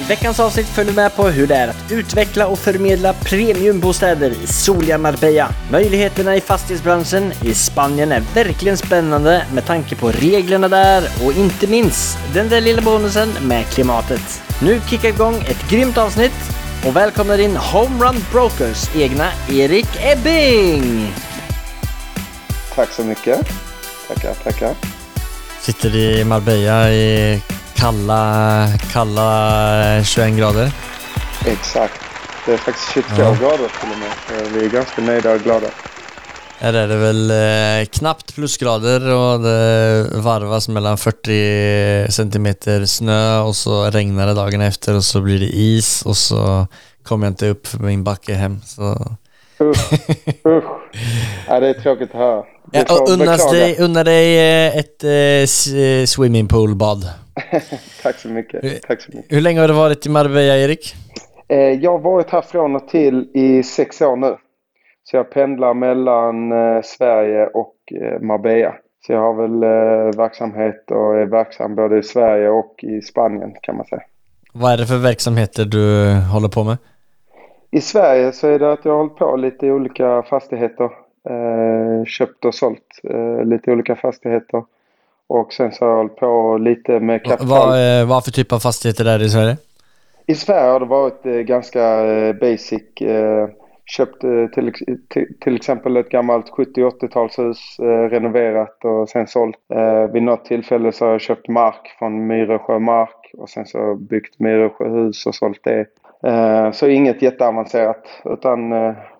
I 0.00 0.04
veckans 0.04 0.40
avsnitt 0.40 0.66
följer 0.66 0.92
du 0.92 0.96
med 0.96 1.16
på 1.16 1.28
hur 1.28 1.46
det 1.46 1.54
är 1.54 1.68
att 1.68 1.92
utveckla 1.92 2.46
och 2.46 2.58
förmedla 2.58 3.12
premiumbostäder 3.12 4.30
i 4.30 4.46
soliga 4.46 4.98
Marbella. 4.98 5.48
Möjligheterna 5.70 6.36
i 6.36 6.40
fastighetsbranschen 6.40 7.32
i 7.42 7.54
Spanien 7.54 8.12
är 8.12 8.22
verkligen 8.34 8.76
spännande 8.76 9.46
med 9.54 9.66
tanke 9.66 9.96
på 9.96 10.10
reglerna 10.10 10.68
där 10.68 11.08
och 11.24 11.32
inte 11.32 11.66
minst 11.66 12.18
den 12.34 12.48
där 12.48 12.60
lilla 12.60 12.82
bonusen 12.82 13.28
med 13.42 13.66
klimatet. 13.66 14.42
Nu 14.62 14.80
kickar 14.90 15.08
igång 15.08 15.34
ett 15.34 15.70
grymt 15.70 15.98
avsnitt 15.98 16.34
och 16.86 16.96
välkomnar 16.96 17.38
in 17.38 17.56
Homerun 17.56 18.24
Brokers 18.32 18.96
egna 18.96 19.28
Erik 19.50 19.88
Ebbing! 20.00 21.12
Tack 22.74 22.92
så 22.92 23.04
mycket. 23.04 23.48
Tackar, 24.08 24.34
tackar. 24.34 24.74
Sitter 25.60 25.96
i 25.96 26.24
Marbella 26.24 26.90
i 26.92 27.42
kalla, 27.76 28.68
kalla 28.92 30.04
21 30.04 30.36
grader. 30.38 30.70
Exakt. 31.46 31.94
Det 32.46 32.52
är 32.52 32.56
faktiskt 32.56 32.92
22 32.94 33.08
Ja. 33.18 33.24
grader 33.40 33.56
till 33.80 33.90
och 33.92 33.98
med. 33.98 34.52
Vi 34.52 34.64
är 34.66 34.70
ganska 34.70 35.02
nöjda 35.02 35.32
och 35.32 35.40
glada. 35.40 35.66
Här 36.58 36.72
är 36.72 36.88
det 36.88 36.96
väl 36.96 37.30
eh, 37.30 37.86
knappt 37.86 38.34
plusgrader 38.34 39.00
och 39.14 39.40
det 39.40 40.08
varvas 40.14 40.68
mellan 40.68 40.98
40 40.98 42.12
centimeter 42.12 42.84
snö 42.86 43.38
och 43.40 43.56
så 43.56 43.84
regnar 43.90 44.26
det 44.26 44.34
dagen 44.34 44.60
efter 44.60 44.94
och 44.94 45.04
så 45.04 45.20
blir 45.20 45.40
det 45.40 45.46
is 45.56 46.02
och 46.02 46.16
så 46.16 46.66
kommer 47.02 47.26
jag 47.26 47.30
inte 47.30 47.48
upp 47.48 47.66
för 47.66 47.78
min 47.78 48.04
backe 48.04 48.34
hem. 48.34 48.60
Så. 48.66 49.16
Usch, 49.60 49.92
usch. 50.46 50.64
Ja, 51.48 51.60
det 51.60 51.68
är 51.68 51.74
tråkigt 51.74 52.10
att 52.10 52.16
höra. 52.16 52.42
Ja, 52.72 52.80
beklagar. 52.82 53.52
dig, 53.52 53.76
unna 53.78 54.04
dig 54.04 54.38
eh, 54.66 54.76
ett 54.76 55.04
eh, 55.04 55.80
eh, 55.82 56.06
swimmingpoolbad. 56.06 57.08
Tack 58.02 58.16
så 58.16 58.28
mycket. 58.28 58.82
Tack 58.82 59.00
så 59.00 59.10
mycket. 59.16 59.32
Hur 59.32 59.40
länge 59.40 59.60
har 59.60 59.68
du 59.68 59.74
varit 59.74 60.06
i 60.06 60.08
Marbella, 60.08 60.56
Erik? 60.56 60.94
Eh, 61.48 61.58
jag 61.58 61.90
har 61.90 61.98
varit 61.98 62.30
här 62.30 62.42
från 62.42 62.76
och 62.76 62.88
till 62.88 63.30
i 63.34 63.62
sex 63.62 64.02
år 64.02 64.16
nu. 64.16 64.36
Så 65.04 65.16
jag 65.16 65.30
pendlar 65.30 65.74
mellan 65.74 66.52
eh, 66.52 66.82
Sverige 66.84 67.46
och 67.46 67.76
eh, 68.02 68.20
Marbella. 68.20 68.74
Så 69.06 69.12
jag 69.12 69.20
har 69.20 69.34
väl 69.34 69.60
verksamhet 70.16 70.90
och 70.90 71.18
är 71.18 71.26
verksam 71.26 71.74
både 71.74 71.98
i 71.98 72.02
Sverige 72.02 72.48
och 72.48 72.74
i 72.82 73.02
Spanien 73.02 73.54
kan 73.62 73.76
man 73.76 73.86
säga. 73.86 74.02
Vad 74.52 74.72
är 74.72 74.76
det 74.76 74.86
för 74.86 74.98
verksamheter 74.98 75.64
du 75.64 76.14
håller 76.32 76.48
på 76.48 76.64
med? 76.64 76.76
I 77.70 77.80
Sverige 77.80 78.32
så 78.32 78.48
är 78.48 78.58
det 78.58 78.72
att 78.72 78.84
jag 78.84 78.92
har 78.92 78.98
hållit 78.98 79.16
på 79.16 79.36
lite 79.36 79.66
i 79.66 79.70
olika 79.70 80.22
fastigheter. 80.22 80.90
Köpt 82.06 82.44
och 82.44 82.54
sålt 82.54 83.00
lite 83.44 83.72
olika 83.72 83.96
fastigheter. 83.96 84.64
Och 85.28 85.52
sen 85.52 85.72
så 85.72 85.84
har 85.84 85.90
jag 85.90 85.96
hållit 85.96 86.16
på 86.16 86.58
lite 86.58 87.00
med 87.00 87.24
kapital. 87.24 87.48
Vad, 87.48 88.00
eh, 88.00 88.08
vad 88.08 88.24
för 88.24 88.30
typ 88.30 88.52
av 88.52 88.58
fastigheter 88.58 89.04
är 89.04 89.18
det 89.18 89.24
i 89.24 89.28
Sverige? 89.28 89.56
I 90.26 90.34
Sverige 90.34 90.70
har 90.70 90.80
det 90.80 90.86
varit 90.86 91.26
eh, 91.26 91.32
ganska 91.32 92.04
eh, 92.04 92.32
basic. 92.32 92.82
Köpt 93.88 94.20
till, 94.54 94.72
till, 95.40 95.56
exempel 95.56 95.96
ett 95.96 96.08
gammalt 96.08 96.50
70-80-talshus, 96.50 97.78
eh, 97.78 98.10
renoverat 98.10 98.84
och 98.84 99.08
sen 99.08 99.26
sålt. 99.26 99.56
Vid 100.12 100.22
något 100.22 100.44
tillfälle 100.44 100.92
så 100.92 101.04
har 101.04 101.12
jag 101.12 101.20
köpt 101.20 101.48
mark 101.48 101.96
från 101.98 102.26
Myresjö 102.26 102.78
Mark 102.78 103.30
och 103.38 103.48
sen 103.48 103.66
så 103.66 103.94
byggt 103.94 104.40
Myresjöhus 104.40 105.26
och 105.26 105.34
sålt 105.34 105.60
det. 105.64 105.86
Så 106.74 106.86
inget 106.86 107.22
jätteavancerat 107.22 108.22
utan 108.24 108.72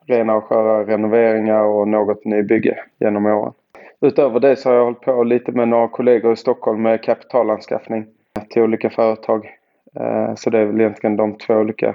rena 0.06 0.34
och 0.34 0.44
sköra 0.44 0.84
renoveringar 0.84 1.62
och 1.62 1.88
något 1.88 2.25
nybygge 2.25 2.76
genom 3.00 3.26
åren. 3.26 3.52
Utöver 4.00 4.40
det 4.40 4.56
så 4.56 4.68
har 4.68 4.76
jag 4.76 4.84
hållit 4.84 5.00
på 5.00 5.24
lite 5.24 5.52
med 5.52 5.68
några 5.68 5.88
kollegor 5.88 6.32
i 6.32 6.36
Stockholm 6.36 6.82
med 6.82 7.02
kapitalanskaffning 7.02 8.06
till 8.50 8.62
olika 8.62 8.90
företag. 8.90 9.46
Eh, 10.00 10.34
Så 10.34 10.50
det 10.50 10.58
är 10.58 10.64
väl 10.64 10.80
egentligen 10.80 11.16
de 11.16 11.38
två 11.38 11.54
olika 11.54 11.94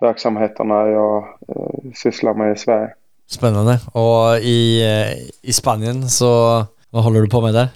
verksamheterna 0.00 0.88
jag 0.88 1.16
eh, 1.48 1.92
sysslar 1.94 2.34
med 2.34 2.52
i 2.52 2.56
Sverige. 2.58 2.88
Spännande. 3.26 3.72
Och 3.92 4.38
i, 4.42 4.82
eh, 4.84 5.48
i 5.48 5.52
Spanien 5.52 6.02
så, 6.02 6.26
vad 6.90 7.04
håller 7.04 7.20
du 7.20 7.28
på 7.28 7.40
med 7.40 7.54
där? 7.54 7.68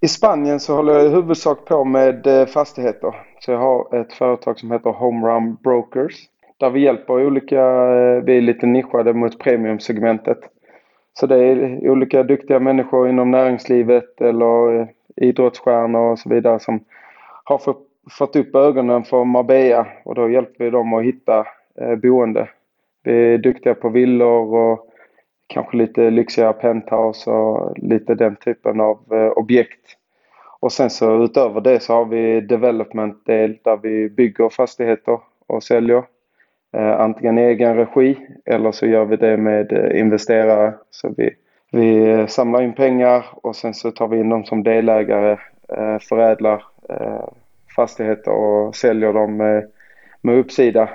I 0.00 0.08
Spanien 0.08 0.60
så 0.60 0.74
håller 0.74 0.92
jag 0.92 1.06
i 1.06 1.08
huvudsak 1.08 1.64
på 1.64 1.84
med 1.84 2.48
fastigheter. 2.48 3.14
Så 3.40 3.50
jag 3.52 3.58
har 3.58 4.00
ett 4.00 4.12
företag 4.12 4.58
som 4.58 4.70
heter 4.70 4.90
Homerun 4.90 5.56
Brokers. 5.64 6.14
Där 6.58 6.70
vi 6.70 6.80
hjälper 6.80 7.26
olika, 7.26 7.56
vi 8.20 8.36
är 8.36 8.40
lite 8.40 8.66
nischade 8.66 9.12
mot 9.12 9.38
premiumsegmentet. 9.38 10.38
Så 11.14 11.26
det 11.26 11.36
är 11.36 11.90
olika 11.90 12.22
duktiga 12.22 12.60
människor 12.60 13.08
inom 13.08 13.30
näringslivet 13.30 14.20
eller 14.20 14.88
idrottsstjärnor 15.16 16.12
och 16.12 16.18
så 16.18 16.28
vidare 16.28 16.60
som 16.60 16.84
har 17.44 17.58
fått, 18.10 18.36
upp 18.36 18.54
ögonen 18.54 19.04
för 19.04 19.24
Marbella 19.24 19.86
och 20.04 20.14
då 20.14 20.30
hjälper 20.30 20.64
vi 20.64 20.70
dem 20.70 20.92
att 20.92 21.04
hitta 21.04 21.46
eh, 21.80 21.94
boende. 21.94 22.48
Vi 23.04 23.34
är 23.34 23.38
duktiga 23.38 23.74
på 23.74 23.88
villor 23.88 24.54
och 24.54 24.88
kanske 25.46 25.76
lite 25.76 26.10
lyxigare 26.10 26.52
penthouse 26.52 27.30
och 27.30 27.78
lite 27.78 28.14
den 28.14 28.36
typen 28.36 28.80
av 28.80 28.98
eh, 29.10 29.30
objekt. 29.30 29.96
Och 30.60 30.72
sen 30.72 30.90
så 30.90 31.24
utöver 31.24 31.60
det 31.60 31.80
så 31.80 31.92
har 31.92 32.04
vi 32.04 32.40
development-del 32.40 33.58
där 33.62 33.76
vi 33.82 34.10
bygger 34.10 34.48
fastigheter 34.48 35.20
och 35.46 35.62
säljer. 35.62 36.02
Eh, 36.72 37.00
antingen 37.00 37.38
i 37.38 37.42
egen 37.42 37.76
regi 37.76 38.16
eller 38.44 38.72
så 38.72 38.86
gör 38.86 39.04
vi 39.04 39.16
det 39.16 39.36
med 39.36 39.72
eh, 39.72 40.00
investerare. 40.00 40.74
Så 40.90 41.14
vi, 41.16 41.30
vi 41.72 42.10
eh, 42.10 42.26
samlar 42.26 42.62
in 42.62 42.72
pengar 42.72 43.24
och 43.32 43.56
sen 43.56 43.74
så 43.74 43.90
tar 43.90 44.08
vi 44.08 44.20
in 44.20 44.28
dem 44.28 44.44
som 44.44 44.62
delägare, 44.62 45.36
förädlar 46.08 46.64
fastigheter 47.76 48.30
och 48.30 48.76
säljer 48.76 49.12
dem 49.12 49.36
med, 49.36 49.64
med 50.20 50.38
uppsida. 50.38 50.88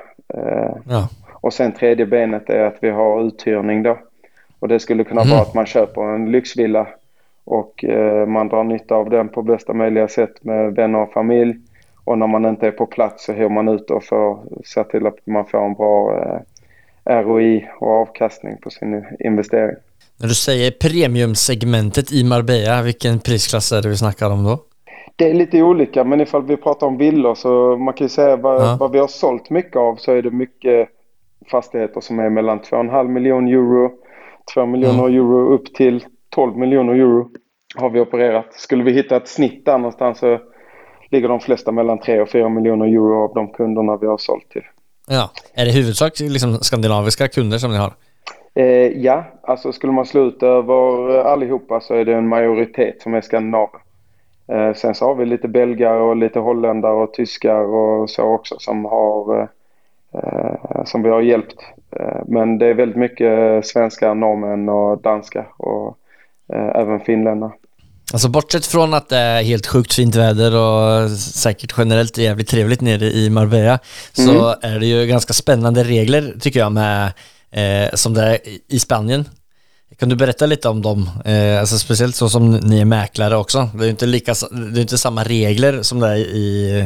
Ja. 0.89 1.09
och 1.41 1.53
sen 1.53 1.71
tredje 1.71 2.05
benet 2.05 2.49
är 2.49 2.63
att 2.63 2.77
vi 2.81 2.89
har 2.89 3.23
uthyrning 3.27 3.83
då. 3.83 3.97
Och 4.59 4.67
det 4.67 4.79
skulle 4.79 5.03
kunna 5.03 5.21
Mhm. 5.21 5.29
vara 5.29 5.41
att 5.41 5.53
man 5.53 5.65
köper 5.65 6.01
en 6.01 6.31
lyxvilla 6.31 6.87
och 7.45 7.83
eh, 7.83 8.25
man 8.25 8.47
drar 8.47 8.63
nytta 8.63 8.95
av 8.95 9.09
den 9.09 9.29
på 9.29 9.41
bästa 9.41 9.73
möjliga 9.73 10.07
sätt 10.07 10.43
med 10.43 10.75
vänner 10.75 10.99
och 10.99 11.11
familj. 11.11 11.55
Och 12.07 12.17
när 12.17 12.27
man 12.27 12.45
inte 12.45 12.67
är 12.67 12.71
på 12.71 12.85
plats 12.85 13.25
så 13.25 13.33
hyr 13.33 13.49
man 13.49 13.67
ut 13.67 13.91
och 13.91 14.03
får 14.03 14.39
se 14.65 14.83
till 14.83 15.07
att 15.07 15.27
man 15.27 15.45
får 15.45 15.65
en 15.65 15.73
bra 15.73 16.19
eh, 17.09 17.21
ROI 17.23 17.67
och 17.79 17.91
avkastning 17.91 18.57
på 18.61 18.69
sin 18.69 19.05
investering. 19.19 19.75
När 20.19 20.27
du 20.27 20.35
säger 20.35 20.71
premiumsegmentet 20.71 22.11
i 22.11 22.23
Marbella, 22.23 22.81
vilken 22.81 23.19
prisklass 23.19 23.71
är 23.71 23.81
det 23.81 23.89
vi 23.89 23.97
snackar 23.97 24.29
om 24.31 24.43
då? 24.43 24.59
Det 25.15 25.29
är 25.29 25.33
lite 25.33 25.61
olika 25.61 26.03
men 26.03 26.21
ifall 26.21 26.43
vi 26.45 26.57
pratar 26.57 26.87
om 26.87 26.97
villor 26.97 27.35
så 27.35 27.77
man 27.77 27.93
kan 27.93 28.05
ju 28.05 28.09
säga 28.09 28.35
vad, 28.35 28.61
Ja. 28.61 28.77
vad 28.79 28.91
vi 28.91 28.99
har 28.99 29.07
sålt 29.07 29.49
mycket 29.49 29.75
av 29.75 29.95
så 29.95 30.11
är 30.11 30.21
det 30.21 30.31
mycket 30.31 30.89
fastigheter 31.51 32.01
som 32.01 32.19
är 32.19 32.29
mellan 32.29 32.59
2,5 32.59 33.07
miljoner 33.07 33.51
euro, 33.51 33.91
2 34.53 34.65
miljoner 34.65 35.03
euro 35.09 35.53
upp 35.53 35.73
till 35.73 36.05
12 36.35 36.57
miljoner 36.57 36.93
euro 36.93 37.29
har 37.75 37.89
vi 37.89 37.99
opererat. 37.99 38.53
Skulle 38.53 38.83
vi 38.83 38.91
hitta 38.91 39.15
ett 39.17 39.27
snitt 39.27 39.65
där 39.65 39.77
någonstans 39.77 40.19
så 40.19 40.39
ligger 41.09 41.29
de 41.29 41.39
flesta 41.39 41.71
mellan 41.71 41.99
3 41.99 42.21
och 42.21 42.29
4 42.29 42.49
miljoner 42.49 42.85
euro 42.85 43.23
av 43.23 43.33
de 43.33 43.47
kunderna 43.47 43.97
vi 43.97 44.07
har 44.07 44.17
sålt 44.17 44.49
till. 44.49 44.63
Ja. 45.07 45.29
Är 45.53 45.65
det 45.65 45.71
huvudsak 45.71 46.19
liksom 46.19 46.53
skandinaviska 46.53 47.27
kunder 47.27 47.57
som 47.57 47.71
ni 47.71 47.77
har? 47.77 47.93
Eh, 48.55 49.01
ja, 49.03 49.23
alltså 49.43 49.71
skulle 49.71 49.93
man 49.93 50.05
slå 50.05 50.27
ut 50.27 50.43
över 50.43 51.09
allihopa 51.19 51.79
så 51.79 51.93
är 51.93 52.05
det 52.05 52.13
en 52.13 52.27
majoritet 52.27 53.01
som 53.01 53.13
är 53.13 53.21
skandinaver. 53.21 53.79
Eh, 54.47 54.73
sen 54.73 54.95
så 54.95 55.05
har 55.05 55.15
vi 55.15 55.25
lite 55.25 55.47
belgare 55.47 55.99
och 55.99 56.15
lite 56.15 56.39
holländare 56.39 56.93
och 56.93 57.13
tyskar 57.13 57.61
och 57.61 58.09
så 58.09 58.23
också 58.23 58.55
som 58.59 58.85
har 58.85 59.41
eh, 59.41 59.47
eh, 60.13 60.83
som 60.85 61.03
vi 61.03 61.09
har 61.09 61.21
hjälpt. 61.21 61.59
Eh, 61.91 62.21
men 62.27 62.57
det 62.57 62.65
är 62.65 62.73
väldigt 62.73 62.97
mycket 62.97 63.65
svenskar, 63.65 64.15
norrmän 64.15 64.69
och 64.69 65.01
danskar 65.01 65.47
och 65.57 65.97
eh, 66.53 66.71
även 66.75 66.99
finländare. 66.99 67.51
Alltså 68.13 68.27
bortsett 68.29 68.65
från 68.65 68.93
att 68.93 69.09
det 69.09 69.17
är 69.17 69.43
helt 69.43 69.67
sjukt 69.67 69.93
fint 69.93 70.15
väder 70.15 70.55
och 70.55 71.11
säkert 71.11 71.73
generellt 71.77 72.17
jävligt 72.17 72.47
trevligt 72.47 72.81
nere 72.81 73.05
i 73.05 73.29
Marbella 73.29 73.79
så 74.13 74.55
är 74.61 74.79
det 74.79 74.85
ju 74.85 75.05
ganska 75.05 75.33
spännande 75.33 75.83
regler 75.83 76.33
tycker 76.39 76.59
jag 76.59 76.71
med 76.71 77.05
eh, 77.51 77.89
som 77.95 78.13
det 78.13 78.21
är 78.23 78.47
i- 78.47 78.61
i 78.67 78.79
Spanien. 78.79 79.25
Kan 79.99 80.09
du 80.09 80.15
berätta 80.15 80.45
lite 80.45 80.69
om 80.69 80.81
dem? 80.81 81.09
Eh, 81.25 81.59
alltså 81.59 81.77
speciellt 81.79 82.15
så 82.15 82.29
som 82.29 82.51
ni 82.51 82.79
är 82.81 82.85
mäklare 82.85 83.37
också. 83.37 83.69
Det 83.73 83.79
är 83.79 83.83
ju 83.83 83.89
inte, 83.89 84.05
lika, 84.05 84.33
det 84.51 84.79
är 84.79 84.81
inte 84.81 84.97
samma 84.97 85.23
regler 85.23 85.81
som 85.81 85.99
det 85.99 86.07
är 86.07 86.15
i 86.15 86.79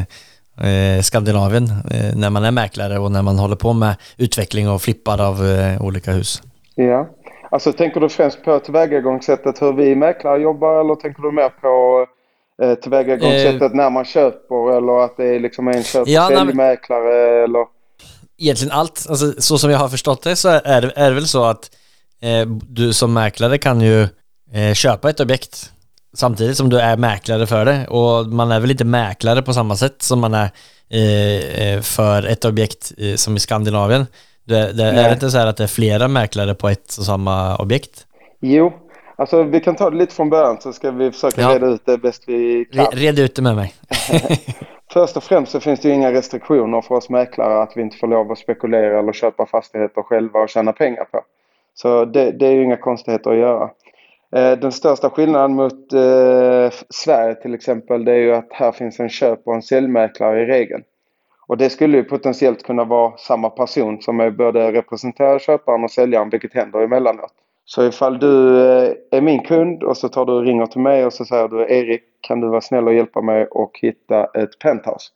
eh, 0.62 1.02
Skandinavien 1.02 1.74
eh, 1.92 2.16
när 2.16 2.30
man 2.30 2.44
är 2.44 2.52
mäklare 2.52 3.00
och 3.00 3.12
när 3.12 3.22
man 3.22 3.40
håller 3.40 3.56
på 3.56 3.74
med 3.74 3.96
utveckling 4.18 4.70
och 4.70 4.82
flippar 4.82 5.22
av 5.22 5.48
eh, 5.52 5.82
olika 5.82 6.12
hus. 6.12 6.42
Ja, 6.76 7.10
Alltså 7.52 7.74
tänker 7.74 8.00
du 8.00 8.10
främst 8.10 8.44
på 8.44 8.60
tillvägagångssättet 8.60 9.62
hur 9.62 9.74
vi 9.74 9.96
mäklare 9.96 10.42
jobbar 10.42 10.80
eller 10.80 10.96
tänker 10.96 11.22
du 11.22 11.32
mer 11.32 11.50
på 11.50 12.06
eh, 12.64 12.76
tillvägagångssättet 12.76 13.62
eh, 13.62 13.74
när 13.74 13.90
man 13.90 14.06
köper 14.06 14.78
eller 14.78 15.06
att 15.06 15.18
det 15.18 15.36
är 15.36 15.40
liksom 15.40 15.68
en 15.68 15.84
köp 15.84 16.08
ja, 16.08 16.28
säljmäklare 16.28 17.44
eller? 17.44 17.66
Egentligen 18.38 18.72
allt. 18.72 19.06
Alltså, 19.10 19.42
så 19.42 19.58
som 19.58 19.72
jag 19.72 19.78
har 19.78 19.90
förstått 19.90 20.24
det 20.24 20.36
så 20.36 20.50
är 20.50 20.82
det, 20.82 20.92
är 20.96 21.10
det 21.10 21.16
väl 21.16 21.28
så 21.28 21.44
att 21.44 21.72
eh, 22.22 22.48
du 22.48 22.94
som 22.94 23.14
mäklare 23.14 23.58
kan 23.58 23.82
ju 23.82 24.02
eh, 24.54 24.74
köpa 24.74 25.10
ett 25.10 25.20
objekt 25.20 25.72
samtidigt 26.14 26.58
som 26.58 26.70
du 26.70 26.80
är 26.80 26.98
mäklare 26.98 27.48
för 27.48 27.66
det 27.66 27.88
och 27.88 28.28
man 28.28 28.52
är 28.52 28.60
väl 28.60 28.72
inte 28.72 28.86
mäklare 28.86 29.42
på 29.42 29.54
samma 29.54 29.76
sätt 29.76 30.02
som 30.02 30.20
man 30.20 30.34
är 30.34 30.50
eh, 30.90 31.74
eh 31.74 31.82
för 31.82 32.24
ett 32.24 32.46
objekt 32.46 32.92
som 33.16 33.36
i 33.36 33.40
Skandinavien. 33.40 34.06
Det, 34.52 34.74
det 34.74 34.84
är 34.84 35.08
det 35.08 35.14
inte 35.14 35.30
så 35.30 35.38
här 35.38 35.48
att 35.48 35.58
det 35.58 35.64
är 35.64 35.68
flera 35.68 36.08
mäklare 36.08 36.56
på 36.56 36.70
ett 36.70 36.98
och 36.98 37.06
samma 37.06 37.58
objekt? 37.58 38.06
Jo, 38.40 38.74
alltså 39.16 39.44
vi 39.44 39.60
kan 39.60 39.76
ta 39.76 39.90
det 39.90 39.98
lite 39.98 40.16
från 40.16 40.30
början 40.30 40.62
så 40.62 40.74
ska 40.74 40.92
vi 40.92 41.12
försöka 41.12 41.42
ja. 41.42 41.56
reda 41.56 41.68
ut 41.68 41.86
det 41.86 41.98
bäst 41.98 42.24
vi 42.28 42.66
kan. 42.66 42.86
Red 42.86 43.20
ut 43.20 43.36
det 43.36 43.42
med 43.42 43.56
mig. 43.56 43.74
Först 44.94 45.18
och 45.18 45.24
främst 45.24 45.52
så 45.52 45.60
finns 45.60 45.80
det 45.80 45.88
ju 45.88 45.94
inga 45.94 46.12
restriktioner 46.12 46.82
för 46.82 46.96
oss 46.96 47.10
mäklare 47.10 47.62
att 47.64 47.72
vi 47.76 47.82
inte 47.82 47.98
får 47.98 48.08
lov 48.08 48.32
att 48.32 48.38
spekulera 48.38 49.00
eller 49.00 49.14
köpa 49.14 49.46
fastigheter 49.46 50.02
själva 50.02 50.40
och 50.40 50.50
tjäna 50.50 50.74
pengar 50.74 51.06
på. 51.12 51.22
Så 51.74 52.06
det, 52.06 52.32
det 52.32 52.48
är 52.48 52.52
ju 52.52 52.64
inga 52.64 52.78
konstigheter 52.78 53.32
att 53.32 53.38
göra. 53.38 53.70
Eh, 54.36 54.60
den 54.60 54.72
största 54.72 55.10
skillnaden 55.10 55.56
mot 55.56 55.94
eh, 55.94 56.70
Sverige 56.90 57.36
till 57.36 57.54
exempel 57.54 58.06
det 58.06 58.12
är 58.12 58.18
ju 58.18 58.36
att 58.36 58.48
här 58.52 58.72
finns 58.72 59.00
en 59.00 59.10
köp 59.10 59.40
och 59.46 59.56
en 59.56 59.62
säljmäklare 59.62 60.42
i 60.42 60.46
regeln. 60.46 60.84
Och 61.52 61.58
det 61.58 61.70
skulle 61.70 61.98
ju 61.98 62.04
potentiellt 62.04 62.64
kunna 62.64 62.84
vara 62.84 63.18
samma 63.18 63.50
person 63.50 64.02
som 64.02 64.20
är 64.20 64.32
både 64.32 64.72
representerar 64.72 65.40
köparen 65.40 65.84
och 65.84 65.92
säljaren 65.92 66.30
vilket 66.30 66.54
händer 66.54 66.82
emellanåt. 66.82 67.34
Så 67.66 67.88
ifall 67.88 68.20
du 68.20 68.60
eh, 68.60 68.94
är 69.12 69.22
min 69.22 69.44
kund 69.44 69.84
och 69.84 69.98
så 69.98 70.10
tar 70.10 70.26
du 70.26 70.34
och 70.34 70.44
ringer 70.44 70.66
till 70.66 70.82
mig 70.82 71.06
och 71.06 71.14
så 71.14 71.26
säger 71.26 71.48
du 71.48 71.62
Erik 71.62 72.04
kan 72.22 72.42
du 72.42 72.48
vara 72.48 72.62
snäll 72.62 72.88
och 72.88 72.94
hjälpa 72.94 73.22
mig 73.22 73.46
och 73.46 73.80
hitta 73.82 74.26
ett 74.26 74.60
penthouse? 74.60 75.08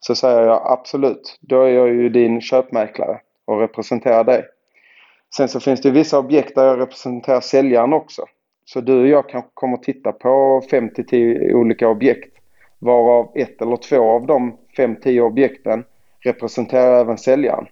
Så 0.00 0.14
säger 0.14 0.42
jag 0.42 0.62
absolut, 0.64 1.38
då 1.40 1.62
är 1.62 1.68
jag 1.68 1.88
ju 1.88 2.08
din 2.08 2.40
köpmäklare 2.40 3.20
och 3.44 3.60
representerar 3.60 4.24
dig. 4.24 4.44
Sen 5.36 5.48
så 5.48 5.60
finns 5.60 5.80
det 5.80 5.90
vissa 5.90 6.18
objekt 6.18 6.54
där 6.54 6.66
jag 6.66 6.80
representerar 6.80 7.40
säljaren 7.40 7.92
också. 7.92 8.24
Så 8.64 8.80
du 8.80 9.00
och 9.00 9.08
jag 9.08 9.28
kanske 9.28 9.50
kommer 9.54 9.76
titta 9.76 10.12
på 10.12 10.62
5-10 10.70 11.52
olika 11.52 11.88
objekt 11.88 12.36
varav 12.80 13.32
ett 13.34 13.62
eller 13.62 13.76
två 13.76 14.10
av 14.10 14.26
dem 14.26 14.56
5-10 14.80 15.20
objekten 15.20 15.84
representerar 16.20 17.00
även 17.00 17.18
säljaren. 17.18 17.66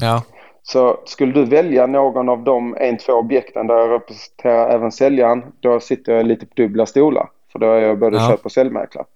Ja. 0.00 0.22
Så 0.62 1.00
skulle 1.04 1.32
du 1.32 1.44
välja 1.44 1.86
någon 1.86 2.28
av 2.28 2.44
de 2.44 2.76
en, 2.80 2.96
två 2.96 3.12
objekten 3.12 3.66
där 3.66 3.74
jag 3.74 3.90
representerar 3.90 4.70
även 4.70 4.92
säljaren, 4.92 5.44
då 5.60 5.80
sitter 5.80 6.12
jag 6.12 6.26
lite 6.26 6.46
på 6.46 6.52
dubbla 6.56 6.86
stolar. 6.86 7.28
För 7.52 7.58
då 7.58 7.66
är 7.66 7.80
jag 7.80 7.98
både 7.98 8.16
ja. 8.16 8.28
köp 8.30 8.44
och 8.44 8.52
säljmäklare. 8.52 9.06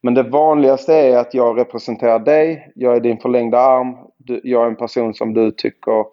Men 0.00 0.14
det 0.14 0.22
vanligaste 0.22 0.94
är 0.94 1.16
att 1.16 1.34
jag 1.34 1.58
representerar 1.58 2.18
dig, 2.18 2.72
jag 2.74 2.96
är 2.96 3.00
din 3.00 3.18
förlängda 3.18 3.58
arm, 3.58 3.96
jag 4.42 4.62
är 4.62 4.66
en 4.66 4.76
person 4.76 5.14
som 5.14 5.34
du 5.34 5.50
tycker 5.50 6.04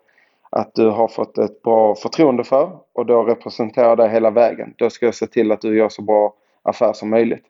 att 0.49 0.75
du 0.75 0.89
har 0.89 1.07
fått 1.07 1.37
ett 1.37 1.61
bra 1.61 1.95
förtroende 1.95 2.43
för 2.43 2.71
och 2.93 3.05
då 3.05 3.23
representerar 3.23 3.89
jag 3.89 3.97
dig 3.97 4.09
hela 4.09 4.31
vägen. 4.31 4.73
Då 4.77 4.89
ska 4.89 5.05
jag 5.05 5.15
se 5.15 5.27
till 5.27 5.51
att 5.51 5.61
du 5.61 5.77
gör 5.77 5.89
så 5.89 6.01
bra 6.01 6.33
affär 6.63 6.93
som 6.93 7.09
möjligt. 7.09 7.45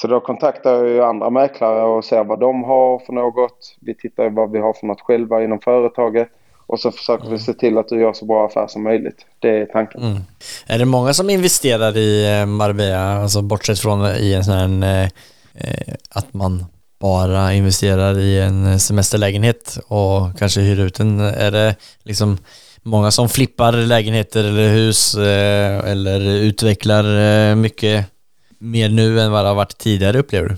Så 0.00 0.06
då 0.06 0.20
kontaktar 0.20 0.74
jag 0.74 0.88
ju 0.88 1.02
andra 1.02 1.30
mäklare 1.30 1.82
och 1.82 2.04
ser 2.04 2.24
vad 2.24 2.40
de 2.40 2.64
har 2.64 2.98
för 2.98 3.12
något. 3.12 3.76
Vi 3.80 3.94
tittar 3.94 4.30
vad 4.30 4.50
vi 4.50 4.58
har 4.58 4.72
för 4.72 4.86
något 4.86 5.00
själva 5.00 5.44
inom 5.44 5.60
företaget. 5.60 6.28
Och 6.66 6.80
så 6.80 6.90
försöker 6.90 7.24
mm. 7.24 7.38
vi 7.38 7.44
se 7.44 7.52
till 7.52 7.78
att 7.78 7.88
du 7.88 8.00
gör 8.00 8.12
så 8.12 8.24
bra 8.24 8.46
affär 8.46 8.66
som 8.66 8.82
möjligt. 8.82 9.26
Det 9.38 9.48
är 9.48 9.66
tanken. 9.66 10.02
Mm. 10.02 10.22
Är 10.66 10.78
det 10.78 10.84
många 10.84 11.14
som 11.14 11.30
investerar 11.30 11.96
i 11.96 12.40
eh, 12.40 12.46
Marbella, 12.46 13.22
alltså 13.22 13.42
bortsett 13.42 13.78
från 13.78 14.06
i 14.06 14.34
en 14.34 14.44
sån 14.44 14.82
här 14.82 15.04
eh, 15.54 15.94
att 16.10 16.34
man 16.34 16.64
bara 17.00 17.52
investerar 17.52 18.18
i 18.18 18.40
en 18.40 18.80
semesterlägenhet 18.80 19.78
och 19.86 20.38
kanske 20.38 20.60
hyr 20.60 20.80
ut 20.80 20.94
den? 20.94 21.20
Är 21.20 21.50
det 21.50 21.76
liksom 22.02 22.38
många 22.82 23.10
som 23.10 23.28
flippar 23.28 23.72
lägenheter 23.72 24.44
eller 24.44 24.68
hus 24.68 25.14
eh, 25.14 25.90
eller 25.90 26.20
utvecklar 26.20 27.04
eh, 27.20 27.54
mycket 27.54 28.06
mer 28.60 28.88
nu 28.88 29.20
än 29.20 29.32
vad 29.32 29.44
det 29.44 29.48
har 29.48 29.54
varit 29.54 29.78
tidigare 29.78 30.18
upplever 30.18 30.48
du? 30.48 30.54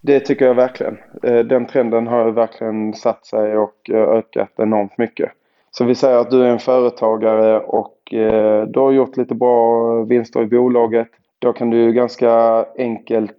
Det 0.00 0.20
tycker 0.20 0.46
jag 0.46 0.54
verkligen. 0.54 0.98
Eh, 1.22 1.38
den 1.38 1.66
trenden 1.66 2.06
har 2.06 2.30
verkligen 2.30 2.94
satt 2.94 3.26
sig 3.26 3.56
och 3.56 3.90
eh, 3.90 4.02
ökat 4.02 4.50
enormt 4.56 4.98
mycket. 4.98 5.30
Så 5.70 5.84
vi 5.84 5.94
säger 5.94 6.16
att 6.16 6.30
du 6.30 6.42
är 6.42 6.48
en 6.48 6.58
företagare 6.58 7.60
och 7.60 8.14
eh, 8.14 8.66
du 8.66 8.80
har 8.80 8.92
gjort 8.92 9.16
lite 9.16 9.34
bra 9.34 10.02
vinster 10.02 10.42
i 10.42 10.46
bolaget. 10.46 11.08
Då 11.38 11.52
kan 11.52 11.70
du 11.70 11.92
ganska 11.92 12.64
enkelt 12.78 13.38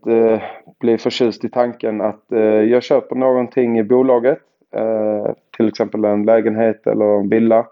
bli 0.80 0.98
förtjust 0.98 1.46
i 1.46 1.50
tanken 1.50 2.02
att 2.02 2.24
jag 2.70 2.84
köper 2.84 3.16
någonting 3.16 3.80
i 3.80 3.84
bolaget. 3.84 4.38
Till 5.58 5.68
exempel 5.68 6.06
en 6.06 6.26
lägenhet 6.26 6.88
eller 6.88 7.20
en 7.20 7.30
villa. 7.30 7.66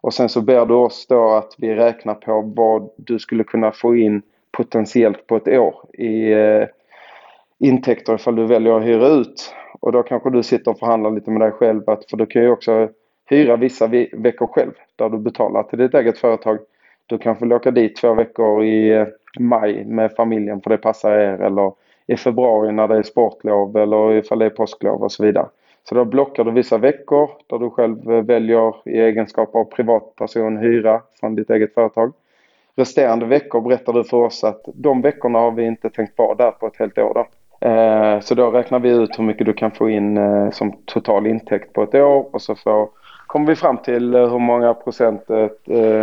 Och 0.00 0.14
sen 0.14 0.28
så 0.28 0.40
ber 0.40 0.66
du 0.66 0.74
oss 0.74 1.06
då 1.08 1.30
att 1.30 1.54
vi 1.58 1.74
räknar 1.74 2.14
på 2.14 2.52
vad 2.56 2.90
du 2.96 3.18
skulle 3.18 3.44
kunna 3.44 3.72
få 3.72 3.96
in 3.96 4.22
potentiellt 4.52 5.26
på 5.26 5.36
ett 5.36 5.48
år 5.48 5.74
i 5.92 6.32
eh, 6.32 6.66
intäkter 7.58 8.14
ifall 8.14 8.36
du 8.36 8.46
väljer 8.46 8.76
att 8.76 8.84
hyra 8.84 9.08
ut. 9.08 9.54
Och 9.80 9.92
då 9.92 10.02
kanske 10.02 10.30
du 10.30 10.42
sitter 10.42 10.70
och 10.70 10.78
förhandlar 10.78 11.10
lite 11.10 11.30
med 11.30 11.40
dig 11.40 11.50
själv. 11.50 11.90
Att, 11.90 12.10
för 12.10 12.16
du 12.16 12.26
kan 12.26 12.42
ju 12.42 12.50
också 12.50 12.88
hyra 13.30 13.56
vissa 13.56 13.86
veckor 14.12 14.46
själv 14.46 14.72
där 14.96 15.08
du 15.08 15.18
betalar 15.18 15.62
till 15.62 15.78
ditt 15.78 15.94
eget 15.94 16.18
företag. 16.18 16.58
Du 17.06 17.18
kanske 17.18 17.44
vill 17.44 17.52
åka 17.52 17.70
dit 17.70 17.96
två 17.96 18.14
veckor 18.14 18.64
i 18.64 18.90
eh, 18.90 19.06
maj 19.38 19.84
med 19.84 20.12
familjen 20.12 20.60
för 20.60 20.70
det 20.70 20.78
passar 20.78 21.12
er. 21.12 21.42
Eller 21.42 21.72
i 22.06 22.16
februari 22.16 22.72
när 22.72 22.88
det 22.88 22.96
är 22.96 23.02
sportlov 23.02 23.76
eller 23.76 24.12
ifall 24.12 24.38
det 24.38 24.46
är 24.46 24.50
påsklov 24.50 25.02
och 25.02 25.12
så 25.12 25.24
vidare. 25.24 25.46
Så 25.88 25.94
då 25.94 26.04
blockar 26.04 26.44
du 26.44 26.50
vissa 26.50 26.78
veckor 26.78 27.30
där 27.46 27.58
du 27.58 27.70
själv 27.70 28.12
eh, 28.12 28.22
väljer 28.22 28.88
i 28.88 29.00
egenskap 29.00 29.54
av 29.54 29.64
privatperson 29.64 30.56
hyra 30.56 31.02
från 31.20 31.34
ditt 31.34 31.50
eget 31.50 31.74
företag 31.74 32.12
resterande 32.78 33.26
veckor 33.26 33.60
berättar 33.60 33.92
du 33.92 34.04
för 34.04 34.16
oss 34.16 34.44
att 34.44 34.60
de 34.74 35.02
veckorna 35.02 35.38
har 35.38 35.50
vi 35.50 35.66
inte 35.66 35.90
tänkt 35.90 36.18
vara 36.18 36.34
där 36.34 36.50
på 36.50 36.66
ett 36.66 36.76
helt 36.76 36.98
år. 36.98 37.14
Då. 37.14 37.26
Eh, 37.68 38.20
så 38.20 38.34
då 38.34 38.50
räknar 38.50 38.78
vi 38.78 38.90
ut 38.90 39.18
hur 39.18 39.24
mycket 39.24 39.46
du 39.46 39.52
kan 39.52 39.70
få 39.70 39.90
in 39.90 40.16
eh, 40.16 40.50
som 40.50 40.72
total 40.84 41.26
intäkt 41.26 41.72
på 41.72 41.82
ett 41.82 41.94
år 41.94 42.34
och 42.34 42.42
så 42.42 42.54
får, 42.54 42.88
kommer 43.26 43.46
vi 43.46 43.56
fram 43.56 43.76
till 43.76 44.14
eh, 44.14 44.30
hur 44.30 44.38
många 44.38 44.74
procent 44.74 45.22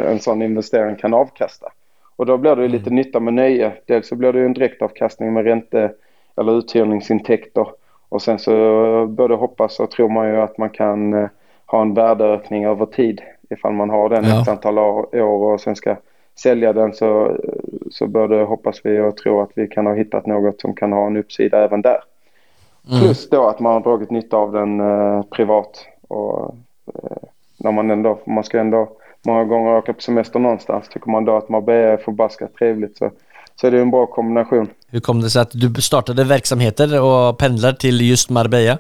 en 0.08 0.20
sån 0.20 0.42
investering 0.42 0.96
kan 0.96 1.14
avkasta. 1.14 1.72
Och 2.16 2.26
då 2.26 2.38
blir 2.38 2.56
det 2.56 2.68
lite 2.68 2.90
mm. 2.90 2.96
nytta 2.96 3.20
med 3.20 3.34
nöje. 3.34 3.72
Dels 3.86 4.08
så 4.08 4.16
blir 4.16 4.34
det 4.34 4.46
en 4.46 4.54
direktavkastning 4.54 5.34
med 5.34 5.44
ränte 5.44 5.92
eller 6.38 6.58
uthyrningsintäkter. 6.58 7.68
Och 8.10 8.22
sen 8.22 8.40
så 8.40 9.06
både 9.06 9.36
hoppas 9.36 9.80
och 9.80 9.92
tror 9.92 10.10
man 10.10 10.28
ju 10.28 10.42
att 10.42 10.58
man 10.58 10.70
kan 10.70 11.30
ha 11.66 11.82
en 11.82 11.94
värdeökning 11.94 12.66
över 12.66 12.86
tid 12.86 13.22
ifall 13.50 13.74
man 13.74 13.90
har 13.90 14.10
den 14.10 14.24
ja. 14.24 14.42
ett 14.42 14.48
antal 14.48 14.80
år 14.80 15.22
och 15.22 15.62
sen 15.62 15.76
ska 15.76 15.96
sälja 16.40 16.74
den 16.74 16.94
så, 16.94 17.38
så 17.92 18.08
både 18.08 18.44
hoppas 18.44 18.82
vi 18.84 19.00
och 19.00 19.18
tror 19.18 19.44
att 19.44 19.52
vi 19.56 19.68
kan 19.68 19.86
ha 19.86 19.94
hittat 19.94 20.26
något 20.26 20.62
som 20.62 20.76
kan 20.76 20.92
ha 20.92 21.08
en 21.08 21.18
uppsida 21.18 21.64
även 21.64 21.82
där. 21.82 22.00
Mm. 22.90 23.02
Plus 23.02 23.30
då 23.30 23.48
att 23.48 23.60
man 23.60 23.74
har 23.74 23.80
dragit 23.80 24.12
nytta 24.12 24.38
av 24.38 24.52
den 24.52 24.80
eh, 24.80 25.24
privat 25.24 25.86
och 26.08 26.56
eh, 26.94 27.18
när 27.58 27.72
man 27.72 27.92
ändå, 27.92 28.20
man 28.26 28.44
ska 28.44 28.60
ändå 28.60 28.90
många 29.26 29.44
gånger 29.44 29.72
åka 29.72 29.94
på 29.94 30.02
semester 30.02 30.40
någonstans. 30.40 30.90
Tycker 30.90 31.12
man 31.12 31.26
då 31.26 31.38
att 31.38 31.50
Marbella 31.50 31.94
är 31.94 31.98
förbaskat 31.98 32.54
trevligt 32.54 32.98
så, 32.98 33.12
så 33.56 33.68
är 33.68 33.72
det 33.72 33.82
en 33.82 33.92
bra 33.92 34.06
kombination. 34.06 34.68
Hur 34.90 35.00
kom 35.00 35.22
det 35.22 35.30
sig 35.30 35.42
att 35.42 35.52
du 35.54 35.82
startade 35.82 36.24
verksamheter 36.24 37.02
och 37.02 37.38
pendlar 37.38 37.74
till 37.74 38.10
just 38.10 38.30
Marbella? 38.30 38.78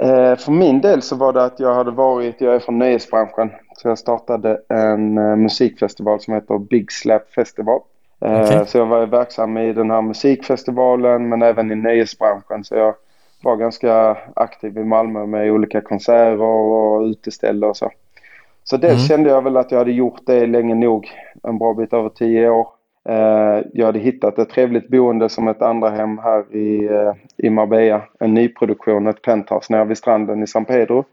Eh, 0.00 0.36
för 0.36 0.50
min 0.50 0.80
del 0.80 1.02
så 1.02 1.16
var 1.16 1.32
det 1.32 1.44
att 1.44 1.60
jag 1.60 1.74
hade 1.74 1.90
varit, 1.90 2.40
jag 2.40 2.54
är 2.54 2.58
från 2.58 2.78
nöjesbranschen, 2.78 3.50
så 3.74 3.88
jag 3.88 3.98
startade 3.98 4.60
en 4.68 5.18
uh, 5.18 5.36
musikfestival 5.36 6.20
som 6.20 6.34
heter 6.34 6.58
Big 6.58 6.92
Slap 6.92 7.30
Festival. 7.34 7.80
Uh, 8.24 8.40
okay. 8.40 8.66
Så 8.66 8.78
jag 8.78 8.86
var 8.86 9.06
verksam 9.06 9.56
i 9.56 9.72
den 9.72 9.90
här 9.90 10.02
musikfestivalen 10.02 11.28
men 11.28 11.42
även 11.42 11.72
i 11.72 11.74
nöjesbranschen. 11.74 12.64
Så 12.64 12.74
jag 12.74 12.94
var 13.42 13.56
ganska 13.56 14.16
aktiv 14.36 14.78
i 14.78 14.84
Malmö 14.84 15.26
med 15.26 15.50
olika 15.50 15.80
konserter 15.80 16.42
och 16.42 17.02
uteställen 17.02 17.70
och 17.70 17.76
så. 17.76 17.90
Så 18.64 18.76
dels 18.76 18.92
mm. 18.92 19.06
kände 19.08 19.30
jag 19.30 19.44
väl 19.44 19.56
att 19.56 19.70
jag 19.70 19.78
hade 19.78 19.92
gjort 19.92 20.20
det 20.26 20.46
länge 20.46 20.74
nog, 20.74 21.10
en 21.42 21.58
bra 21.58 21.74
bit 21.74 21.92
över 21.92 22.08
tio 22.08 22.50
år. 22.50 22.68
Uh, 23.08 23.64
jag 23.72 23.86
hade 23.86 23.98
hittat 23.98 24.38
ett 24.38 24.50
trevligt 24.50 24.88
boende 24.88 25.28
som 25.28 25.48
ett 25.48 25.62
andra 25.62 25.90
hem 25.90 26.18
här 26.18 26.56
i, 26.56 26.90
i 27.36 27.50
Marbella. 27.50 28.02
En 28.20 28.34
nyproduktion, 28.34 29.06
ett 29.06 29.22
penthouse 29.22 29.72
nere 29.72 29.84
vid 29.84 29.98
stranden 29.98 30.42
i 30.42 30.46
San 30.46 30.64
Pedro. 30.64 31.04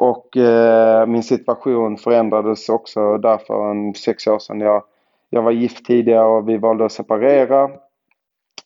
Och 0.00 0.36
eh, 0.36 1.06
min 1.06 1.22
situation 1.22 1.96
förändrades 1.96 2.68
också 2.68 3.18
därför 3.18 3.70
en 3.70 3.94
sex 3.94 4.26
år 4.26 4.38
sedan. 4.38 4.60
Jag, 4.60 4.82
jag 5.30 5.42
var 5.42 5.50
gift 5.50 5.86
tidigare 5.86 6.26
och 6.26 6.48
vi 6.48 6.56
valde 6.56 6.84
att 6.84 6.92
separera. 6.92 7.70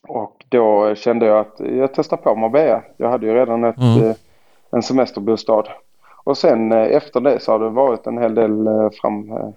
Och 0.09 0.45
då 0.49 0.95
kände 0.95 1.27
jag 1.27 1.39
att 1.39 1.61
jag 1.61 1.95
testar 1.95 2.17
på 2.17 2.35
Marbella. 2.35 2.83
Jag 2.97 3.11
hade 3.11 3.27
ju 3.27 3.35
redan 3.35 3.65
ett, 3.65 3.79
mm. 3.79 4.11
eh, 4.11 4.17
en 4.71 4.83
semesterbostad. 4.83 5.69
Och 6.25 6.39
sen 6.39 6.73
eh, 6.73 6.97
efter 6.97 7.21
det 7.21 7.41
så 7.41 7.53
har 7.53 7.59
det 7.59 7.69
varit 7.69 8.07
en 8.07 8.19
hel 8.19 8.35
del 8.35 8.67
eh, 8.67 8.91
fram, 8.91 9.33
eh, 9.33 9.49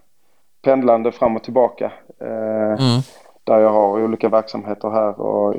pendlande 0.63 1.11
fram 1.11 1.35
och 1.35 1.43
tillbaka. 1.43 1.91
Mm. 2.19 3.01
Där 3.43 3.59
jag 3.59 3.69
har 3.69 4.03
olika 4.03 4.29
verksamheter 4.29 4.89
här 4.89 5.21
och 5.21 5.55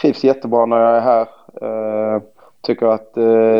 trivs 0.00 0.24
jättebra 0.24 0.66
när 0.66 0.76
jag 0.76 0.96
är 0.96 1.00
här. 1.00 1.28
Tycker 2.62 2.86
att 2.86 3.16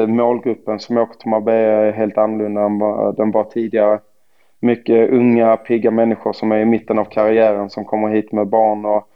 målgruppen 0.09 0.81
som 0.81 0.99
åker 0.99 1.19
till 1.19 1.29
Marbella 1.29 1.87
är 1.87 1.93
helt 1.93 2.19
annorlunda 2.19 2.63
än 2.63 2.79
vad 2.79 3.17
den 3.17 3.31
var 3.31 3.45
tidigare. 3.45 4.01
Mycket 4.61 5.11
unga, 5.11 5.57
pigga 5.57 5.91
människor 5.91 6.33
som 6.33 6.53
är 6.53 6.59
i 6.59 6.65
mitten 6.65 6.99
av 6.99 7.05
karriären 7.05 7.71
som 7.71 7.85
kommer 7.85 8.09
hit 8.09 8.33
med 8.33 8.47
barn 8.47 8.85
och 8.85 9.09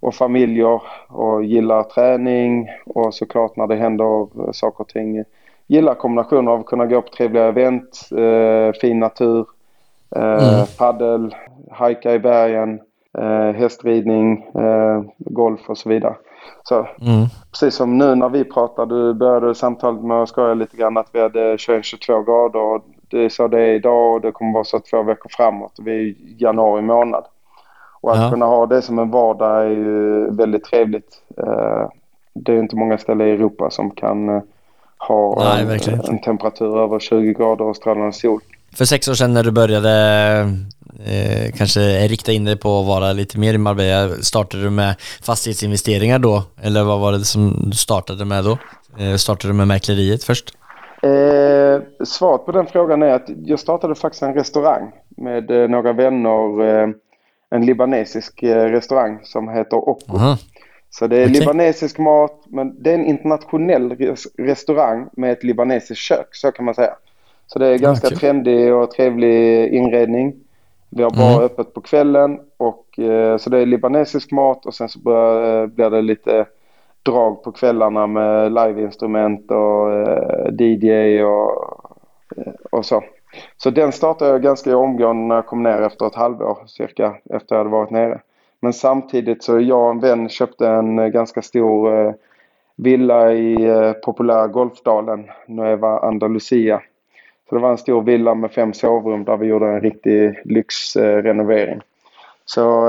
och 0.00 0.14
familjer 0.14 0.82
och 1.08 1.44
gillar 1.44 1.82
träning 1.82 2.68
och 2.86 3.14
såklart 3.14 3.56
när 3.56 3.66
det 3.66 3.76
händer 3.76 4.28
saker 4.52 4.80
och 4.80 4.88
ting. 4.88 5.24
Gillar 5.66 5.94
kombinationen 5.94 6.48
av 6.48 6.60
att 6.60 6.66
kunna 6.66 6.86
gå 6.86 7.02
på 7.02 7.08
trevliga 7.08 7.44
event, 7.44 8.08
eh, 8.18 8.80
fin 8.80 8.98
natur, 8.98 9.46
eh, 10.16 10.54
mm. 10.54 10.66
paddel, 10.78 11.34
hajka 11.70 12.14
i 12.14 12.18
bergen, 12.18 12.80
eh, 13.18 13.52
hästridning, 13.52 14.46
eh, 14.54 15.02
golf 15.18 15.70
och 15.70 15.78
så 15.78 15.88
vidare. 15.88 16.14
Så 16.62 16.78
mm. 16.78 17.26
precis 17.50 17.74
som 17.74 17.98
nu 17.98 18.14
när 18.14 18.28
vi 18.28 18.44
pratade, 18.44 18.94
du 18.94 19.14
började 19.14 19.54
samtalet 19.54 20.02
med 20.02 20.22
att 20.22 20.28
skoja 20.28 20.54
lite 20.54 20.76
grann 20.76 20.96
att 20.96 21.08
vi 21.12 21.20
hade 21.20 21.56
21-22 21.56 22.24
grader 22.24 22.60
och 22.60 22.84
det 23.10 23.24
är 23.24 23.28
så 23.28 23.48
det 23.48 23.60
är 23.60 23.74
idag 23.74 24.14
och 24.14 24.20
det 24.20 24.32
kommer 24.32 24.52
vara 24.52 24.64
så 24.64 24.80
två 24.80 25.02
veckor 25.02 25.30
framåt. 25.36 25.72
Vi 25.80 25.90
är 25.90 26.00
i 26.00 26.36
januari 26.38 26.82
månad. 26.82 27.24
Och 28.00 28.12
att 28.12 28.22
ja. 28.22 28.30
kunna 28.30 28.46
ha 28.46 28.66
det 28.66 28.82
som 28.82 28.98
en 28.98 29.10
vardag 29.10 29.64
är 29.64 29.70
ju 29.70 30.30
väldigt 30.30 30.64
trevligt. 30.64 31.22
Eh, 31.36 31.88
det 32.34 32.52
är 32.52 32.58
inte 32.58 32.76
många 32.76 32.98
ställen 32.98 33.28
i 33.28 33.30
Europa 33.30 33.70
som 33.70 33.90
kan 33.90 34.28
eh, 34.28 34.42
ha 34.98 35.44
Nej, 35.44 35.80
en, 35.88 36.00
en, 36.00 36.20
temperatur 36.20 36.78
över 36.78 36.98
20 36.98 37.32
grader 37.32 37.64
och 37.64 37.76
strålande 37.76 38.12
sol. 38.12 38.40
För 38.76 38.84
sex 38.84 39.08
år 39.08 39.14
sedan 39.14 39.34
när 39.34 39.42
du 39.42 39.50
började 39.50 39.90
eh, 41.04 41.52
kanske 41.52 42.08
rikta 42.08 42.32
in 42.32 42.44
dig 42.44 42.56
på 42.56 42.80
att 42.80 42.86
vara 42.86 43.12
lite 43.12 43.38
mer 43.38 43.54
i 43.54 43.58
Marbella, 43.58 44.14
startade 44.22 44.62
du 44.62 44.70
med 44.70 44.94
fastighetsinvesteringar 45.22 46.18
då? 46.18 46.42
Eller 46.62 46.84
vad 46.84 47.00
var 47.00 47.12
det 47.12 47.24
som 47.24 47.70
du 47.70 47.76
startade 47.76 48.24
med 48.24 48.44
då? 48.44 48.58
Eh, 48.98 49.16
startade 49.16 49.52
du 49.52 49.56
med 49.56 49.68
mäkleriet 49.68 50.24
först? 50.24 50.56
Eh, 51.02 52.04
svaret 52.04 52.46
på 52.46 52.52
den 52.52 52.66
frågan 52.66 53.02
är 53.02 53.10
att 53.10 53.28
jag 53.44 53.58
startade 53.58 53.94
faktiskt 53.94 54.22
en 54.22 54.34
restaurang 54.34 54.92
med 55.16 55.50
eh, 55.50 55.68
några 55.68 55.92
vänner 55.92 56.64
eh, 56.64 56.88
en 57.50 57.66
libanesisk 57.66 58.42
eh, 58.42 58.64
restaurang 58.64 59.20
som 59.22 59.48
heter 59.48 59.76
Okko. 59.76 60.16
Aha. 60.16 60.38
Så 60.90 61.06
det 61.06 61.16
är 61.16 61.24
okay. 61.28 61.40
libanesisk 61.40 61.98
mat, 61.98 62.44
men 62.46 62.82
det 62.82 62.90
är 62.90 62.94
en 62.94 63.06
internationell 63.06 63.96
restaurang 64.38 65.08
med 65.12 65.32
ett 65.32 65.44
libanesiskt 65.44 66.02
kök, 66.02 66.28
så 66.32 66.52
kan 66.52 66.64
man 66.64 66.74
säga. 66.74 66.94
Så 67.46 67.58
det 67.58 67.66
är 67.66 67.78
ganska 67.78 68.06
okay. 68.06 68.18
trendig 68.18 68.74
och 68.74 68.90
trevlig 68.90 69.68
inredning. 69.72 70.34
Vi 70.90 71.02
har 71.02 71.10
bara 71.10 71.32
mm. 71.32 71.44
öppet 71.44 71.74
på 71.74 71.80
kvällen 71.80 72.40
och 72.56 72.98
eh, 72.98 73.36
så 73.36 73.50
det 73.50 73.58
är 73.58 73.66
libanesisk 73.66 74.32
mat 74.32 74.66
och 74.66 74.74
sen 74.74 74.88
så 74.88 74.98
börjar, 74.98 75.62
eh, 75.62 75.66
blir 75.66 75.90
det 75.90 76.02
lite 76.02 76.46
drag 77.02 77.42
på 77.42 77.52
kvällarna 77.52 78.06
med 78.06 78.52
liveinstrument 78.52 79.50
och 79.50 79.92
eh, 79.92 80.52
DJ 80.58 81.22
och, 81.22 81.76
eh, 82.36 82.52
och 82.70 82.86
så. 82.86 83.02
Så 83.56 83.70
den 83.70 83.92
startade 83.92 84.30
jag 84.30 84.42
ganska 84.42 84.76
omgående 84.76 85.22
när 85.22 85.34
jag 85.34 85.46
kom 85.46 85.62
ner 85.62 85.82
efter 85.82 86.06
ett 86.06 86.14
halvår 86.14 86.58
cirka 86.66 87.14
efter 87.30 87.54
jag 87.54 87.58
hade 87.58 87.70
varit 87.70 87.90
nere. 87.90 88.20
Men 88.60 88.72
samtidigt 88.72 89.44
så 89.44 89.60
jag 89.60 89.84
och 89.84 89.90
en 89.90 90.00
vän 90.00 90.28
köpte 90.28 90.68
en 90.68 90.98
eh, 90.98 91.06
ganska 91.06 91.42
stor 91.42 92.06
eh, 92.06 92.12
villa 92.76 93.32
i 93.32 93.66
eh, 93.68 93.92
populära 93.92 94.46
Golfdalen, 94.46 95.30
Nueva 95.46 95.98
Andalusia. 95.98 96.82
Så 97.50 97.56
det 97.56 97.62
var 97.62 97.70
en 97.70 97.78
stor 97.78 98.02
villa 98.02 98.34
med 98.34 98.52
fem 98.52 98.72
sovrum 98.72 99.24
där 99.24 99.36
vi 99.36 99.46
gjorde 99.46 99.66
en 99.66 99.80
riktig 99.80 100.40
lyxrenovering. 100.44 101.80
Så 102.44 102.86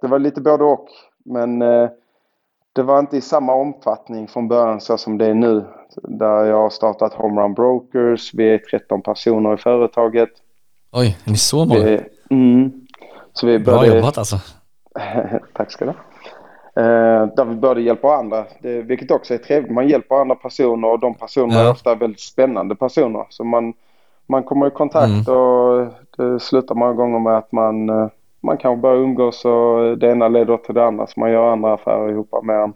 det 0.00 0.08
var 0.08 0.18
lite 0.18 0.40
både 0.40 0.64
och. 0.64 0.88
Men 1.24 1.58
det 2.74 2.82
var 2.82 2.98
inte 2.98 3.16
i 3.16 3.20
samma 3.20 3.54
omfattning 3.54 4.28
från 4.28 4.48
början 4.48 4.80
så 4.80 4.98
som 4.98 5.18
det 5.18 5.26
är 5.26 5.34
nu. 5.34 5.64
Där 6.02 6.44
jag 6.44 6.56
har 6.56 6.70
startat 6.70 7.14
Homerun 7.14 7.54
Brokers. 7.54 8.34
Vi 8.34 8.54
är 8.54 8.58
13 8.58 9.02
personer 9.02 9.54
i 9.54 9.56
företaget. 9.56 10.30
Oj, 10.92 11.18
är 11.24 11.30
ni 11.30 11.36
så 11.36 11.64
många? 11.64 11.84
Vi, 11.84 12.00
mm, 12.30 12.72
så 13.32 13.46
vi 13.46 13.58
började, 13.58 13.86
Bra 13.86 13.96
jobbat 13.96 14.18
alltså. 14.18 14.36
tack 15.52 15.72
ska 15.72 15.84
du 15.84 15.90
ha. 15.90 15.96
Eh, 16.82 17.26
där 17.36 17.44
vi 17.44 17.54
började 17.54 17.80
hjälpa 17.80 18.14
andra, 18.16 18.44
det, 18.60 18.82
vilket 18.82 19.10
också 19.10 19.34
är 19.34 19.38
trevligt. 19.38 19.72
Man 19.72 19.88
hjälper 19.88 20.14
andra 20.14 20.34
personer 20.34 20.88
och 20.88 21.00
de 21.00 21.14
personerna 21.14 21.54
ja. 21.54 21.66
är 21.66 21.70
ofta 21.70 21.94
väldigt 21.94 22.20
spännande 22.20 22.76
personer. 22.76 23.26
Så 23.28 23.44
man, 23.44 23.74
man 24.26 24.42
kommer 24.42 24.66
i 24.66 24.70
kontakt 24.70 25.28
mm. 25.28 25.36
och 25.36 25.86
det 26.16 26.40
slutar 26.40 26.74
många 26.74 26.92
gånger 26.92 27.18
med 27.18 27.38
att 27.38 27.52
man 27.52 27.88
eh, 27.88 28.08
man 28.44 28.58
kanske 28.58 28.82
börjar 28.82 28.96
umgås 28.96 29.44
och 29.44 29.98
det 29.98 30.10
ena 30.10 30.28
leder 30.28 30.56
till 30.56 30.74
det 30.74 30.84
andra 30.84 31.06
så 31.06 31.20
man 31.20 31.30
gör 31.30 31.52
andra 31.52 31.74
affärer 31.74 32.10
ihop 32.10 32.28
med 32.42 32.72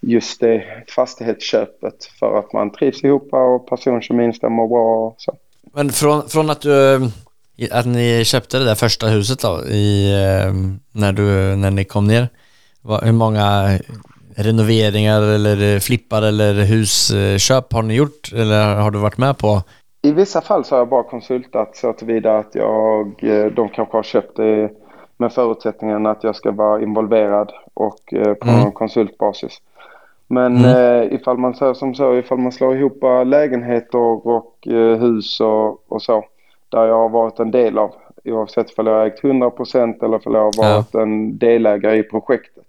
just 0.00 0.40
det 0.40 0.64
fastighetsköpet 0.94 2.04
för 2.18 2.38
att 2.38 2.52
man 2.52 2.72
trivs 2.72 3.04
ihop 3.04 3.28
och 3.32 3.68
personkemin 3.68 4.32
stämmer 4.32 4.68
bra 4.68 5.06
och 5.06 5.14
så. 5.18 5.36
Men 5.72 5.90
från, 5.90 6.28
från 6.28 6.50
att 6.50 6.60
du 6.60 7.00
att 7.70 7.86
ni 7.86 8.24
köpte 8.24 8.58
det 8.58 8.64
där 8.64 8.74
första 8.74 9.06
huset 9.06 9.40
då 9.40 9.64
i, 9.64 10.12
eh, 10.12 10.52
när, 10.92 11.12
du, 11.12 11.56
när 11.56 11.70
ni 11.70 11.84
kom 11.84 12.06
ner. 12.06 12.28
Hur 13.02 13.12
många 13.12 13.78
renoveringar 14.36 15.22
eller 15.22 15.80
flippar 15.80 16.22
eller 16.22 16.54
husköp 16.54 17.72
har 17.72 17.82
ni 17.82 17.94
gjort 17.94 18.32
eller 18.32 18.74
har 18.74 18.90
du 18.90 18.98
varit 18.98 19.18
med 19.18 19.38
på? 19.38 19.62
I 20.02 20.12
vissa 20.12 20.40
fall 20.40 20.64
så 20.64 20.74
har 20.74 20.80
jag 20.80 20.88
bara 20.88 21.02
konsultat 21.02 21.76
så 21.76 21.92
tillvida 21.92 22.38
att 22.38 22.54
jag, 22.54 23.24
eh, 23.24 23.46
de 23.46 23.68
kanske 23.68 23.96
har 23.96 24.02
köpt 24.02 24.36
det 24.36 24.70
med 25.16 25.32
förutsättningen 25.32 26.06
att 26.06 26.24
jag 26.24 26.36
ska 26.36 26.50
vara 26.50 26.82
involverad 26.82 27.52
och 27.74 28.14
eh, 28.14 28.34
på 28.34 28.48
mm. 28.48 28.72
konsultbasis. 28.72 29.60
Men 30.26 30.56
mm. 30.56 30.76
eh, 30.76 31.14
ifall 31.14 31.38
man 31.38 31.54
säger 31.54 31.74
som 31.74 31.94
så, 31.94 32.14
ifall 32.14 32.38
man 32.38 32.52
slår 32.52 32.76
ihop 32.76 33.02
lägenheter 33.26 33.98
och 34.26 34.68
eh, 34.68 34.98
hus 34.98 35.40
och, 35.40 35.92
och, 35.92 36.02
så, 36.02 36.24
där 36.68 36.86
jag 36.86 36.94
har 36.94 37.08
varit 37.08 37.38
en 37.38 37.50
del 37.50 37.78
av, 37.78 37.94
oavsett 38.24 38.78
om 38.78 38.86
jag 38.86 38.94
har 38.94 39.06
ägt 39.06 39.22
100% 39.22 40.04
eller 40.04 40.26
om 40.26 40.34
jag 40.34 40.40
har 40.40 40.74
varit 40.74 40.88
ja. 40.92 41.00
en 41.00 41.38
delägare 41.38 41.98
i 41.98 42.02
projektet, 42.02 42.64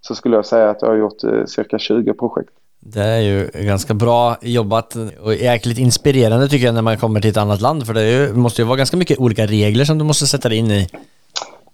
så 0.00 0.14
skulle 0.14 0.36
jag 0.36 0.46
säga 0.46 0.70
att 0.70 0.82
jag 0.82 0.88
har 0.88 0.96
gjort 0.96 1.24
eh, 1.24 1.44
cirka 1.44 1.78
20 1.78 2.14
projekt. 2.14 2.54
Det 2.86 3.02
är 3.02 3.20
ju 3.20 3.50
ganska 3.54 3.94
bra 3.94 4.36
jobbat 4.40 4.96
och 5.22 5.34
jäkligt 5.34 5.78
inspirerande 5.78 6.48
tycker 6.48 6.66
jag 6.66 6.74
när 6.74 6.82
man 6.82 6.96
kommer 6.96 7.20
till 7.20 7.30
ett 7.30 7.36
annat 7.36 7.60
land, 7.60 7.86
för 7.86 7.94
det 7.94 8.10
ju, 8.10 8.32
måste 8.34 8.62
ju 8.62 8.66
vara 8.66 8.76
ganska 8.76 8.96
mycket 8.96 9.18
olika 9.18 9.46
regler 9.46 9.84
som 9.84 9.98
du 9.98 10.04
måste 10.04 10.26
sätta 10.26 10.48
dig 10.48 10.58
in 10.58 10.70
i. 10.70 10.88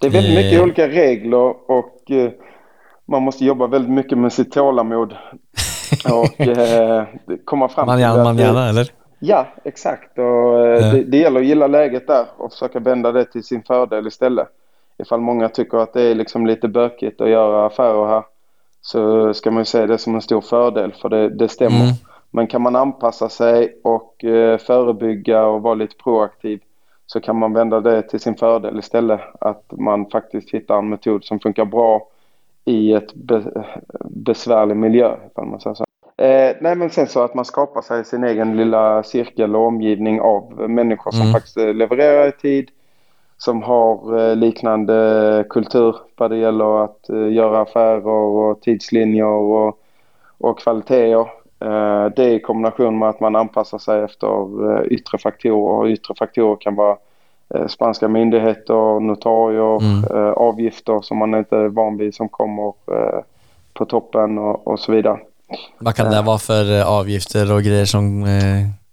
Det 0.01 0.07
är 0.07 0.11
väldigt 0.11 0.35
mycket 0.35 0.61
olika 0.61 0.89
regler 0.89 1.71
och 1.71 2.11
eh, 2.11 2.31
man 3.07 3.23
måste 3.23 3.45
jobba 3.45 3.67
väldigt 3.67 3.91
mycket 3.91 4.19
med 4.19 4.33
sitt 4.33 4.53
tålamod. 4.53 5.17
och 6.13 6.41
eh, 6.41 7.05
komma 7.45 7.69
fram 7.69 7.87
man 7.87 8.01
gärna, 8.01 8.15
till 8.15 8.25
Man 8.25 8.39
gärna, 8.39 8.69
eller? 8.69 8.91
Ja, 9.19 9.47
exakt. 9.65 10.19
Och, 10.19 10.67
eh, 10.67 10.93
det, 10.93 11.03
det 11.03 11.17
gäller 11.17 11.41
att 11.41 11.47
gilla 11.47 11.67
läget 11.67 12.07
där 12.07 12.27
och 12.37 12.53
försöka 12.53 12.79
vända 12.79 13.13
det 13.13 13.25
till 13.25 13.45
sin 13.45 13.63
fördel 13.63 14.07
istället. 14.07 14.49
Ifall 14.99 15.21
många 15.21 15.49
tycker 15.49 15.79
att 15.79 15.93
det 15.93 16.03
är 16.03 16.15
liksom 16.15 16.47
lite 16.47 16.69
bökigt 16.69 17.21
att 17.21 17.31
göra 17.31 17.67
affärer 17.67 18.07
här 18.07 18.23
så 18.81 19.35
ska 19.35 19.51
man 19.51 19.61
ju 19.61 19.65
se 19.65 19.87
det 19.87 19.99
som 19.99 20.15
en 20.15 20.23
stor 20.23 20.41
fördel 20.41 20.93
för 20.93 21.09
det, 21.09 21.29
det 21.29 21.49
stämmer. 21.49 21.85
Mm. 21.85 21.95
Men 22.31 22.47
kan 22.47 22.63
man 22.63 22.77
anpassa 22.77 23.29
sig 23.29 23.81
och 23.85 24.25
eh, 24.25 24.59
förebygga 24.59 25.47
och 25.47 25.63
vara 25.63 25.75
lite 25.75 25.97
proaktiv 25.97 26.61
så 27.07 27.21
kan 27.21 27.39
man 27.39 27.53
vända 27.53 27.81
det 27.81 28.03
till 28.03 28.21
sin 28.21 28.35
fördel 28.35 28.79
istället. 28.79 29.21
Att 29.41 29.65
man 29.71 30.11
faktiskt 30.11 30.51
hittar 30.51 30.79
en 30.79 30.89
metod 30.89 31.25
som 31.25 31.41
funkar 31.41 31.65
bra 31.65 32.09
i 32.65 32.93
ett 32.93 33.15
be 33.15 33.65
besvärlig 34.05 34.77
miljö. 34.77 35.17
Om 35.35 35.51
man 35.51 35.61
säger 35.61 35.75
så. 35.75 35.85
Eh, 36.17 36.57
nej 36.61 36.77
men 36.77 36.91
sen 36.91 37.07
så 37.07 37.23
att 37.23 37.35
man 37.35 37.45
skapar 37.45 37.83
sig 37.83 38.05
sin 38.05 38.25
egen 38.25 38.57
lilla 38.57 39.03
cirkel 39.03 39.57
och 39.57 39.67
omgivning 39.67 40.21
av 40.21 40.71
människor 40.71 41.11
som 41.11 41.21
mm. 41.21 41.33
faktiskt 41.33 41.57
levererar 41.57 42.29
i 42.29 42.33
tid. 42.33 42.71
Som 43.43 43.63
har 43.63 44.19
eh, 44.19 44.37
liknande 44.37 45.45
kultur 45.51 45.97
vad 46.17 46.31
det 46.31 46.37
gäller 46.37 46.85
att 46.85 47.09
eh, 47.09 47.33
göra 47.33 47.61
affärer 47.61 48.07
och 48.07 48.61
tidslinjer 48.61 49.25
och, 49.25 49.79
och 50.39 50.59
kvaliteter. 50.59 51.21
Eh, 51.61 52.07
det 52.17 52.33
i 52.33 52.41
kombination 52.41 52.99
med 52.99 53.09
att 53.09 53.21
man 53.21 53.37
anpassar 53.37 53.79
sig 53.79 54.03
efter 54.03 54.93
yttre 54.93 55.19
faktorer. 55.19 55.79
Och 55.79 55.87
yttre 55.87 56.15
faktorer 56.19 56.57
kan 56.61 56.75
vara 56.75 56.97
spanska 57.69 58.09
myndigheter, 58.09 59.01
notarier, 59.01 59.83
mm. 59.83 60.35
avgifter 60.35 61.01
som 61.01 61.19
man 61.19 61.35
inte 61.35 61.57
är 61.57 61.69
van 61.69 61.97
vid 61.97 62.15
som 62.15 62.29
kommer 62.29 62.73
på 63.75 63.85
toppen 63.85 64.39
och, 64.39 64.67
och 64.67 64.81
så 64.81 64.93
vidare. 64.93 65.19
Vad 65.79 65.95
kan 65.95 66.11
det 66.11 66.23
vara 66.23 66.39
för 66.39 66.85
avgifter 67.01 67.55
och 67.55 67.63
grejer 67.63 67.85
som 67.85 68.21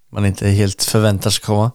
man 0.10 0.26
inte 0.26 0.48
helt 0.48 0.84
förväntar 0.84 1.30
sig 1.30 1.46
komma? 1.46 1.72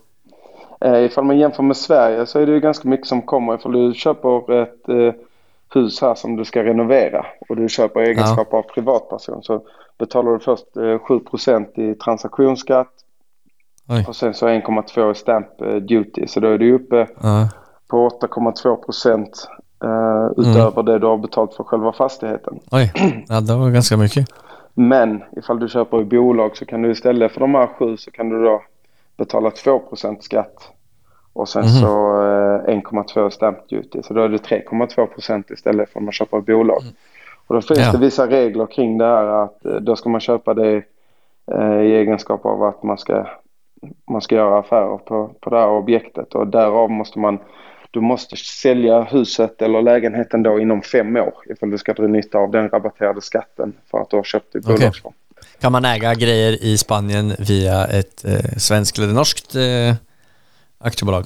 Ifall 0.84 1.24
man 1.24 1.38
jämför 1.38 1.62
med 1.62 1.76
Sverige 1.76 2.26
så 2.26 2.38
är 2.38 2.46
det 2.46 2.52
ju 2.52 2.60
ganska 2.60 2.88
mycket 2.88 3.06
som 3.06 3.22
kommer. 3.22 3.54
Ifall 3.54 3.72
du 3.72 3.94
köper 3.94 4.62
ett 4.62 5.14
hus 5.74 6.00
här 6.00 6.14
som 6.14 6.36
du 6.36 6.44
ska 6.44 6.64
renovera 6.64 7.26
och 7.48 7.56
du 7.56 7.68
köper 7.68 8.00
egenskap 8.00 8.48
ja. 8.50 8.58
av 8.58 8.62
privatperson 8.62 9.42
så 9.42 9.62
betalar 9.98 10.32
du 10.32 10.38
först 10.38 10.76
eh, 10.76 10.80
7% 10.80 11.80
i 11.80 11.94
transaktionsskatt 11.94 12.92
Oj. 13.88 14.04
och 14.08 14.16
sen 14.16 14.34
så 14.34 14.48
1,2 14.48 15.12
i 15.12 15.14
stamp 15.14 15.60
eh, 15.60 15.74
duty. 15.74 16.26
Så 16.26 16.40
då 16.40 16.48
är 16.48 16.58
du 16.58 16.72
uppe 16.72 17.06
ja. 17.22 17.48
på 17.88 18.08
8,2 18.08 18.76
procent 18.76 19.48
eh, 19.84 20.30
utöver 20.36 20.82
det 20.82 20.98
du 20.98 21.06
har 21.06 21.18
betalt 21.18 21.54
för 21.54 21.64
själva 21.64 21.92
fastigheten. 21.92 22.60
Oj, 22.70 22.92
ja, 23.28 23.40
det 23.40 23.54
var 23.54 23.70
ganska 23.70 23.96
mycket. 23.96 24.28
Men 24.74 25.22
ifall 25.36 25.58
du 25.58 25.68
köper 25.68 26.00
i 26.00 26.04
bolag 26.04 26.56
så 26.56 26.66
kan 26.66 26.82
du 26.82 26.90
istället 26.90 27.32
för 27.32 27.40
de 27.40 27.54
här 27.54 27.66
sju 27.66 27.96
så 27.96 28.10
kan 28.10 28.28
du 28.28 28.44
då 28.44 28.62
betala 29.24 29.50
2 29.50 29.78
procent 29.78 30.24
skatt 30.24 30.70
och 31.32 31.48
sen 31.48 31.62
Mhm. 31.62 31.68
så 31.68 32.22
eh, 32.22 32.74
1,2 32.74 33.30
stamp 33.30 33.68
duty. 33.68 34.02
Så 34.02 34.14
då 34.14 34.20
är 34.22 34.28
det 34.28 34.38
3,2 34.38 35.06
procent 35.06 35.50
istället 35.50 35.90
för 35.90 35.98
om 35.98 36.04
man 36.04 36.12
köper 36.12 36.38
i 36.38 36.40
bolag. 36.40 36.82
Och 37.46 37.54
då 37.54 37.60
finns 37.62 37.78
Ja. 37.80 37.92
det 37.92 37.98
vissa 37.98 38.26
regler 38.26 38.66
kring 38.66 38.98
det 38.98 39.04
här 39.06 39.26
att 39.44 39.64
eh, 39.64 39.74
då 39.74 39.96
ska 39.96 40.08
man 40.08 40.20
köpa 40.20 40.54
det 40.54 40.82
eh, 41.52 41.80
i 41.80 41.94
egenskap 41.94 42.46
av 42.46 42.62
att 42.62 42.82
man 42.82 42.98
ska, 42.98 43.26
man 44.10 44.20
ska 44.20 44.34
göra 44.34 44.58
affärer 44.58 44.98
på, 44.98 45.30
på 45.40 45.50
det 45.50 45.56
här 45.58 45.68
objektet 45.68 46.34
och 46.34 46.46
därav 46.46 46.90
måste 46.90 47.18
man 47.18 47.38
du 47.90 48.00
måste 48.00 48.36
sälja 48.36 49.02
huset 49.02 49.62
eller 49.62 49.82
lägenheten 49.82 50.42
då 50.42 50.58
inom 50.60 50.82
fem 50.82 51.16
år 51.16 51.34
ifall 51.46 51.70
du 51.70 51.78
ska 51.78 51.92
dra 51.92 52.06
nytta 52.06 52.38
av 52.38 52.50
den 52.50 52.68
rabatterade 52.68 53.20
skatten 53.20 53.72
för 53.90 53.98
att 53.98 54.10
du 54.10 54.16
har 54.16 54.22
köpt 54.24 54.54
i 54.54 54.60
bolagsform. 54.60 55.14
Kan 55.62 55.73
man 55.73 55.85
äga 55.85 56.14
grejer 56.14 56.64
i 56.64 56.78
Spanien 56.78 57.33
via 57.38 57.85
ett 57.85 58.25
eh, 58.25 58.59
svenskt 58.59 58.99
eller 58.99 59.12
norskt 59.12 59.54
eh, 59.54 59.95
aktiebolag? 60.78 61.25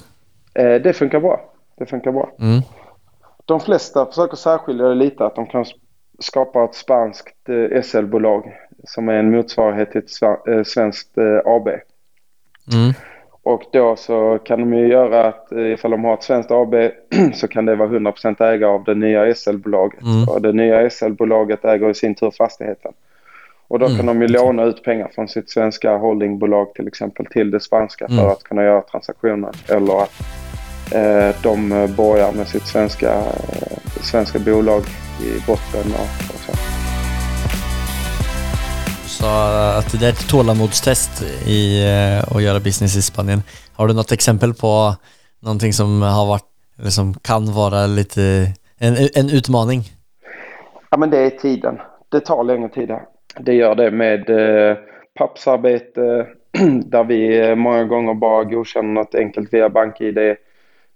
Eh, 0.53 0.75
det 0.81 0.93
funkar 0.93 1.19
bra. 1.19 1.53
Det 1.77 1.85
funkar 1.85 2.11
bra. 2.11 2.29
Mm. 2.39 2.61
De 3.45 3.59
flesta 3.59 4.05
försöker 4.05 4.37
särskilja 4.37 4.87
det 4.87 4.95
lite 4.95 5.25
att 5.25 5.35
de 5.35 5.45
kan 5.45 5.65
skapa 6.19 6.63
ett 6.63 6.75
spanskt 6.75 7.49
eh, 7.49 7.81
SL-bolag 7.81 8.53
som 8.83 9.09
är 9.09 9.13
en 9.13 9.31
motsvarighet 9.31 9.91
till 9.91 10.01
ett 10.01 10.47
eh, 10.47 10.63
svenskt 10.63 11.17
eh, 11.17 11.39
AB. 11.45 11.67
Mm. 11.67 12.93
Och 13.43 13.63
då 13.73 13.95
så 13.95 14.39
kan 14.45 14.59
de 14.59 14.73
ju 14.73 14.87
göra 14.87 15.25
att 15.25 15.51
eh, 15.51 15.71
ifall 15.71 15.91
de 15.91 16.03
har 16.03 16.13
ett 16.13 16.23
svenskt 16.23 16.51
AB 16.51 16.75
så 17.33 17.47
kan 17.47 17.65
det 17.65 17.75
vara 17.75 17.89
100% 17.89 18.43
ägare 18.43 18.71
av 18.71 18.83
det 18.83 18.95
nya 18.95 19.35
SL-bolaget. 19.35 20.01
Mm. 20.01 20.29
Och 20.29 20.41
det 20.41 20.53
nya 20.53 20.89
SL-bolaget 20.89 21.65
äger 21.65 21.89
i 21.89 21.93
sin 21.93 22.15
tur 22.15 22.31
fastigheten. 22.31 22.93
Och 23.69 23.79
då 23.79 23.85
Mm, 23.85 23.97
kan 23.97 24.05
de 24.05 24.21
ju 24.21 24.27
låna 24.27 24.63
ut 24.63 24.83
pengar 24.83 25.11
från 25.15 25.27
sitt 25.27 25.49
svenska 25.49 25.97
holdingbolag 25.97 26.73
till 26.73 26.87
exempel 26.87 27.25
till 27.25 27.51
det 27.51 27.59
spanska 27.59 28.05
Mm. 28.05 28.17
för 28.17 28.31
att 28.31 28.43
kunna 28.43 28.63
göra 28.63 28.81
transaktionen. 28.81 29.53
Eller 29.67 30.01
att 30.03 30.11
eh, 30.91 31.41
de 31.43 31.71
eh, 31.71 31.87
borgar 31.89 32.31
med 32.31 32.47
sitt 32.47 32.67
svenska, 32.67 33.13
eh, 33.15 33.77
svenska 34.01 34.39
bolag 34.39 34.81
i 35.23 35.41
botten 35.47 35.91
och, 35.93 36.33
och 36.33 36.39
så. 36.45 36.51
Så 39.07 39.25
att 39.79 39.99
det 39.99 40.05
är 40.05 40.09
ett 40.09 40.27
tålamodstest 40.29 41.23
i 41.47 41.83
eh, 41.83 42.35
att 42.35 42.43
göra 42.43 42.59
business 42.59 42.95
i 42.97 43.01
Spanien. 43.01 43.43
Har 43.73 43.87
du 43.87 43.93
något 43.93 44.11
exempel 44.11 44.53
på 44.53 44.95
någonting 45.39 45.73
som 45.73 46.01
har 46.01 46.25
varit, 46.25 46.45
eller 46.79 46.89
som 46.89 47.13
kan 47.13 47.53
vara 47.53 47.85
lite, 47.87 48.21
en, 48.77 48.95
en 49.15 49.29
utmaning? 49.29 49.83
Ja, 50.91 50.97
men 50.97 51.09
det 51.09 51.17
är 51.17 51.29
tiden. 51.29 51.75
Det 52.11 52.19
tar 52.19 52.43
längre 52.43 52.69
tid 52.69 52.89
här. 52.89 53.01
Det 53.39 53.53
gör 53.53 53.75
det 53.75 53.91
med 53.91 54.29
eh, 54.29 54.77
pappsarbete 55.13 56.27
där 56.85 57.03
vi 57.03 57.39
eh, 57.49 57.55
många 57.55 57.83
gånger 57.83 58.13
bara 58.13 58.43
godkänner 58.43 58.93
något 58.93 59.15
enkelt 59.15 59.53
via 59.53 59.69
BankID. 59.69 60.35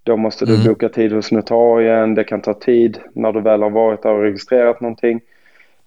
Då 0.03 0.17
måste 0.17 0.45
du 0.45 0.53
Mm. 0.55 0.67
boka 0.67 0.89
tid 0.89 1.11
hos 1.13 1.31
notarien. 1.31 2.15
Det 2.15 2.23
kan 2.23 2.41
ta 2.41 2.53
tid 2.53 2.99
när 3.13 3.31
du 3.31 3.41
väl 3.41 3.61
har 3.61 3.69
varit 3.69 4.03
där 4.03 4.13
och 4.13 4.21
registrerat 4.21 4.81
någonting. 4.81 5.21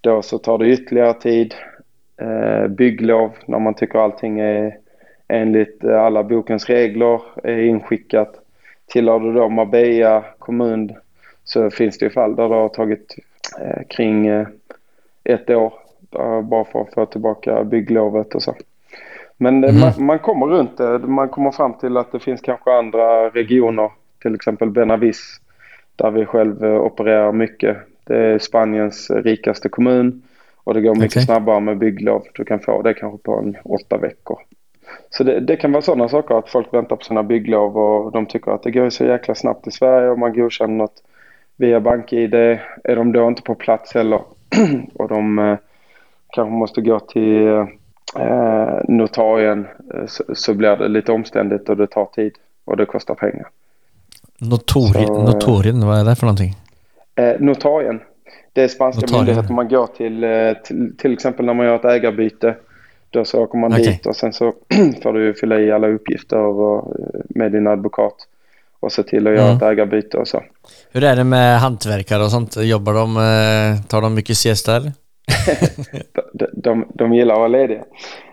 Då 0.00 0.22
så 0.22 0.38
tar 0.38 0.58
det 0.58 0.68
ytterligare 0.68 1.14
tid. 1.14 1.54
Eh, 2.20 2.66
bygglov 2.68 3.30
när 3.46 3.58
man 3.58 3.74
tycker 3.74 3.98
allting 3.98 4.40
är 4.40 4.76
enligt 5.28 5.84
alla 5.84 6.24
bokens 6.24 6.66
regler 6.68 7.20
är 7.42 7.58
inskickat. 7.58 8.34
Tillhör 8.92 9.20
du 9.20 9.32
då 9.32 9.48
Marbella 9.48 10.24
kommun 10.38 10.92
så 11.44 11.70
finns 11.70 11.98
det 11.98 12.04
ju 12.06 12.10
fall 12.10 12.36
där 12.36 12.48
det 12.48 12.54
har 12.54 12.68
tagit 12.68 13.16
eh, 13.60 13.82
kring 13.88 14.26
eh, 14.26 14.46
ett 15.24 15.50
år 15.50 15.72
bara 16.42 16.64
för 16.64 16.80
att 16.80 16.94
få 16.94 17.06
tillbaka 17.06 17.64
bygglovet 17.64 18.34
och 18.34 18.42
så. 18.42 18.54
Men 19.36 19.60
Mhm. 19.60 19.80
man, 19.80 19.92
man 20.06 20.18
kommer 20.18 20.46
runt 20.46 20.76
det. 20.78 20.98
Man 20.98 21.28
kommer 21.28 21.50
fram 21.50 21.74
till 21.74 21.96
att 21.96 22.12
det 22.12 22.20
finns 22.20 22.40
kanske 22.40 22.72
andra 22.72 23.28
regioner, 23.30 23.90
till 24.22 24.34
exempel 24.34 24.70
Benavis, 24.70 25.40
där 25.96 26.10
vi 26.10 26.24
själv 26.26 26.64
eh, 26.64 26.80
opererar 26.80 27.32
mycket. 27.32 27.76
Det 28.04 28.16
är 28.16 28.38
Spaniens 28.38 29.10
rikaste 29.10 29.68
kommun 29.68 30.22
och 30.64 30.74
det 30.74 30.80
går 30.80 30.94
mycket 30.94 31.12
Okej. 31.12 31.22
snabbare 31.22 31.60
med 31.60 31.78
bygglov. 31.78 32.22
Du 32.34 32.44
kan 32.44 32.60
få 32.60 32.82
det 32.82 32.94
kanske 32.94 33.18
på 33.18 33.36
en 33.38 33.56
åtta 33.64 33.96
veckor. 33.98 34.38
Så 35.10 35.24
det, 35.24 35.40
det 35.40 35.56
kan 35.56 35.72
vara 35.72 35.82
sådana 35.82 36.08
saker 36.08 36.34
att 36.34 36.48
folk 36.48 36.74
väntar 36.74 36.96
på 36.96 37.04
sina 37.04 37.22
bygglov 37.22 37.76
och 37.78 38.12
de 38.12 38.26
tycker 38.26 38.52
att 38.52 38.62
det 38.62 38.70
går 38.70 38.90
så 38.90 39.04
jäkla 39.04 39.34
snabbt 39.34 39.66
i 39.66 39.70
Sverige 39.70 40.08
och 40.10 40.18
man 40.18 40.32
godkänner 40.32 40.74
något 40.74 41.02
via 41.56 41.80
BankID. 41.80 42.34
Är 42.34 42.96
de 42.96 43.12
då 43.12 43.28
inte 43.28 43.42
på 43.42 43.54
plats 43.54 43.94
heller 43.94 44.20
och 44.94 45.08
de 45.08 45.38
eh, 45.38 45.56
kanske 46.34 46.52
måste 46.52 46.80
gå 46.80 47.00
till 47.00 47.46
eh, 48.18 48.78
notarien 48.88 49.66
eh, 49.94 50.06
så, 50.06 50.24
så 50.34 50.54
blir 50.54 50.76
det 50.76 50.88
lite 50.88 51.12
omständigt 51.12 51.68
och 51.68 51.76
det 51.76 51.86
tar 51.86 52.04
tid 52.04 52.32
och 52.64 52.76
det 52.76 52.86
kostar 52.86 53.14
pengar. 53.14 53.48
Notori, 54.38 55.06
Så- 55.06 55.22
notorien, 55.22 55.86
vad 55.86 55.98
är 56.00 56.04
det 56.04 56.16
för 56.16 56.26
någonting? 56.26 56.56
Eh, 57.16 57.32
notarien, 57.40 58.00
det 58.52 58.62
är 58.62 58.68
spanska 58.68 59.00
Notarien. 59.00 59.24
myndigheter 59.26 59.54
man 59.54 59.68
går 59.68 59.86
till, 59.86 60.24
eh, 60.24 60.52
till, 60.64 60.96
till 60.98 61.12
exempel 61.12 61.46
när 61.46 61.54
man 61.54 61.66
gör 61.66 61.74
ett 61.76 61.84
ägarbyte. 61.84 62.54
Då 63.10 63.24
så 63.24 63.40
åker 63.42 63.58
man 63.58 63.72
Okej. 63.72 63.84
dit 63.86 64.06
och 64.06 64.16
sen 64.16 64.32
så 64.32 64.52
får 65.02 65.12
du 65.12 65.34
fylla 65.34 65.60
i 65.60 65.72
alla 65.72 65.88
uppgifter 65.88 66.38
och, 66.38 66.78
eh, 66.98 67.20
med 67.28 67.52
din 67.52 67.66
advokat 67.66 68.14
och 68.80 68.92
se 68.92 69.02
till 69.02 69.26
att 69.26 69.32
göra 69.32 69.44
Mm. 69.44 69.56
ett 69.56 69.62
ägarbyte 69.62 70.16
och 70.18 70.28
så. 70.28 70.42
Hur 70.92 71.04
är 71.04 71.16
det 71.16 71.24
med 71.24 71.60
hantverkare 71.60 72.22
och 72.24 72.30
sånt? 72.30 72.56
Jobbar 72.56 72.92
de, 72.94 73.16
eh, 73.16 73.86
tar 73.86 74.00
de 74.02 74.14
mycket 74.14 74.36
siesta 74.36 74.76
eller? 74.76 74.92
de, 76.32 76.46
de, 76.52 76.86
de 76.94 77.12
gillar 77.14 77.34
att 77.34 77.38
vara 77.38 77.48
lediga. 77.48 77.84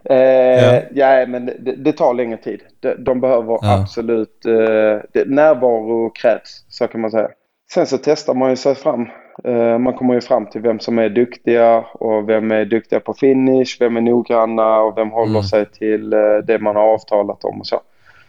Eh, 0.04 0.64
Ja. 0.64 0.82
ja. 1.20 1.26
men 1.28 1.46
det, 1.46 1.76
det 1.76 1.94
tar 1.94 2.14
längre 2.14 2.38
tid. 2.38 2.62
De, 2.80 2.94
de 3.04 3.22
behöver 3.22 3.60
Ja. 3.62 3.80
absolut... 3.82 4.46
Eh, 4.46 5.02
det, 5.14 5.26
närvaro 5.28 6.10
krävs, 6.10 6.66
så 6.70 6.88
kan 6.88 7.02
man 7.02 7.12
säga. 7.12 7.30
Sen 7.74 7.88
så 7.88 7.98
testar 7.98 8.34
man 8.34 8.50
ju 8.50 8.56
sig 8.56 8.76
fram. 8.76 9.08
Eh, 9.44 9.78
man 9.78 9.94
kommer 9.94 10.14
ju 10.14 10.22
fram 10.22 10.46
till 10.46 10.62
vem 10.62 10.80
som 10.80 11.00
är 11.00 11.10
duktiga 11.10 11.78
och 11.94 12.30
vem 12.30 12.52
är 12.52 12.66
duktiga 12.66 13.00
på 13.00 13.14
finish, 13.14 13.78
vem 13.80 13.98
är 13.98 14.02
noggranna 14.02 14.82
och 14.82 14.98
vem 14.98 15.10
håller 15.12 15.32
Mm. 15.32 15.44
sig 15.44 15.66
till 15.66 16.14
eh, 16.14 16.38
det 16.44 16.60
man 16.60 16.76
har 16.76 16.84
avtalat 16.94 17.44
om 17.44 17.60
och 17.60 17.68
så. 17.68 17.82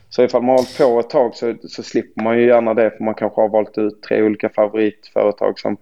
Så 0.09 0.23
ifall 0.23 0.43
man 0.43 0.51
har 0.51 0.57
hållit 0.57 0.79
på 0.79 1.01
ett 1.01 1.11
tag 1.11 1.35
så, 1.35 1.55
så 1.69 1.83
slipper 1.83 2.23
man 2.23 2.39
ju 2.39 2.47
gärna 2.47 2.75
det 2.75 2.91
för 2.91 3.05
man 3.05 3.15
kanske 3.15 3.41
har 3.41 3.49
valt 3.49 3.79
ut 3.79 4.03
tre 4.03 4.23
olika 4.23 4.49
favoritföretag 4.49 5.59
som 5.59 5.77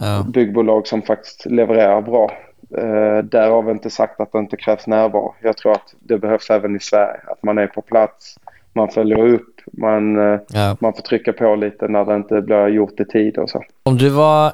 Ja. 0.00 0.24
byggbolag 0.28 0.86
som 0.86 1.02
faktiskt 1.02 1.46
levererar 1.46 2.02
bra. 2.02 2.30
Eh, 2.78 3.24
därav 3.24 3.70
inte 3.70 3.90
sagt 3.90 4.20
att 4.20 4.32
det 4.32 4.38
inte 4.38 4.56
krävs 4.56 4.86
närvaro. 4.86 5.34
Jag 5.42 5.56
tror 5.56 5.72
att 5.72 5.94
det 6.00 6.18
behövs 6.18 6.50
även 6.50 6.76
i 6.76 6.80
Sverige. 6.80 7.20
Att 7.26 7.42
man 7.42 7.58
är 7.58 7.66
på 7.66 7.82
plats, 7.82 8.34
man 8.74 8.88
följer 8.88 9.18
upp, 9.28 9.54
man, 9.72 10.32
eh, 10.32 10.40
Ja. 10.48 10.76
man 10.80 10.92
får 10.92 11.02
trycka 11.02 11.32
på 11.32 11.54
lite 11.56 11.88
när 11.88 12.04
det 12.04 12.16
inte 12.16 12.40
blir 12.42 12.68
gjort 12.68 13.00
i 13.00 13.04
tid 13.04 13.38
och 13.38 13.50
så. 13.50 13.62
Om 13.82 13.98
du 13.98 14.08
var 14.08 14.52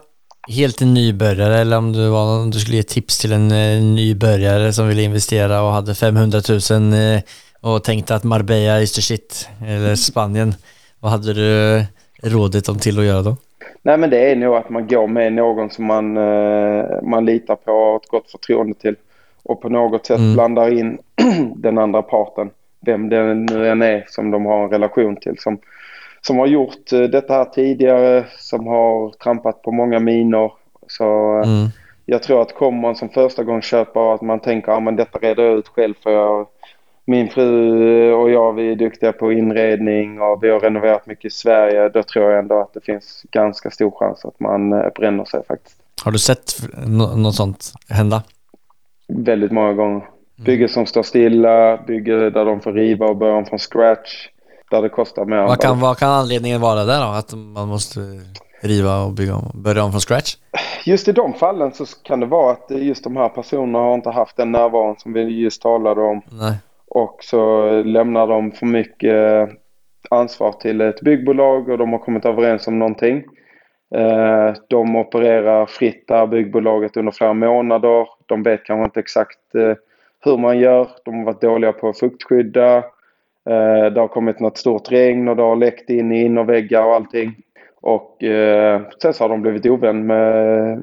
helt 0.48 0.81
nybörjare 0.81 1.59
eller 1.59 1.78
om 1.78 1.92
du, 1.92 2.09
var, 2.09 2.40
om 2.42 2.50
du 2.50 2.59
skulle 2.61 2.76
ge 2.76 2.83
tips 2.83 3.18
till 3.18 3.33
en 3.33 3.50
eh, 3.50 3.83
nybörjare 3.83 4.72
som 4.72 4.88
ville 4.88 5.02
investera 5.02 5.62
och 5.62 5.70
hade 5.72 5.94
500 5.94 6.40
000 6.70 6.92
eh, 6.92 7.20
och 7.61 7.85
tänkte 7.85 8.14
att 8.14 8.24
Marbella 8.24 8.81
is 8.81 8.92
the 8.92 9.02
shit 9.02 9.48
eller 9.66 9.94
Spanien. 9.94 10.55
Vad 11.00 11.11
hade 11.12 11.35
du 11.35 11.85
rådet 12.22 12.64
dem 12.64 12.78
till 12.78 12.98
att 12.98 13.05
göra 13.05 13.22
då? 13.22 13.37
Nej 13.83 13.98
men 13.98 14.11
det 14.11 14.31
är 14.31 14.37
nog 14.37 14.55
att 14.57 14.70
man 14.70 14.87
går 14.87 15.07
med 15.07 15.33
någon 15.33 15.70
som 15.70 15.85
man, 15.85 16.16
eh, 16.16 17.03
man 17.03 17.25
litar 17.25 17.57
på 17.57 17.72
och 17.72 17.79
har 17.90 17.96
ett 17.96 18.09
gott 18.09 18.31
förtroende 18.31 18.75
till. 18.75 18.96
Och 19.42 19.61
på 19.61 19.68
något 19.68 20.07
sätt 20.07 20.18
Mm. 20.18 20.35
blandar 20.35 20.72
in 20.79 20.98
den 21.57 21.79
andra 21.79 22.03
parten. 22.03 22.51
Vem 22.87 23.09
det 23.09 23.35
nu 23.35 23.68
än 23.68 23.83
är 23.83 24.05
som 24.09 24.31
de 24.31 24.46
har 24.46 24.64
en 24.64 24.70
relation 24.70 25.16
till. 25.16 25.38
Som, 25.38 25.59
som 26.20 26.38
har 26.38 26.46
gjort 26.46 26.92
eh, 26.92 27.01
detta 27.01 27.35
här 27.35 27.44
tidigare, 27.44 28.25
som 28.38 28.66
har 28.66 29.11
trampat 29.11 29.62
på 29.62 29.72
många 29.72 29.98
minor. 29.98 30.53
Så 30.87 31.38
eh, 31.38 31.48
Mm. 31.48 31.68
jag 32.07 32.22
tror 32.22 32.42
att 32.42 32.55
kommer 32.55 32.81
man 32.81 32.94
som 32.96 33.09
första 33.09 33.42
gång 33.42 33.62
köpa 33.62 34.14
att 34.14 34.22
man 34.22 34.40
tänker 34.40 34.72
att 34.72 34.88
ah, 34.88 34.90
detta 34.90 35.18
reder 35.18 35.44
jag 35.44 35.59
ut 35.59 35.68
själv 35.68 35.94
för 36.03 36.11
jag, 36.11 36.46
min 37.04 37.28
fru 37.30 38.12
och 38.12 38.30
jag 38.30 38.52
vi 38.52 38.72
är 38.72 38.76
duktiga 38.76 39.12
på 39.12 39.32
inredning 39.32 40.20
och 40.20 40.42
vi 40.42 40.50
har 40.50 40.60
renoverat 40.60 41.06
mycket 41.06 41.24
i 41.24 41.30
Sverige. 41.30 41.88
Då 41.88 42.02
tror 42.02 42.30
jag 42.30 42.38
ändå 42.38 42.60
att 42.60 42.74
det 42.74 42.80
finns 42.84 43.22
ganska 43.30 43.70
stor 43.70 43.90
chans 43.90 44.24
att 44.24 44.40
man 44.40 44.72
eh, 44.72 44.88
bränner 44.94 45.24
sig 45.24 45.40
faktiskt. 45.48 45.76
Har 46.04 46.12
du 46.12 46.18
sett 46.18 46.52
nå- 46.86 47.16
något 47.16 47.34
sånt 47.34 47.72
hända? 47.88 48.22
Väldigt 49.08 49.52
många 49.52 49.72
gånger. 49.72 50.08
Bygge 50.36 50.68
som 50.68 50.86
står 50.86 51.02
stilla, 51.02 51.76
bygge 51.86 52.30
där 52.30 52.44
de 52.44 52.60
får 52.60 52.72
riva 52.72 53.06
och 53.06 53.16
börja 53.16 53.34
om 53.34 53.44
från 53.44 53.58
scratch. 53.58 54.28
Där 54.70 54.82
det 54.82 54.88
kostar 54.88 55.24
mer. 55.24 55.36
Vad 55.42 55.60
kan, 55.60 55.80
vad 55.80 55.98
kan 55.98 56.10
anledningen 56.10 56.60
vara 56.60 56.84
där 56.84 57.00
då? 57.00 57.06
Att 57.06 57.32
man 57.34 57.68
måste 57.68 58.00
riva 58.60 59.02
och 59.02 59.12
bygga 59.12 59.34
om, 59.34 59.50
börja 59.54 59.84
om 59.84 59.90
från 59.90 60.00
scratch? 60.00 60.36
Just 60.84 61.08
i 61.08 61.12
de 61.12 61.32
fallen 61.34 61.72
så 61.72 61.84
kan 62.02 62.20
det 62.20 62.26
vara 62.26 62.52
att 62.52 62.66
just 62.70 63.04
de 63.04 63.16
här 63.16 63.28
personerna 63.28 63.78
har 63.78 63.94
inte 63.94 64.10
haft 64.10 64.36
den 64.36 64.52
närvaron 64.52 64.96
som 64.98 65.12
vi 65.12 65.40
just 65.42 65.62
talade 65.62 66.00
om. 66.00 66.22
Nej. 66.30 66.54
Och 66.94 67.16
så 67.20 67.68
lämnar 67.83 68.26
de 68.26 68.52
för 68.52 68.66
mycket 68.66 69.14
eh, 69.14 69.55
ansvar 70.11 70.52
till 70.52 70.81
ett 70.81 71.00
byggbolag 71.00 71.68
och 71.68 71.78
de 71.78 71.92
har 71.92 71.98
kommit 71.98 72.24
överens 72.24 72.66
om 72.66 72.78
någonting. 72.78 73.24
Eh, 73.94 74.55
de 74.68 74.96
opererar 74.96 75.66
fritt 75.66 76.09
där, 76.09 76.26
byggbolaget 76.26 76.96
under 76.96 77.12
flera 77.12 77.35
månader. 77.35 78.09
De 78.26 78.42
vet 78.42 78.64
kanske 78.64 78.85
inte 78.85 79.00
exakt 79.00 79.55
eh, 79.55 79.74
hur 80.24 80.38
man 80.38 80.59
gör. 80.59 80.88
De 81.05 81.18
har 81.18 81.24
varit 81.24 81.40
dåliga 81.40 81.72
på 81.72 81.88
att 81.88 81.98
fuktskydda. 81.98 82.85
Det 83.94 84.00
har 84.00 84.09
kommit 84.09 84.40
något 84.40 84.59
stort 84.59 84.92
regn 84.92 85.28
och 85.28 85.37
det 85.37 85.42
har 85.42 85.57
läckt 85.57 85.90
in 85.90 86.12
i 86.12 86.24
innerväggar 86.24 86.85
och 86.85 86.94
allting. 86.94 87.35
Och 87.81 88.16
sen 89.02 89.14
så 89.14 89.24
har 89.24 89.28
de 89.28 89.42
blivit 89.42 89.66
ovän 89.66 90.07
med, 90.07 90.83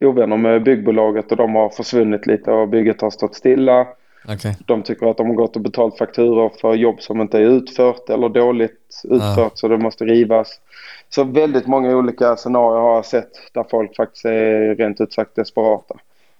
ovänner 0.00 0.36
med 0.36 0.62
byggbolaget 0.62 1.30
och 1.30 1.36
de 1.36 1.54
har 1.54 1.68
försvunnit 1.68 2.26
lite 2.26 2.50
och 2.50 2.68
bygget 2.68 3.00
har 3.00 3.10
stått 3.10 3.34
stilla. 3.34 3.86
Okay. 4.34 4.54
De 4.66 4.82
tycker 4.82 5.06
att 5.06 5.16
de 5.16 5.26
har 5.26 5.34
gått 5.34 5.56
och 5.56 5.62
betalt 5.62 5.98
fakturor 5.98 6.52
för 6.60 6.74
jobb 6.74 7.00
som 7.00 7.20
inte 7.20 7.38
är 7.38 7.42
utfört 7.42 8.10
eller 8.10 8.28
dåligt 8.28 9.02
utfört 9.04 9.38
ja. 9.38 9.50
så 9.54 9.68
det 9.68 9.78
måste 9.78 10.04
rivas. 10.04 10.60
Så 11.08 11.24
väldigt 11.24 11.66
många 11.66 11.96
olika 11.96 12.36
scenarier 12.36 12.80
har 12.80 12.94
jag 12.94 13.06
sett 13.06 13.30
där 13.52 13.64
folk 13.70 13.96
faktiskt 13.96 14.24
är 14.24 14.74
rent 14.74 15.00
ut 15.00 15.12
sagt 15.12 15.36
desperata. 15.36 15.94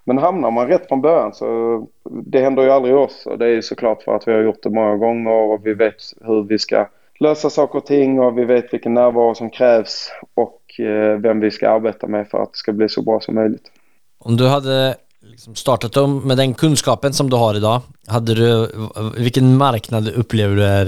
Men 0.04 0.18
hamnar 0.18 0.50
man 0.50 0.68
rätt 0.68 0.88
från 0.88 1.00
början 1.00 1.34
så 1.34 1.86
det 2.10 2.40
händer 2.40 2.62
ju 2.62 2.70
aldrig 2.70 2.94
oss 2.94 3.26
och 3.26 3.38
det 3.38 3.44
är 3.44 3.50
ju 3.50 3.62
såklart 3.62 4.02
för 4.02 4.16
att 4.16 4.28
vi 4.28 4.32
har 4.32 4.40
gjort 4.40 4.62
det 4.62 4.70
många 4.70 4.96
gånger 4.96 5.32
och 5.32 5.66
vi 5.66 5.74
vet 5.74 5.94
hur 6.20 6.42
vi 6.42 6.58
ska 6.58 6.88
lösa 7.20 7.50
saker 7.50 7.78
och 7.78 7.86
ting 7.86 8.20
och 8.20 8.38
vi 8.38 8.44
vet 8.44 8.74
vilken 8.74 8.94
närvaro 8.94 9.34
som 9.34 9.50
krävs 9.50 10.12
och 10.34 10.80
eh, 10.80 11.18
vem 11.18 11.40
vi 11.40 11.50
ska 11.50 11.70
arbeta 11.70 12.06
med 12.06 12.28
för 12.28 12.42
att 12.42 12.52
det 12.52 12.58
ska 12.58 12.72
bli 12.72 12.88
så 12.88 13.02
bra 13.02 13.20
som 13.20 13.34
möjligt. 13.34 13.70
Om 14.18 14.36
du 14.36 14.48
hade 14.48 14.96
liksom 15.38 15.54
startat 15.54 15.96
om 15.96 16.28
med 16.28 16.36
den 16.36 16.54
kunskapen 16.54 17.12
som 17.12 17.30
du 17.30 17.36
har 17.36 17.54
idag, 17.56 17.80
hade 18.06 18.34
du, 18.34 18.68
vilken 19.16 19.56
marknad 19.56 20.08
upplever 20.08 20.56
du 20.56 20.64
är 20.64 20.86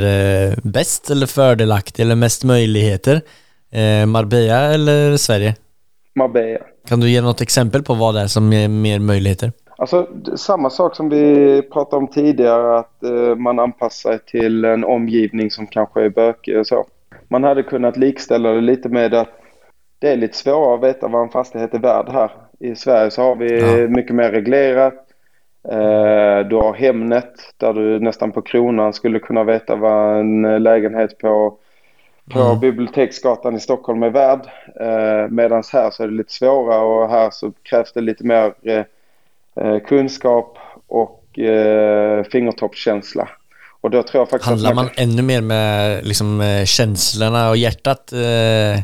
eh, 0.51 0.57
bäst 0.63 1.11
eller 1.11 1.27
fördelaktig 1.27 2.03
eller 2.03 2.15
mest 2.15 2.45
möjligheter? 2.45 3.21
Eh, 3.73 4.07
Marbella 4.07 4.75
eller 4.75 5.17
Sverige? 5.17 5.55
Marbella. 6.15 6.59
Kan 6.89 7.01
du 7.01 7.11
ge 7.11 7.21
något 7.21 7.41
exempel 7.41 7.83
på 7.83 7.95
vad 7.95 8.15
det 8.15 8.21
är 8.21 8.27
som 8.27 8.53
ger 8.53 8.69
mer 8.69 8.99
möjligheter? 8.99 9.53
Alltså 9.79 10.09
samma 10.37 10.71
sak 10.71 10.97
som 10.97 11.09
vi 11.09 11.63
pratade 11.63 11.97
om 11.97 12.09
tidigare 12.09 12.79
att 12.79 13.03
eh, 13.03 13.37
man 13.37 13.59
anpassar 13.59 14.11
sig 14.11 14.19
till 14.27 14.65
en 14.65 14.85
omgivning 14.85 15.51
som 15.51 15.67
kanske 15.67 16.05
är 16.05 16.11
bökig 16.11 16.59
och 16.59 16.67
så. 16.67 16.87
Man 17.29 17.45
hade 17.45 17.63
kunnat 17.63 17.97
likställa 17.97 18.53
det 18.53 18.61
lite 18.61 18.89
med 18.89 19.15
att 19.15 19.29
det 19.99 20.13
är 20.13 20.17
lite 20.17 20.37
svårare 20.37 20.75
att 20.75 20.85
veta 20.85 21.09
vad 21.09 21.23
en 21.23 21.29
fastighet 21.29 21.75
är 21.75 21.79
värd 21.79 22.09
här. 22.13 22.31
I 22.61 22.75
Sverige 22.75 23.11
så 23.11 23.23
har 23.23 23.37
vi 23.37 23.61
ja. 23.61 23.89
mycket 23.89 24.15
mer 24.15 24.31
reglerat. 24.31 24.95
Eh, 25.69 26.49
du 26.49 26.57
har 26.57 26.75
Hemnet 26.75 27.33
där 27.57 27.73
du 27.73 28.01
nästan 28.01 28.33
på 28.33 28.43
kronan 28.43 28.93
skulle 28.93 29.19
kunna 29.19 29.45
veta 29.45 29.77
vad 29.77 30.21
en 30.21 30.63
lägenhet 30.63 31.19
på 31.19 31.59
på 32.31 32.41
mm. 32.41 32.61
Biblioteksgatan 32.61 33.57
i 33.57 33.61
Stockholm 33.61 34.03
är 34.03 34.11
värd. 34.11 34.41
Eh, 34.81 35.31
Medan 35.31 35.63
här 35.73 35.91
så 35.91 36.03
är 36.03 36.09
det 36.09 36.15
lite 36.15 36.33
svårare 36.33 36.81
och 36.81 37.11
här 37.11 37.31
så 37.31 37.53
krävs 37.63 37.93
det 37.93 38.01
lite 38.01 38.25
mer 38.25 38.55
eh, 38.63 39.79
kunskap 39.87 40.59
och 40.87 41.17
fingertoppskänsla. 42.33 43.29
Och 43.81 43.91
då 43.91 44.03
tror 44.03 44.21
jag 44.21 44.29
faktiskt 44.29 44.49
Handlar 44.49 44.75
man, 44.75 44.89
ännu 44.97 45.23
mer 45.23 45.41
med 45.41 46.05
liksom, 46.07 46.43
känslorna 46.67 47.51
och 47.51 47.57
hjärtat 47.57 48.13
eh, 48.13 48.83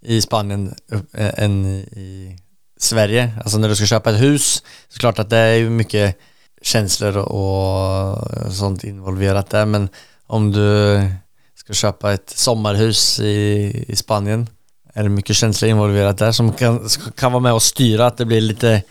i 0.00 0.20
Spanien 0.20 0.74
eh, 1.18 1.44
än 1.44 1.64
i 1.64 2.36
Sverige? 2.76 3.30
Alltså 3.38 3.58
när 3.58 3.68
du 3.68 3.76
ska 3.76 3.86
köpa 3.86 4.10
ett 4.10 4.20
hus, 4.20 4.62
så 4.88 4.98
klart 4.98 5.18
att 5.18 5.30
det 5.30 5.36
är 5.36 5.54
ju 5.54 5.70
mycket 5.70 6.16
känslor 6.62 7.16
och 7.16 8.18
sånt 8.52 8.84
involverat 8.84 9.50
där, 9.50 9.66
men 9.66 9.88
om 10.26 10.52
du 10.52 11.00
ska 11.54 11.72
köpa 11.72 12.12
ett 12.12 12.30
sommarhus 12.30 13.20
i, 13.20 13.84
i 13.88 13.96
Spanien. 13.96 14.46
Är 14.94 15.02
det 15.02 15.08
mycket 15.08 15.36
känslor 15.36 15.70
involverat 15.70 16.18
där 16.18 16.32
som 16.32 16.52
kan, 16.52 16.88
kan 17.16 17.32
vara 17.32 17.42
med 17.42 17.52
och 17.52 17.62
styra 17.62 18.06
att 18.06 18.18
det 18.18 18.24
blir 18.24 18.40
lite 18.40 18.82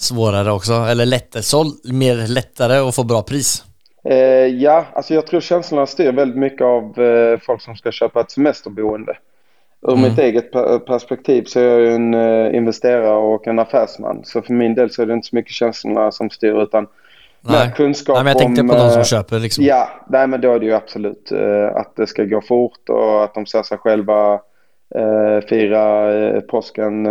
svårare 0.00 0.52
också? 0.52 0.72
Eller 0.72 1.06
lättare, 1.06 1.42
så 1.42 1.72
mer 1.84 2.26
lättare 2.28 2.78
och 2.78 2.94
få 2.94 3.04
bra 3.04 3.22
pris? 3.22 3.64
Eh, 4.04 4.16
ja, 4.46 4.86
alltså 4.94 5.14
jag 5.14 5.26
tror 5.26 5.40
känslorna 5.40 5.86
styr 5.86 6.12
väldigt 6.12 6.38
mycket 6.38 6.62
av 6.62 6.98
eh, 6.98 7.38
folk 7.46 7.62
som 7.62 7.76
ska 7.76 7.92
köpa 7.92 8.20
ett 8.20 8.30
semesterboende. 8.30 9.16
Ur 9.82 9.92
mm. 9.92 10.02
mitt 10.02 10.18
eget 10.18 10.52
perspektiv 10.86 11.44
så 11.44 11.60
är 11.60 11.64
jag 11.64 11.80
ju 11.80 11.94
en 11.94 12.14
eh, 12.14 12.56
investerare 12.56 13.16
och 13.16 13.46
en 13.46 13.58
affärsman. 13.58 14.20
Så 14.24 14.42
för 14.42 14.52
min 14.52 14.74
del 14.74 14.90
så 14.90 15.02
är 15.02 15.06
det 15.06 15.12
inte 15.12 15.28
så 15.28 15.36
mycket 15.36 15.52
känslorna 15.52 16.12
som 16.12 16.30
styr 16.30 16.62
utan 16.62 16.86
Nej. 17.44 17.66
Med 17.66 17.76
kunskap 17.76 18.14
nej, 18.14 18.24
men 18.24 18.30
jag 18.30 18.38
tänkte 18.38 18.60
om, 18.60 18.68
på 18.68 18.74
de 18.74 18.90
som 18.90 18.98
eh, 18.98 19.04
köper 19.04 19.38
liksom. 19.38 19.64
Ja, 19.64 19.88
nej 20.08 20.26
men 20.26 20.40
då 20.40 20.52
är 20.52 20.58
det 20.58 20.66
ju 20.66 20.72
absolut 20.72 21.32
uh, 21.32 21.76
att 21.76 21.96
det 21.96 22.06
ska 22.06 22.24
gå 22.24 22.40
fort 22.40 22.88
och 22.88 23.24
att 23.24 23.34
de 23.34 23.46
ser 23.46 23.62
sig 23.62 23.78
själva 23.78 24.40
fira 25.48 26.40
påsken 26.40 27.04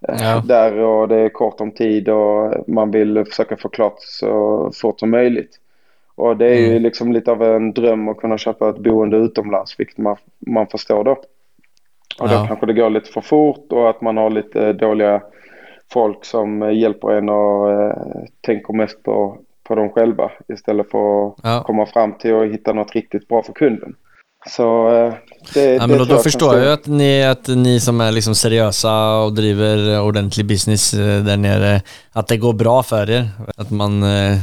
ja. 0.00 0.42
där 0.44 0.78
och 0.78 1.08
det 1.08 1.16
är 1.16 1.28
kort 1.28 1.60
om 1.60 1.70
tid 1.70 2.08
och 2.08 2.68
man 2.68 2.90
vill 2.90 3.24
försöka 3.24 3.56
få 3.56 3.68
klart 3.68 3.96
så 3.98 4.70
fort 4.74 5.00
som 5.00 5.10
möjligt. 5.10 5.50
Och 6.14 6.36
det 6.36 6.46
är 6.46 6.58
mm. 6.58 6.72
ju 6.72 6.78
liksom 6.78 7.12
lite 7.12 7.30
av 7.30 7.42
en 7.42 7.72
dröm 7.72 8.08
att 8.08 8.16
kunna 8.16 8.38
köpa 8.38 8.68
ett 8.68 8.78
boende 8.78 9.16
utomlands, 9.16 9.74
vilket 9.78 9.98
man, 9.98 10.16
man 10.38 10.66
förstår 10.66 11.04
då. 11.04 11.16
Och 12.18 12.28
ja. 12.28 12.40
då 12.40 12.46
kanske 12.46 12.66
det 12.66 12.72
går 12.72 12.90
lite 12.90 13.12
för 13.12 13.20
fort 13.20 13.72
och 13.72 13.90
att 13.90 14.00
man 14.00 14.16
har 14.16 14.30
lite 14.30 14.72
dåliga 14.72 15.22
folk 15.92 16.24
som 16.24 16.74
hjälper 16.74 17.10
en 17.10 17.28
och 17.28 17.72
eh, 17.72 17.94
tänker 18.40 18.72
mest 18.72 19.02
på, 19.02 19.38
på 19.68 19.74
dem 19.74 19.90
själva 19.90 20.30
istället 20.52 20.90
för 20.90 21.26
att 21.26 21.34
ja. 21.42 21.62
komma 21.66 21.86
fram 21.86 22.18
till 22.18 22.34
att 22.34 22.52
hitta 22.52 22.72
något 22.72 22.94
riktigt 22.94 23.28
bra 23.28 23.42
för 23.42 23.52
kunden. 23.52 23.94
Så 24.46 24.88
eh, 24.88 25.14
det, 25.54 25.74
ja, 25.74 25.86
men 25.86 25.98
då, 25.98 26.04
då 26.04 26.14
jag 26.14 26.22
förstår 26.22 26.58
jag 26.58 26.72
att 26.72 26.86
ni, 26.86 27.24
att 27.24 27.48
ni 27.48 27.80
som 27.80 28.00
är 28.00 28.12
liksom 28.12 28.34
seriösa 28.34 29.16
och 29.18 29.32
driver 29.32 30.00
ordentlig 30.00 30.46
business 30.46 30.94
eh, 30.94 31.24
där 31.24 31.36
nere, 31.36 31.82
att 32.12 32.28
det 32.28 32.36
går 32.36 32.52
bra 32.52 32.82
för 32.82 33.10
er. 33.10 33.28
Att 33.56 33.70
man 33.70 34.02
eh, 34.02 34.38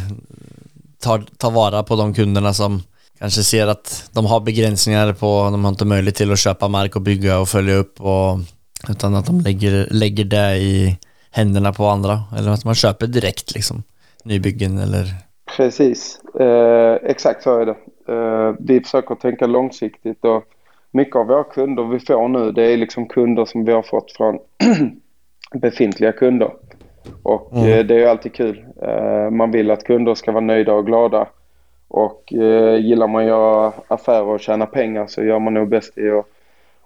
tar, 1.04 1.24
tar 1.38 1.52
vara 1.52 1.84
på 1.84 1.96
de 1.96 2.14
kunderna 2.14 2.54
som 2.54 2.82
kanske 3.20 3.44
ser 3.44 3.68
att 3.68 4.10
de 4.14 4.26
har 4.26 4.40
begränsningar 4.40 5.14
på, 5.14 5.50
de 5.52 5.64
har 5.64 5.70
inte 5.70 5.86
möjlighet 5.86 6.16
till 6.16 6.32
att 6.32 6.40
köpa 6.40 6.68
mark 6.68 6.96
och 6.96 7.02
bygga 7.02 7.40
och 7.40 7.48
följa 7.48 7.76
upp 7.76 8.02
och 8.02 8.38
utan 8.90 9.16
att 9.16 9.26
de 9.26 9.40
lägger, 9.40 9.88
lägger 9.92 10.26
det 10.26 10.58
i 10.58 10.98
händerna 11.32 11.74
på 11.74 11.86
andra 11.86 12.20
eller 12.38 12.52
att 12.52 12.66
man 12.66 12.76
köper 12.76 13.08
direkt 13.08 13.56
liksom 13.56 13.84
nybyggen 14.24 14.78
eller? 14.78 15.06
Precis, 15.58 16.20
eh, 16.40 17.10
exakt 17.10 17.44
så 17.44 17.60
är 17.60 17.66
det. 17.66 17.76
Eh, 18.14 18.56
vi 18.60 18.82
försöker 18.82 19.16
tänka 19.16 19.48
långsiktigt 19.48 20.26
och 20.26 20.44
mycket 20.92 21.16
av 21.16 21.28
våra 21.28 21.44
kunder 21.44 21.84
vi 21.84 22.00
får 22.00 22.28
nu 22.28 22.52
det 22.52 22.64
är 22.74 22.78
liksom 22.78 23.08
kunder 23.08 23.46
som 23.46 23.66
vi 23.66 23.72
har 23.72 23.82
fått 23.84 24.12
från 24.12 24.40
befintliga 25.62 26.12
kunder. 26.12 26.52
Och 27.24 27.54
mm. 27.54 27.72
eh, 27.72 27.86
det 27.86 28.04
är 28.04 28.08
alltid 28.08 28.34
kul. 28.34 28.66
Eh, 28.82 29.30
man 29.32 29.52
vill 29.52 29.72
att 29.72 29.84
kunder 29.84 30.16
ska 30.16 30.32
vara 30.32 30.46
nöjda 30.46 30.74
och 30.74 30.86
glada. 30.86 31.28
Och 31.88 32.34
eh, 32.34 32.76
gillar 32.86 33.08
man 33.08 33.22
att 33.22 33.28
göra 33.28 33.74
affärer 33.88 34.28
och 34.28 34.40
tjäna 34.40 34.66
pengar 34.66 35.08
så 35.08 35.24
gör 35.24 35.40
man 35.40 35.54
nog 35.54 35.70
bäst 35.70 35.98
i 35.98 36.10
att 36.10 36.26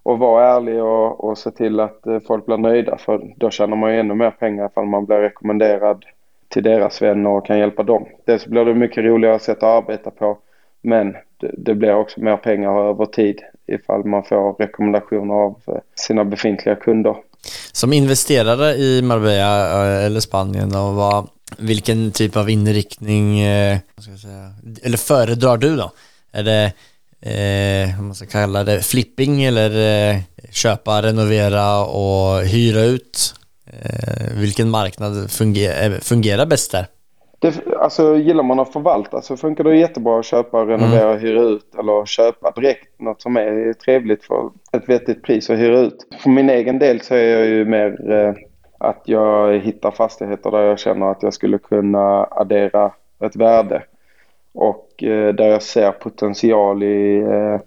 och 0.03 0.19
vara 0.19 0.55
ärlig 0.55 0.83
och, 0.83 1.23
och 1.23 1.37
se 1.37 1.51
till 1.51 1.79
att 1.79 2.07
eh, 2.07 2.19
folk 2.27 2.45
blir 2.45 2.57
nöjda 2.57 2.97
för 2.97 3.33
då 3.37 3.49
tjänar 3.49 3.77
man 3.77 3.93
ju 3.93 3.99
ännu 3.99 4.13
mer 4.13 4.31
pengar 4.31 4.65
ifall 4.65 4.85
man 4.85 5.05
blir 5.05 5.17
rekommenderad 5.17 6.05
till 6.47 6.63
deras 6.63 7.01
vänner 7.01 7.29
och 7.29 7.45
kan 7.45 7.59
hjälpa 7.59 7.83
dem. 7.83 8.05
Dels 8.25 8.45
blir 8.45 8.65
det 8.65 8.73
mycket 8.73 9.03
roligare 9.03 9.39
sätt 9.39 9.57
att 9.57 9.83
arbeta 9.83 10.11
på 10.11 10.37
men 10.81 11.15
det, 11.37 11.51
det 11.57 11.75
blir 11.75 11.95
också 11.95 12.19
mer 12.19 12.37
pengar 12.37 12.89
över 12.89 13.05
tid 13.05 13.41
ifall 13.67 14.05
man 14.05 14.23
får 14.23 14.53
rekommendationer 14.53 15.33
av 15.33 15.61
eh, 15.67 15.73
sina 15.95 16.25
befintliga 16.25 16.75
kunder. 16.75 17.15
Som 17.71 17.93
investerare 17.93 18.71
i 18.71 19.01
Marbella 19.01 19.97
eh, 19.97 20.05
eller 20.05 20.19
Spanien 20.19 20.75
och 20.75 20.93
vad, 20.93 21.27
vilken 21.57 22.11
typ 22.11 22.37
av 22.37 22.49
inriktning 22.49 23.43
ska 23.97 24.17
säga, 24.17 24.51
eller 24.83 24.97
föredrar 24.97 25.57
du 25.57 25.75
då? 25.75 25.91
Är 26.31 26.43
det 26.43 26.73
eh, 27.21 27.95
vad 27.97 28.05
man 28.05 28.15
ska 28.15 28.25
kalla 28.25 28.63
det, 28.63 28.81
flipping 28.81 29.43
eller 29.43 29.69
eh, 30.11 30.17
köpa, 30.51 31.01
renovera 31.01 31.85
och 31.85 32.41
hyra 32.41 32.81
ut? 32.81 33.35
Eh, 33.65 34.39
vilken 34.39 34.69
marknad 34.69 35.31
funger 35.31 35.91
eh, 35.91 35.99
fungerar 35.99 36.45
bäst 36.45 36.71
där? 36.71 36.85
Det, 37.39 37.53
alltså 37.79 38.17
gillar 38.17 38.43
man 38.43 38.59
att 38.59 38.73
förvalta 38.73 39.21
så 39.21 39.37
funkar 39.37 39.63
det 39.63 39.77
jättebra 39.77 40.19
att 40.19 40.25
köpa, 40.25 40.65
renovera, 40.65 41.09
mm. 41.09 41.21
hyra 41.21 41.41
ut 41.41 41.75
eller 41.79 42.05
köpa 42.05 42.51
direkt 42.51 42.99
något 42.99 43.21
som 43.21 43.37
är 43.37 43.73
trevligt 43.73 44.23
för 44.23 44.49
ett 44.71 44.89
vettigt 44.89 45.23
pris 45.23 45.49
att 45.49 45.57
hyra 45.59 45.79
ut. 45.79 46.07
För 46.19 46.29
min 46.29 46.49
egen 46.49 46.79
del 46.79 47.01
så 47.01 47.15
är 47.15 47.37
jag 47.37 47.47
ju 47.47 47.65
mer 47.65 48.11
eh, 48.11 48.33
att 48.81 49.01
jag 49.05 49.59
hittar 49.59 49.91
fastigheter 49.91 50.51
där 50.51 50.61
jag 50.61 50.79
känner 50.79 51.11
att 51.11 51.23
jag 51.23 51.33
skulle 51.33 51.57
kunna 51.57 52.23
addera 52.23 52.91
ett 53.19 53.35
värde 53.35 53.83
och 54.53 55.03
eh, 55.03 55.33
där 55.33 55.47
jag 55.47 55.61
ser 55.61 55.91
potential 55.91 56.83
i 56.83 57.17
eh, 57.17 57.59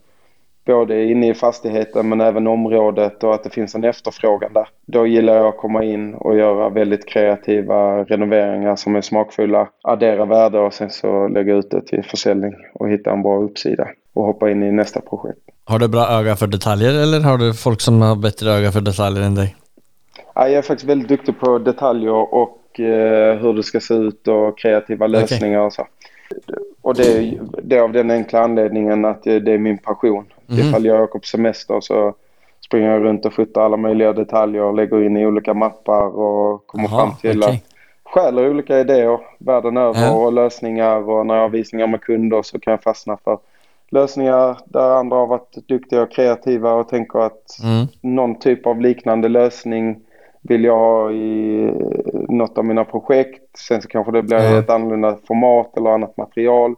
både 0.66 1.04
inne 1.04 1.30
i 1.30 1.34
fastigheten 1.34 2.08
men 2.08 2.20
även 2.20 2.46
området 2.46 3.24
och 3.24 3.34
att 3.34 3.44
det 3.44 3.50
finns 3.50 3.74
en 3.74 3.84
efterfrågan 3.84 4.52
där. 4.52 4.68
Då 4.86 5.06
gillar 5.06 5.36
jag 5.36 5.46
att 5.46 5.56
komma 5.56 5.84
in 5.84 6.14
och 6.14 6.36
göra 6.36 6.68
väldigt 6.68 7.08
kreativa 7.08 8.04
renoveringar 8.04 8.76
som 8.76 8.96
är 8.96 9.00
smakfulla, 9.00 9.68
addera 9.82 10.24
värde 10.24 10.58
och 10.58 10.74
sen 10.74 10.90
så 10.90 11.28
lägga 11.28 11.54
ut 11.54 11.70
det 11.70 11.86
till 11.86 12.04
försäljning 12.04 12.52
och 12.74 12.90
hitta 12.90 13.12
en 13.12 13.22
bra 13.22 13.42
uppsida. 13.42 13.88
och 14.14 14.24
hoppa 14.24 14.50
in 14.50 14.62
i 14.62 14.72
nästa 14.72 15.00
projekt. 15.00 15.38
Har 15.64 15.78
du 15.78 15.88
bra 15.88 16.08
öga 16.08 16.36
för 16.36 16.46
detaljer 16.46 17.02
eller 17.02 17.20
har 17.20 17.38
du 17.38 17.54
folk 17.54 17.80
som 17.80 18.02
har 18.02 18.16
bättre 18.16 18.50
öga 18.50 18.72
för 18.72 18.80
detaljer 18.80 19.22
än 19.22 19.34
dig? 19.34 19.56
Ja, 20.34 20.48
jag 20.48 20.52
är 20.58 20.62
faktiskt 20.62 20.90
väldigt 20.90 21.08
duktig 21.08 21.38
på 21.40 21.58
detaljer 21.58 22.34
och 22.34 22.80
eh, 22.80 23.36
hur 23.38 23.52
det 23.52 23.62
ska 23.62 23.80
se 23.80 23.94
ut 23.94 24.28
och 24.28 24.58
kreativa 24.58 25.06
lösningar 25.06 25.60
och 25.60 25.72
så. 25.72 25.86
Och 26.82 26.94
det, 26.94 27.18
är- 27.18 27.40
det 27.62 27.76
är 27.76 27.80
av 27.82 27.92
den 27.92 28.10
enkla 28.10 28.40
anledningen 28.40 29.04
att 29.04 29.22
det, 29.22 29.34
är 29.48 29.58
min 29.58 29.78
passion. 29.78 30.24
Mhm. 30.46 30.58
Ifall 30.58 30.84
jag 30.84 31.02
åker 31.02 31.18
på 31.18 31.26
semester 31.26 31.80
så 31.80 32.14
springer 32.66 32.90
jag 32.90 33.04
runt 33.04 33.26
och 33.26 33.32
fotar 33.32 33.60
alla 33.64 33.76
möjliga 33.76 34.12
detaljer 34.12 34.62
och 34.62 34.74
lägger 34.74 35.02
in 35.02 35.16
i 35.16 35.26
olika 35.26 35.54
mappar 35.54 36.06
och 36.18 36.66
kommer 36.66 36.88
Jaha, 36.88 36.98
fram 37.06 37.16
till 37.20 37.42
okej. 37.42 37.54
att 38.04 38.12
stjäler 38.12 38.50
olika 38.50 38.80
idéer 38.80 39.18
världen 39.38 39.76
över 39.76 40.00
Ja. 40.00 40.12
och 40.12 40.32
lösningar 40.32 41.08
och 41.10 41.26
när 41.26 41.34
jag 41.34 41.42
har 41.42 41.48
visningar 41.48 41.86
med 41.86 42.00
kunder 42.00 42.42
så 42.42 42.58
kan 42.58 42.70
jag 42.70 42.82
fastna 42.82 43.16
för 43.24 43.38
lösningar 43.90 44.58
där 44.64 44.90
andra 44.90 45.16
har 45.16 45.26
varit 45.26 45.68
duktiga 45.68 46.02
och 46.02 46.12
kreativa 46.12 46.72
och 46.72 46.88
tänker 46.88 47.18
att 47.18 47.58
Mm. 47.64 47.86
någon 48.00 48.38
typ 48.38 48.66
av 48.66 48.80
liknande 48.80 49.28
lösning 49.28 49.96
vill 50.48 50.64
jag 50.64 50.78
ha 50.78 51.10
i 51.12 51.70
något 52.28 52.58
av 52.58 52.64
mina 52.64 52.84
projekt. 52.84 53.42
Sen 53.68 53.82
så 53.82 53.88
kanske 53.88 54.12
det 54.12 54.22
blir 54.22 54.36
Ja. 54.38 54.58
ett 54.58 54.70
annorlunda 54.70 55.18
format 55.28 55.76
eller 55.76 55.90
annat 55.90 56.16
material. 56.16 56.74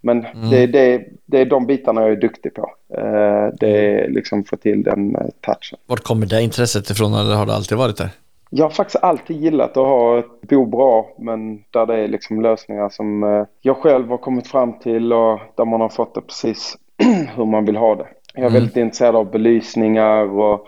Men 0.00 0.24
Mm. 0.34 0.50
det, 0.50 0.66
det, 0.66 1.04
det 1.26 1.40
är 1.40 1.44
de 1.44 1.66
bitarna 1.66 2.00
jag 2.02 2.10
är 2.10 2.16
duktig 2.16 2.54
på. 2.54 2.70
Eh, 2.94 3.48
det 3.60 3.86
är 4.00 4.08
liksom 4.08 4.44
få 4.44 4.56
till 4.56 4.82
den 4.82 5.16
eh, 5.16 5.20
touchen. 5.40 5.78
Vart 5.86 6.00
kommer 6.02 6.26
det 6.26 6.42
intresset 6.42 6.90
ifrån 6.90 7.14
eller 7.14 7.34
har 7.34 7.46
det 7.46 7.54
alltid 7.54 7.78
varit 7.78 7.96
där? 7.96 8.08
Jag 8.50 8.64
har 8.64 8.70
faktiskt 8.70 9.04
alltid 9.04 9.36
gillat 9.36 9.70
att 9.76 9.86
ha 9.86 10.18
ett 10.18 10.40
bo 10.48 10.66
bra 10.66 11.08
men 11.18 11.64
där 11.70 11.86
det 11.86 11.94
är 11.96 12.08
liksom 12.08 12.42
lösningar 12.42 12.88
som 12.88 13.22
eh, 13.24 13.44
jag 13.62 13.76
själv 13.76 14.08
har 14.08 14.18
kommit 14.18 14.46
fram 14.46 14.78
till 14.78 15.12
och 15.12 15.38
där 15.56 15.64
man 15.64 15.80
har 15.80 15.88
fått 15.88 16.14
det 16.14 16.20
precis 16.20 16.76
hur 17.36 17.44
man 17.44 17.64
vill 17.64 17.76
ha 17.76 17.94
det. 17.94 18.06
Jag 18.34 18.42
är 18.42 18.48
Mm. 18.48 18.52
väldigt 18.52 18.76
intresserad 18.76 19.16
av 19.16 19.30
belysningar 19.30 20.38
och 20.38 20.66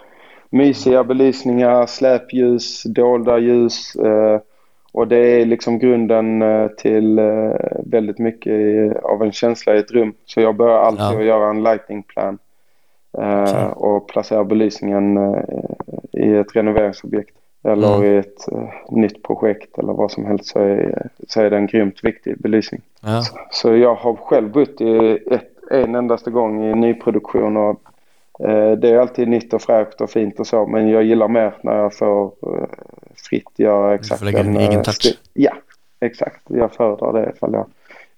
mysiga 0.51 1.05
belysningar, 1.05 1.87
släpljus, 1.87 2.83
dolda 2.83 3.39
ljus 3.39 3.97
eh, 3.97 4.41
och 4.93 5.09
det 5.09 5.17
är 5.17 5.47
liksom 5.47 5.79
grunden 5.79 6.43
eh, 6.43 6.69
till 6.69 7.19
eh, 7.19 7.53
väldigt 7.85 8.19
mycket 8.19 8.53
av 9.03 9.23
en 9.23 9.33
känsla 9.33 9.75
i 9.75 9.79
ett 9.79 9.91
rum. 9.91 10.15
Så 10.27 10.41
jag 10.41 10.55
börjar 10.57 10.79
alltid 10.79 11.05
Ja. 11.05 11.19
att 11.19 11.25
göra 11.25 11.51
en 11.51 11.63
lighting 11.63 12.03
plan 12.03 12.39
Okej. 13.13 13.65
och 13.75 14.09
placera 14.09 14.45
belysningen 14.45 15.19
i 16.13 16.35
ett 16.35 16.57
renoveringsobjekt 16.57 17.37
eller 17.65 17.97
Mm. 17.97 18.05
i 18.13 18.17
ett 18.19 18.47
nytt 18.91 19.23
projekt 19.23 19.79
eller 19.79 19.93
vad 19.93 20.11
som 20.11 20.27
helst 20.27 20.47
så 20.47 20.59
är, 20.59 21.09
så 21.29 21.41
är 21.41 21.51
det 21.51 21.57
en 21.57 21.67
grymt 21.67 22.05
viktig 22.05 22.39
belysning. 22.39 22.81
Ja. 23.03 23.23
Så 23.51 23.77
jag 23.77 23.95
har 23.95 24.15
själv 24.17 24.51
bott 24.53 24.81
i 24.81 25.19
ett, 25.31 25.51
en 25.71 25.95
endaste 25.95 26.31
gång 26.31 26.65
i 26.65 26.75
nyproduktion 26.75 27.57
och 27.57 27.81
det 28.79 28.88
är 28.88 28.99
alltid 28.99 29.29
nytt 29.29 29.53
och 29.55 29.62
fräscht 29.62 30.01
och 30.01 30.11
fint 30.11 30.40
och 30.40 30.46
så 30.46 30.66
men 30.66 30.88
jag 30.88 31.05
gillar 31.05 31.29
mer 31.29 31.55
när 31.62 31.77
jag 31.77 31.94
får 31.94 32.25
eh, 32.27 32.68
fritt 33.29 33.51
göra 33.57 33.94
exakt 33.94 34.22
lägga 34.22 34.42
din 34.42 34.57
egen 34.57 34.79
eh, 34.79 34.83
touch. 34.83 35.18
Ja, 35.33 35.53
exakt. 36.01 36.42
Jag 36.49 36.72
föredrar 36.72 37.12
det 37.12 37.33
ifall, 37.37 37.53
jag, 37.53 37.66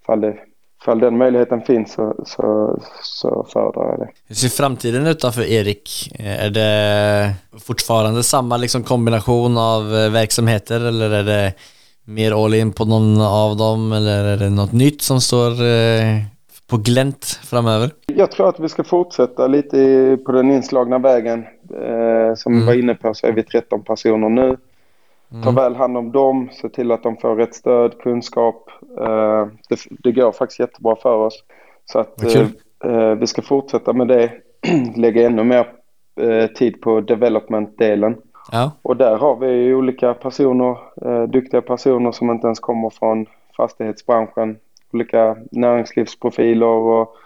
ifall, 0.03 0.21
det, 0.21 0.37
ifall 0.83 1.01
den 1.01 1.19
möjligheten 1.19 1.63
finns 1.63 1.93
så, 1.93 2.15
så, 2.25 2.79
så 3.03 3.47
föredrar 3.53 3.89
jag 3.91 3.99
det. 3.99 4.09
Hur 4.29 4.35
ser 4.35 4.49
framtiden 4.49 5.07
ut 5.07 5.21
då 5.21 5.33
för 5.33 5.43
Erik? 5.43 6.13
Eh, 6.19 6.45
Är 6.45 6.51
det 6.51 7.35
fortfarande 7.59 8.23
samma 8.23 8.57
liksom 8.57 8.83
kombination 8.83 9.59
av 9.59 9.95
eh, 9.97 10.11
verksamheter 10.11 10.81
eller 10.81 11.11
är 11.11 11.25
det 11.25 11.53
mer 12.05 12.45
all 12.45 12.55
in 12.55 12.73
på 12.73 12.85
någon 12.85 13.21
av 13.21 13.57
dem 13.57 13.93
eller 13.93 14.25
är 14.25 14.37
det 14.37 14.51
något 14.51 14.73
nytt 14.73 15.03
som 15.03 15.21
står 15.21 15.51
eh, 15.51 16.23
på 16.71 16.77
glänt 16.77 17.25
framöver? 17.25 17.91
Jag 18.07 18.31
tror 18.31 18.49
att 18.49 18.61
vi 18.61 18.69
ska 18.69 18.85
fortsätta 18.85 19.47
lite 19.47 20.19
på 20.27 20.33
den 20.33 20.51
inslagna 20.51 20.99
vägen. 20.99 21.47
Eh, 21.75 22.35
som 22.35 22.53
vi 22.53 22.59
Mm. 22.59 22.67
var 22.67 22.75
inne 22.75 22.95
på 22.95 23.15
så 23.15 23.27
är 23.27 23.33
vi 23.33 23.43
13 23.43 23.83
personer 23.83 24.29
nu. 24.29 24.57
Ta 25.45 25.51
väl 25.51 25.77
hand 25.77 25.97
om 25.97 26.13
dem, 26.13 26.49
se 26.53 26.69
till 26.69 26.93
att 26.93 27.03
de 27.03 27.17
får 27.17 27.37
rätt 27.37 27.55
stöd, 27.55 27.99
kunskap. 27.99 28.71
Eh, 28.99 29.47
det, 29.69 29.79
det 29.91 30.13
går 30.13 30.33
faktiskt 30.33 30.61
jättebra 30.61 30.97
för 30.97 31.15
oss. 31.15 31.45
Så 31.85 31.99
att 31.99 32.25
eh, 32.25 32.47
eh, 32.85 33.15
vi 33.15 33.27
ska 33.27 33.43
fortsätta 33.43 33.93
med 33.93 34.09
det. 34.09 34.31
Lägga 34.97 35.27
ännu 35.27 35.45
mer 35.45 35.67
eh, 36.21 36.47
tid 36.47 36.81
på 36.81 37.01
development-delen. 37.01 38.17
Ja, 38.53 38.73
Och 38.83 38.97
där 38.97 39.17
har 39.17 39.37
vi 39.37 39.75
olika 39.75 40.15
personer, 40.15 40.77
eh, 41.07 41.23
duktiga 41.23 41.63
personer 41.63 42.13
som 42.13 42.31
inte 42.31 42.47
ens 42.47 42.61
kommer 42.61 42.91
från 42.91 43.27
fastighetsbranschen. 43.57 44.57
Olika 44.93 45.37
näringslivsprofiler 45.51 46.67
och 46.67 47.17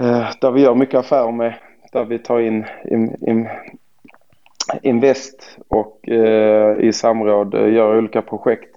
eh, 0.00 0.26
där 0.40 0.50
vi 0.50 0.60
gör 0.60 0.74
mycket 0.74 1.00
affärer 1.00 1.32
med. 1.32 1.54
Där 1.92 2.04
vi 2.04 2.18
tar 2.18 2.40
in, 2.40 2.64
in, 2.84 3.16
in 3.26 3.48
Invest 4.82 5.58
och 5.68 6.08
eh, 6.08 6.78
i 6.80 6.92
samråd 6.92 7.54
eh, 7.54 7.72
gör 7.72 7.98
olika 7.98 8.22
projekt. 8.22 8.76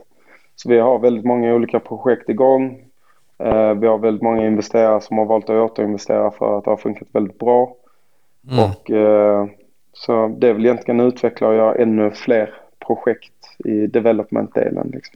Så 0.56 0.70
vi 0.70 0.80
har 0.80 1.00
väldigt 1.00 1.26
många 1.26 1.54
olika 1.54 1.80
projekt 1.80 2.30
igång. 2.30 2.82
Eh, 3.38 3.74
vi 3.74 3.88
har 3.88 3.98
väldigt 3.98 4.24
många 4.24 4.48
investerare 4.48 5.02
som 5.02 5.18
har 5.18 5.26
valt 5.26 5.50
att 5.50 5.72
återinvestera 5.72 6.32
för 6.32 6.58
att 6.58 6.64
det 6.64 6.70
har 6.70 6.78
funkat 6.78 7.08
väldigt 7.12 7.40
bra. 7.40 7.76
mm. 8.52 8.64
Och, 8.64 8.92
eh, 8.92 9.46
så 9.94 10.28
det 10.38 10.54
väl 10.54 10.66
egentligen 10.66 11.00
utveckla 11.00 11.48
och 11.48 11.56
göra 11.56 11.76
ännu 11.76 12.12
fler 12.12 12.54
projekt 12.88 13.34
i 13.66 13.88
development-delen. 13.88 14.92
Liksom 14.94 15.16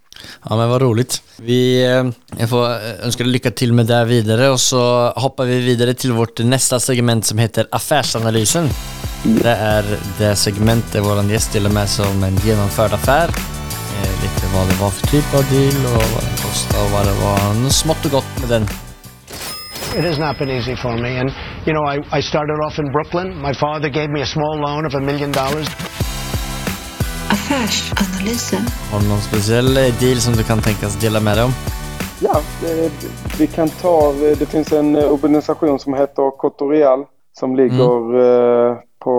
ja 0.49 0.57
men 0.57 0.69
vad 0.69 0.81
roligt. 0.81 1.21
Vi, 1.37 1.85
eh, 1.85 2.05
jag 2.39 2.49
får 2.49 2.65
eh, 2.65 3.05
önska 3.05 3.23
dig 3.23 3.31
lycka 3.33 3.51
till 3.51 3.73
med 3.73 3.85
det 3.85 4.05
vidare 4.05 4.49
och 4.49 4.59
så 4.59 5.09
hoppar 5.15 5.45
vi 5.45 5.59
vidare 5.59 5.93
till 5.93 6.11
vårt 6.11 6.39
nästa 6.39 6.79
segment 6.79 7.25
som 7.25 7.37
heter 7.37 7.67
Affärsanalysen. 7.71 8.69
Det 9.23 9.49
är 9.49 9.85
det 10.17 10.35
segment 10.35 10.85
där 10.91 11.01
vår 11.01 11.31
gäst 11.31 11.53
delar 11.53 11.69
med 11.69 11.89
sig 11.89 12.05
om 12.05 12.23
en 12.23 12.35
genomförd 12.35 12.93
affär. 12.93 13.27
Eh, 13.27 14.23
lite 14.23 14.47
vad 14.55 14.67
det 14.67 14.81
var 14.81 14.89
för 14.89 15.07
typ 15.07 15.33
av 15.33 15.43
deal 15.51 15.85
och 15.85 16.03
vad 16.13 16.23
den 16.23 16.37
kostade 16.37 16.83
och 16.83 16.91
vad 16.91 17.05
det 17.05 17.21
var 17.23 17.53
något 17.53 17.73
smått 17.73 18.05
och 18.05 18.11
gott 18.11 18.39
med 18.39 18.49
den. 18.49 18.67
It 19.97 20.05
has 20.05 20.19
not 20.19 20.37
been 20.37 20.51
easy 20.51 20.75
for 20.75 20.97
me. 20.97 21.17
And, 21.19 21.31
you 21.65 21.73
know, 21.73 21.83
I, 21.83 21.97
I 22.19 22.21
started 22.21 22.59
off 22.67 22.77
in 22.79 22.91
Brooklyn. 22.91 23.41
My 23.41 23.53
father 23.53 23.89
gave 23.89 24.09
me 24.09 24.21
a 24.21 24.25
small 24.25 24.59
loan 24.59 24.85
of 24.85 24.93
a 24.93 24.99
million 24.99 25.31
dollars. 25.31 25.67
Affärsanalysen. 27.35 28.63
Har 28.91 28.99
du 29.01 29.07
någon 29.09 29.21
speciell 29.31 29.77
eh, 29.77 29.99
deal 30.01 30.17
som 30.25 30.33
du 30.33 30.43
kan 30.43 30.61
tänkas 30.61 31.01
dela 31.01 31.19
med 31.19 31.37
dig 31.37 31.43
om? 31.43 31.51
Ja, 32.21 32.35
vi 33.39 33.47
kan 33.47 33.69
ta, 33.69 34.13
det 34.39 34.45
finns 34.45 34.71
en 34.73 34.95
eh, 34.95 35.13
organisation 35.13 35.79
som 35.79 35.93
heter 35.93 36.37
Cotorial 36.37 37.05
som 37.39 37.55
ligger 37.55 37.97
eh, 38.25 38.77
på 38.99 39.15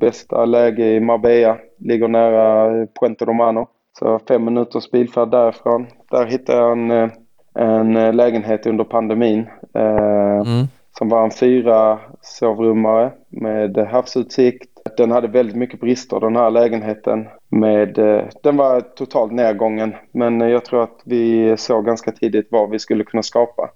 bästa 0.00 0.44
läge 0.44 0.84
i 0.84 1.00
Marbella. 1.00 1.56
Ligger 1.78 2.08
nära 2.08 2.86
Puente 3.00 3.24
Romano. 3.24 3.66
Så 3.98 4.20
fem 4.28 4.44
minuters 4.44 4.90
bilfärd 4.90 5.30
därifrån. 5.30 5.86
Där 6.10 6.26
hittade 6.26 6.58
jag 6.58 6.72
en, 6.72 7.10
en 7.54 8.16
lägenhet 8.16 8.66
under 8.66 8.84
pandemin. 8.84 9.46
Mm. 9.74 10.66
som 10.98 11.08
var 11.08 11.24
en 11.24 11.30
fyra 11.30 11.98
sovrummare 12.22 13.12
med 13.28 13.76
havsutsikt. 13.76 14.68
Den 14.96 15.10
hade 15.10 15.28
väldigt 15.28 15.56
mycket 15.56 15.80
brister 15.80 16.20
den 16.20 16.36
här 16.36 16.50
lägenheten. 16.50 17.26
Med, 17.54 17.98
eh, 17.98 18.24
den 18.42 18.56
var 18.56 18.80
totalt 18.80 19.32
nedgången 19.32 19.94
men 20.12 20.40
jag 20.40 20.64
tror 20.64 20.82
att 20.82 21.00
vi 21.04 21.54
såg 21.56 21.86
ganska 21.86 22.12
tidigt 22.12 22.48
vad 22.50 22.70
vi 22.70 22.78
skulle 22.78 23.04
kunna 23.04 23.22
skapa. 23.22 23.70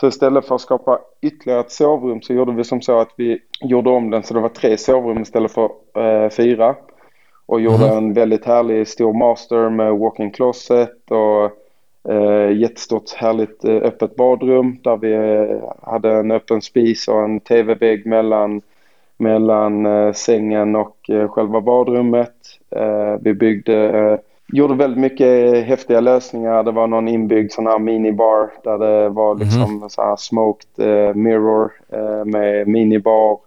Så 0.00 0.06
istället 0.06 0.46
för 0.46 0.54
att 0.54 0.60
skapa 0.60 0.98
ytterligare 1.22 1.60
ett 1.60 1.72
sovrum 1.72 2.22
så 2.22 2.32
gjorde 2.32 2.52
vi 2.52 2.64
som 2.64 2.82
så 2.82 3.00
att 3.00 3.10
vi 3.16 3.38
gjorde 3.60 3.90
om 3.90 4.10
den 4.10 4.22
så 4.22 4.34
det 4.34 4.40
var 4.40 4.48
tre 4.48 4.76
sovrum 4.76 5.22
istället 5.22 5.52
för 5.52 5.70
eh, 5.96 6.30
fyra. 6.30 6.74
Och 7.46 7.60
gjorde 7.60 7.88
en 7.88 8.12
väldigt 8.12 8.44
härlig 8.44 8.88
stor 8.88 9.12
master 9.12 9.70
med 9.70 9.98
walk-in 9.98 10.30
closet 10.30 11.10
och 11.10 11.44
eh, 12.12 12.56
jättestort 12.56 13.12
härligt 13.12 13.64
eh, 13.64 13.74
öppet 13.74 14.16
badrum 14.16 14.78
där 14.82 14.96
vi 14.96 15.12
eh, 15.12 15.74
hade 15.82 16.12
en 16.12 16.30
öppen 16.30 16.62
spis 16.62 17.08
och 17.08 17.22
en 17.24 17.40
tv-vägg 17.40 18.06
mellan, 18.06 18.62
mellan 19.24 19.86
eh, 19.86 20.12
sängen 20.12 20.76
och 20.76 21.10
eh, 21.10 21.28
själva 21.28 21.60
badrummet. 21.60 22.34
Eh, 22.76 23.14
vi 23.20 23.34
byggde, 23.34 24.18
gjorde 24.52 24.74
väldigt 24.74 25.00
mycket 25.00 25.64
häftiga 25.66 26.00
lösningar. 26.00 26.62
Det 26.62 26.72
var 26.72 26.86
någon 26.86 27.08
inbyggd 27.08 27.52
sån 27.52 27.66
här 27.66 27.78
minibar 27.78 28.50
där 28.64 28.78
det 28.78 29.08
var 29.08 29.34
liksom 29.34 29.86
så 29.90 30.02
här 30.02 30.16
smoked 30.16 31.16
mirror 31.16 31.72
med 32.24 32.68
minibar. 32.68 33.38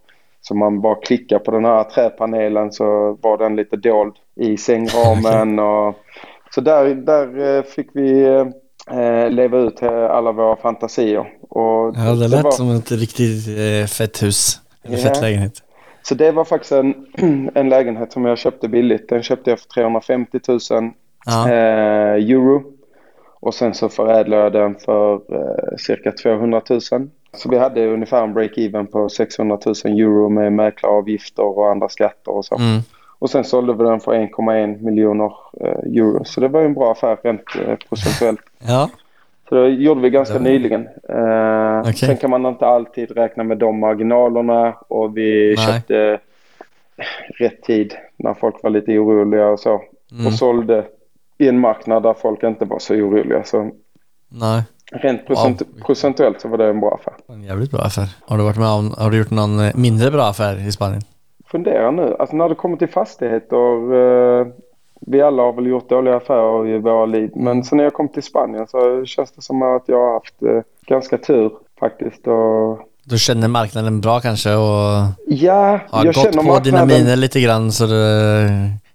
Så 0.42 0.56
man 0.56 0.82
bara 0.82 0.96
klickar 0.96 1.40
på 1.40 1.52
den 1.52 1.66
här 1.66 1.84
träpanelen 1.84 2.72
så 2.72 3.18
var 3.22 3.38
den 3.38 3.56
lite 3.56 3.76
dold 3.76 4.14
i 4.36 4.58
sängramen. 4.58 5.60
Och, 5.70 5.96
så 6.56 6.62
där, 6.62 6.96
där 6.96 7.62
fick 7.64 7.90
vi 7.94 8.24
eh, 8.92 9.30
leva 9.30 9.58
ut 9.58 9.84
alla 9.84 10.32
våra 10.32 10.56
fantasier. 10.56 11.26
Och 11.50 11.96
Ja, 11.96 12.16
det 12.16 12.28
lät 12.28 12.44
var, 12.44 12.52
som 12.52 12.72
ett 12.72 12.92
riktigt 12.92 13.48
eh, 13.48 13.88
fett 13.88 14.24
hus. 14.24 14.62
Eller 14.84 14.98
fett 14.98 15.22
lägenhet. 15.22 15.64
Så 16.10 16.16
det 16.16 16.32
var 16.32 16.44
faktiskt 16.46 16.72
en, 16.72 17.06
en 17.56 17.70
lägenhet 17.70 18.12
som 18.12 18.26
jag 18.26 18.38
köpte 18.38 18.68
billigt. 18.68 19.10
Den 19.10 19.24
köpte 19.24 19.50
jag 19.50 19.60
för 19.60 19.68
350 19.68 20.40
000 20.48 20.60
Ja. 21.26 21.50
eh, 21.50 22.14
euro. 22.32 22.64
Och 23.40 23.54
sen 23.54 23.74
så 23.74 23.90
förädlade 23.90 24.44
jag 24.44 24.54
den 24.54 24.76
för 24.76 25.14
eh, 25.14 25.78
cirka 25.78 26.12
200 26.12 26.62
000. 26.70 26.82
Så 27.34 27.50
vi 27.50 27.58
hade 27.58 27.88
ungefär 27.88 28.24
en 28.24 28.34
break-even 28.38 28.86
på 28.86 29.10
600 29.10 29.58
000 29.66 30.00
euro 30.00 30.30
med 30.30 30.54
mäklaravgifter 30.54 31.44
och 31.44 31.72
andra 31.72 31.90
skatter 31.90 32.32
och 32.32 32.46
så. 32.46 32.56
Mm. 32.56 32.82
Och 33.20 33.30
sen 33.30 33.44
sålde 33.44 33.74
vi 33.74 33.84
den 33.84 34.00
för 34.00 34.12
1,1 34.14 34.84
miljoner 34.84 35.34
eh, 35.62 36.00
euro. 36.00 36.26
Så 36.26 36.42
det 36.42 36.48
var 36.48 36.62
en 36.62 36.74
bra 36.74 36.92
affär 36.92 37.18
rent 37.24 37.42
eh, 37.68 37.76
procentuellt. 37.90 38.42
Ja. 38.68 38.90
Så 39.50 39.56
det 39.56 39.70
gjorde 39.70 40.02
vi 40.02 40.10
ganska 40.10 40.40
nyligen. 40.40 40.88
Eh, 41.10 41.80
Okej. 41.80 41.94
Sen 41.94 42.18
kan 42.18 42.30
man 42.30 42.46
inte 42.46 42.66
alltid 42.66 43.12
räkna 43.12 43.44
med 43.44 43.58
de 43.58 43.80
marginalerna 43.80 44.74
och 44.88 45.18
vi 45.18 45.56
Nej. 45.58 45.66
köpte 45.68 46.20
rätt 47.40 47.64
tid 47.64 47.94
när 48.18 48.34
folk 48.34 48.64
var 48.64 48.70
lite 48.70 48.98
oroliga 48.98 49.48
och 49.48 49.60
så. 49.60 49.82
Mm. 50.12 50.28
Och 50.28 50.34
sålde 50.34 50.86
i 51.38 51.48
en 51.48 51.60
marknad 51.60 52.04
där 52.04 52.14
folk 52.14 52.44
inte 52.44 52.66
var 52.66 52.80
så 52.80 52.94
oroliga. 52.94 53.44
Så 53.44 53.72
Nej. 54.30 54.64
rent 54.92 55.28
procent, 55.28 55.62
procentuellt 55.86 56.42
så 56.42 56.48
var 56.48 56.58
det 56.58 56.70
en 56.70 56.80
bra 56.80 57.00
affär. 57.02 57.14
En 57.36 57.44
jävligt 57.44 57.72
bra 57.72 57.82
affär. 57.82 58.16
Har 58.26 58.38
du 58.38 58.44
varit 58.44 58.58
med 58.58 58.70
om, 58.70 58.94
har 58.98 59.12
du 59.12 59.18
gjort 59.18 59.32
någon 59.32 59.60
eh, 59.60 59.76
mindre 59.76 60.12
bra 60.12 60.24
affär 60.24 60.68
i 60.68 60.72
Spanien? 60.72 61.02
Fundera 61.52 61.92
nu, 61.92 62.16
alltså 62.20 62.36
när 62.36 62.50
det 62.50 62.56
kommer 62.56 62.78
till 62.78 62.90
fastigheter. 62.90 63.94
Eh, 63.94 64.48
vi 65.02 65.22
alla 65.22 65.44
har 65.44 65.54
väl 65.54 65.68
gjort 65.68 65.90
dåliga 65.90 66.16
affärer 66.18 66.68
i 66.68 66.78
våra 66.80 67.06
liv. 67.06 67.32
Men 67.36 67.64
sen 67.64 67.78
när 67.78 67.84
jag 67.84 67.94
kom 67.94 68.08
till 68.10 68.24
Spanien 68.24 68.68
så 68.68 69.06
känns 69.06 69.32
det 69.32 69.42
som 69.42 69.62
att 69.62 69.84
jag 69.86 69.98
har 70.08 70.14
haft 70.14 70.44
eh, 70.44 70.62
ganska 70.88 71.18
tur 71.18 71.52
faktiskt. 71.80 72.28
Och, 72.28 72.80
Du 73.04 73.18
känner 73.18 73.48
marknaden 73.48 74.02
bra 74.02 74.20
kanske 74.20 74.54
och 74.56 75.04
ja, 75.28 75.80
har 75.90 76.06
jag 76.06 76.14
gått 76.14 76.16
känner 76.24 76.44
på 76.44 76.60
dina 76.60 76.78
marknaden. 76.78 76.88
miner 76.88 77.16
lite 77.16 77.42
grann 77.42 77.72
så 77.72 77.86
du 77.86 78.02
eh, 78.42 78.50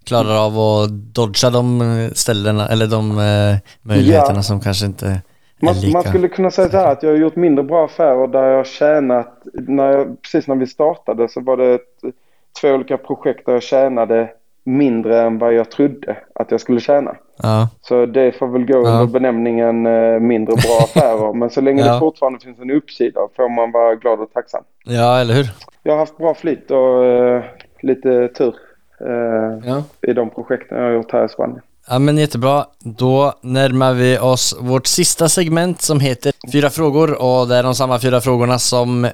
klarar 0.04 0.46
av 0.46 0.58
att 0.58 0.90
dodga 0.90 1.50
de 1.50 2.10
ställena 2.14 2.68
eller 2.68 2.86
de 2.86 3.10
eh, 3.10 3.56
möjligheterna 3.82 4.38
Ja. 4.38 4.42
som 4.42 4.60
kanske 4.60 4.86
inte 4.86 5.06
är 5.06 5.20
Man, 5.60 5.74
man 5.92 6.02
skulle 6.02 6.28
kunna 6.28 6.50
säga 6.50 6.70
så 6.70 6.76
här 6.76 6.92
att 6.92 7.02
jag 7.02 7.10
har 7.10 7.16
gjort 7.16 7.36
mindre 7.36 7.64
bra 7.64 7.84
affärer 7.84 8.26
där 8.26 8.44
jag 8.44 8.56
har 8.56 8.64
tjänat, 8.64 9.42
när 9.54 9.92
jag, 9.92 10.22
precis 10.22 10.46
när 10.48 10.56
vi 10.56 10.66
startade 10.66 11.28
så 11.28 11.40
var 11.40 11.56
det 11.56 11.74
ett, 11.74 12.14
två 12.60 12.68
olika 12.68 12.96
projekt 12.96 13.46
där 13.46 13.52
jag 13.52 13.62
tjänade 13.62 14.28
mindre 14.64 15.20
än 15.22 15.38
vad 15.38 15.54
jag 15.54 15.70
trodde 15.70 16.16
att 16.34 16.50
jag 16.50 16.60
skulle 16.60 16.80
tjäna. 16.80 17.16
Ja, 17.42 17.68
Så 17.82 18.06
det 18.06 18.32
får 18.38 18.46
väl 18.48 18.64
gå 18.66 18.72
Ja. 18.72 18.78
under 18.90 19.06
benämningen 19.06 19.86
eh, 19.86 20.18
mindre 20.20 20.54
bra 20.56 20.78
affärer. 20.84 21.32
Men 21.34 21.50
så 21.50 21.60
länge 21.60 21.82
Ja. 21.86 21.92
det 21.92 21.98
fortfarande 21.98 22.38
finns 22.40 22.58
en 22.60 22.70
uppsida 22.70 23.20
får 23.36 23.48
man 23.56 23.72
vara 23.72 23.94
glad 23.94 24.20
och 24.20 24.32
tacksam. 24.32 24.64
ja 24.84 25.18
eller 25.20 25.34
hur? 25.34 25.50
Jag 25.82 25.92
har 25.92 25.98
haft 25.98 26.16
bra 26.18 26.34
flyt 26.34 26.70
och 26.70 27.04
eh, 27.04 27.42
lite 27.82 28.28
tur 28.28 28.54
eh, 29.00 29.68
Ja. 29.70 29.82
i 30.10 30.12
de 30.12 30.30
projekten 30.30 30.78
jag 30.78 30.84
har 30.84 30.92
gjort 30.92 31.12
här 31.12 31.24
i 31.24 31.28
Spanien. 31.28 31.60
Ja 31.88 31.98
men 31.98 32.18
jättebra. 32.18 32.64
Då 32.78 33.32
närmar 33.40 33.92
vi 33.92 34.18
oss 34.18 34.56
vårt 34.60 34.86
sista 34.86 35.28
segment 35.28 35.82
som 35.82 36.00
heter 36.00 36.32
Fyra 36.52 36.70
frågor 36.70 37.22
och 37.22 37.48
det 37.48 37.56
är 37.56 37.62
de 37.62 37.74
samma 37.74 37.98
fyra 37.98 38.20
frågorna 38.20 38.58
som 38.58 39.06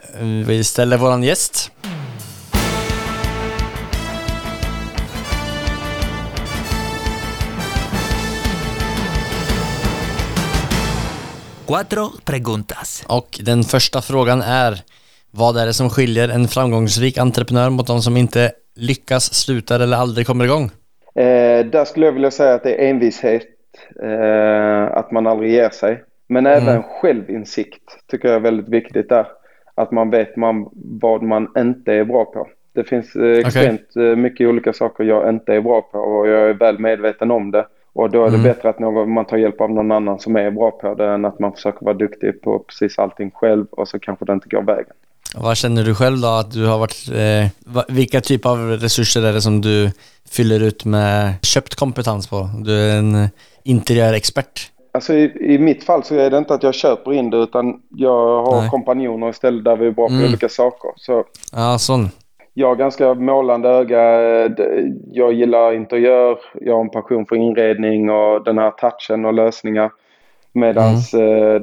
vi 0.47 0.65
ställer 0.65 0.97
våran 0.99 1.23
gäst. 1.23 1.73
Cuatro 11.69 12.05
preguntas. 12.25 13.05
Och 13.09 13.41
den 13.45 13.63
första 13.63 14.01
frågan 14.03 14.41
är 14.43 14.75
Vad 15.31 15.57
är 15.57 15.67
det 15.67 15.73
som 15.73 15.91
skiljer 15.91 16.29
en 16.29 16.49
framgångsrik 16.49 17.19
entreprenör 17.19 17.71
mot 17.71 17.87
de 17.87 18.01
som 18.03 18.17
inte 18.17 18.53
lyckas, 18.77 19.35
slutar 19.35 19.81
eller 19.81 19.97
aldrig 19.97 20.27
kommer 20.27 20.45
igång? 20.45 20.65
Eh, 21.15 21.67
där 21.67 21.85
skulle 21.85 22.07
jag 22.07 22.13
vilja 22.13 22.31
säga 22.31 22.55
att 22.55 22.63
det 22.63 22.75
är 22.75 22.91
envishet. 22.91 23.47
Eh, 24.03 24.97
att 24.97 25.11
man 25.13 25.27
aldrig 25.27 25.53
ger 25.53 25.71
sig. 25.71 26.05
Men 26.29 26.47
även 26.47 26.83
självinsikt 26.83 27.83
tycker 28.11 28.29
jag 28.29 28.37
är 28.37 28.41
väldigt 28.41 28.69
viktigt 28.69 29.09
där. 29.09 29.27
Att 29.75 29.91
man 29.91 30.11
vet 30.11 30.37
man, 30.37 30.69
vad 31.01 31.23
man 31.23 31.49
inte 31.59 31.93
är 31.93 32.05
bra 32.05 32.25
på. 32.25 32.49
Det 32.75 32.85
finns 32.85 33.17
eh, 33.17 33.39
extremt 33.39 33.97
eh, 33.97 34.03
mycket 34.03 34.49
olika 34.49 34.73
saker 34.73 35.05
jag 35.05 35.29
inte 35.29 35.55
är 35.55 35.61
bra 35.61 35.83
på 35.83 35.99
och 35.99 36.29
jag 36.29 36.51
är 36.51 36.55
väl 36.55 36.79
medveten 36.79 37.31
om 37.31 37.51
det. 37.51 37.67
Och 37.99 38.11
då 38.11 38.25
är 38.27 38.31
det 38.31 38.39
bättre 38.39 38.69
att 38.69 38.79
någon, 38.79 39.13
man 39.13 39.25
tar 39.25 39.37
hjälp 39.37 39.61
av 39.61 39.71
någon 39.71 39.93
annan 39.93 40.19
som 40.19 40.37
är 40.37 40.51
bra 40.51 40.71
på 40.71 40.95
det 40.95 41.09
än 41.15 41.25
att 41.25 41.39
man 41.39 41.53
försöker 41.53 41.85
vara 41.85 41.95
duktig 41.95 42.43
på 42.43 42.59
precis 42.59 42.99
allting 42.99 43.31
själv 43.31 43.67
och 43.71 43.89
så 43.89 43.99
kanske 43.99 44.25
det 44.25 44.33
inte 44.33 44.49
går 44.49 44.63
vägen. 44.63 44.93
Vad 45.37 45.57
känner 45.57 45.85
du 45.85 45.95
själv 45.95 46.21
då 46.21 46.29
att 46.29 46.51
du 46.53 46.67
har 46.67 46.79
varit, 46.79 47.09
eh, 47.15 47.85
vilka 47.95 48.21
typer 48.21 48.49
av 48.51 48.59
resurser 48.59 49.23
är 49.23 49.33
det 49.33 49.41
som 49.41 49.61
du 49.61 49.91
fyller 50.31 50.61
ut 50.63 50.85
med 50.85 51.35
köpt 51.43 51.75
kompetens 51.75 52.27
på? 52.27 52.51
Du 52.65 52.73
är 52.81 52.99
en 52.99 53.29
interiörexpert. 53.65 54.71
Alltså 54.93 55.15
i, 55.15 55.55
i 55.55 55.59
mitt 55.59 55.85
fall 55.85 56.05
så 56.05 56.15
är 56.15 56.31
det 56.31 56.39
inte 56.39 56.55
att 56.55 56.63
jag 56.63 56.75
köper 56.75 57.13
in 57.13 57.31
det 57.31 57.37
utan 57.37 57.81
jag 57.97 58.45
har 58.45 58.61
Nej. 58.61 58.71
kompanjoner 58.71 59.31
istället 59.31 59.65
där 59.65 59.77
vi 59.77 59.87
är 59.87 59.91
bra 59.91 60.07
på 60.09 60.13
Mm. 60.15 60.25
olika 60.27 60.49
saker. 60.49 60.91
Så 60.97 61.25
Ja, 61.53 61.79
sån. 61.79 62.11
Jag 62.59 62.69
har 62.69 62.77
ganska 62.77 63.15
målande 63.15 63.69
öga. 63.69 64.03
Jag 65.13 65.33
gillar 65.33 65.73
interiör. 65.73 66.39
Jag 66.61 66.75
har 66.75 66.81
en 66.81 66.91
passion 66.91 67.27
för 67.27 67.37
inredning 67.37 68.11
och 68.11 68.45
den 68.45 68.59
här 68.59 68.71
touchen 68.71 69.25
och 69.25 69.35
lösningar. 69.35 69.91
Medan 70.53 70.95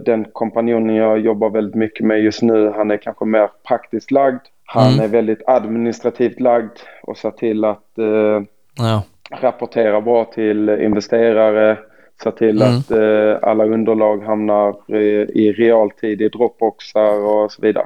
den 0.05 0.25
kompanjonen 0.33 0.95
jag 0.95 1.19
jobbar 1.19 1.49
väldigt 1.49 1.75
mycket 1.75 2.05
med 2.05 2.19
just 2.23 2.41
nu, 2.41 2.71
han 2.75 2.91
är 2.91 2.97
kanske 2.97 3.25
mer 3.25 3.49
praktiskt 3.67 4.11
lagd. 4.11 4.39
Han 4.65 4.93
Mm. 4.93 4.99
är 5.05 5.07
väldigt 5.07 5.41
administrativt 5.47 6.39
lagd 6.39 6.77
och 7.03 7.17
ser 7.17 7.31
till 7.31 7.65
att 7.65 7.97
eh, 7.97 8.41
Ja. 8.77 9.03
rapportera 9.41 10.01
bra 10.01 10.25
till 10.25 10.69
investerare. 10.69 11.77
Se 12.23 12.31
till 12.31 12.61
Mm. 12.61 12.77
att 12.77 12.91
eh, 12.91 13.49
alla 13.49 13.65
underlag 13.65 14.23
hamnar 14.23 14.95
i, 14.97 15.25
i 15.43 15.51
realtid 15.51 16.21
i 16.21 16.29
Dropboxar 16.29 17.19
och 17.25 17.51
så 17.51 17.61
vidare. 17.61 17.85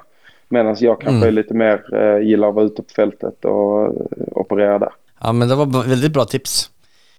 Medan 0.50 0.76
jag 0.80 1.02
kanske 1.02 1.16
Mm. 1.18 1.28
är 1.28 1.32
lite 1.32 1.54
mer 1.54 1.84
eh, 1.94 2.28
gillar 2.28 2.50
att 2.50 2.56
vara 2.56 2.66
ute 2.66 2.82
på 2.84 2.90
fältet 2.96 3.46
och 3.46 3.86
eh, 3.86 3.92
operera 4.32 4.80
där. 4.80 4.90
ja, 5.22 5.32
men 5.34 5.48
det 5.48 5.56
var 5.56 5.88
väldigt 5.90 6.14
bra 6.14 6.26
tips. 6.26 6.70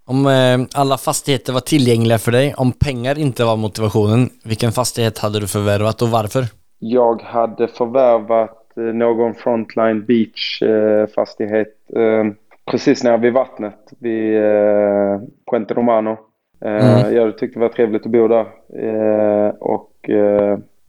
Om 0.05 0.27
eh, 0.27 0.81
alla 0.81 0.99
fastigheter 0.99 1.53
var 1.53 1.61
tillgängliga 1.61 2.19
för 2.19 2.33
dig, 2.33 2.55
om 2.57 2.73
pengar 2.73 3.19
inte 3.19 3.45
var 3.45 3.57
motivationen, 3.57 4.31
vilken 4.45 4.73
fastighet 4.73 5.19
hade 5.19 5.41
du 5.41 5.47
förvärvat 5.47 6.03
och 6.03 6.09
varför? 6.09 6.45
Jag 6.79 7.23
hade 7.23 7.69
förvärvat 7.69 8.77
eh, 8.77 8.83
någon 8.83 9.35
Frontline 9.35 10.05
Beach 10.05 10.63
eh, 10.63 11.07
fastighet 11.15 11.75
eh, 11.97 12.25
precis 12.71 13.05
nära 13.05 13.17
vid 13.17 13.33
vattnet 13.33 13.79
vid 13.99 14.37
eh, 14.37 15.21
Puente 15.51 15.75
Romano. 15.75 16.17
Mm. 16.65 17.15
Jag 17.15 17.39
tyckte 17.39 17.59
det 17.59 17.63
var 17.67 17.73
trevligt 17.73 18.07
att 18.07 18.13
bo 18.13 18.29
där. 18.29 18.47
Och 19.61 20.11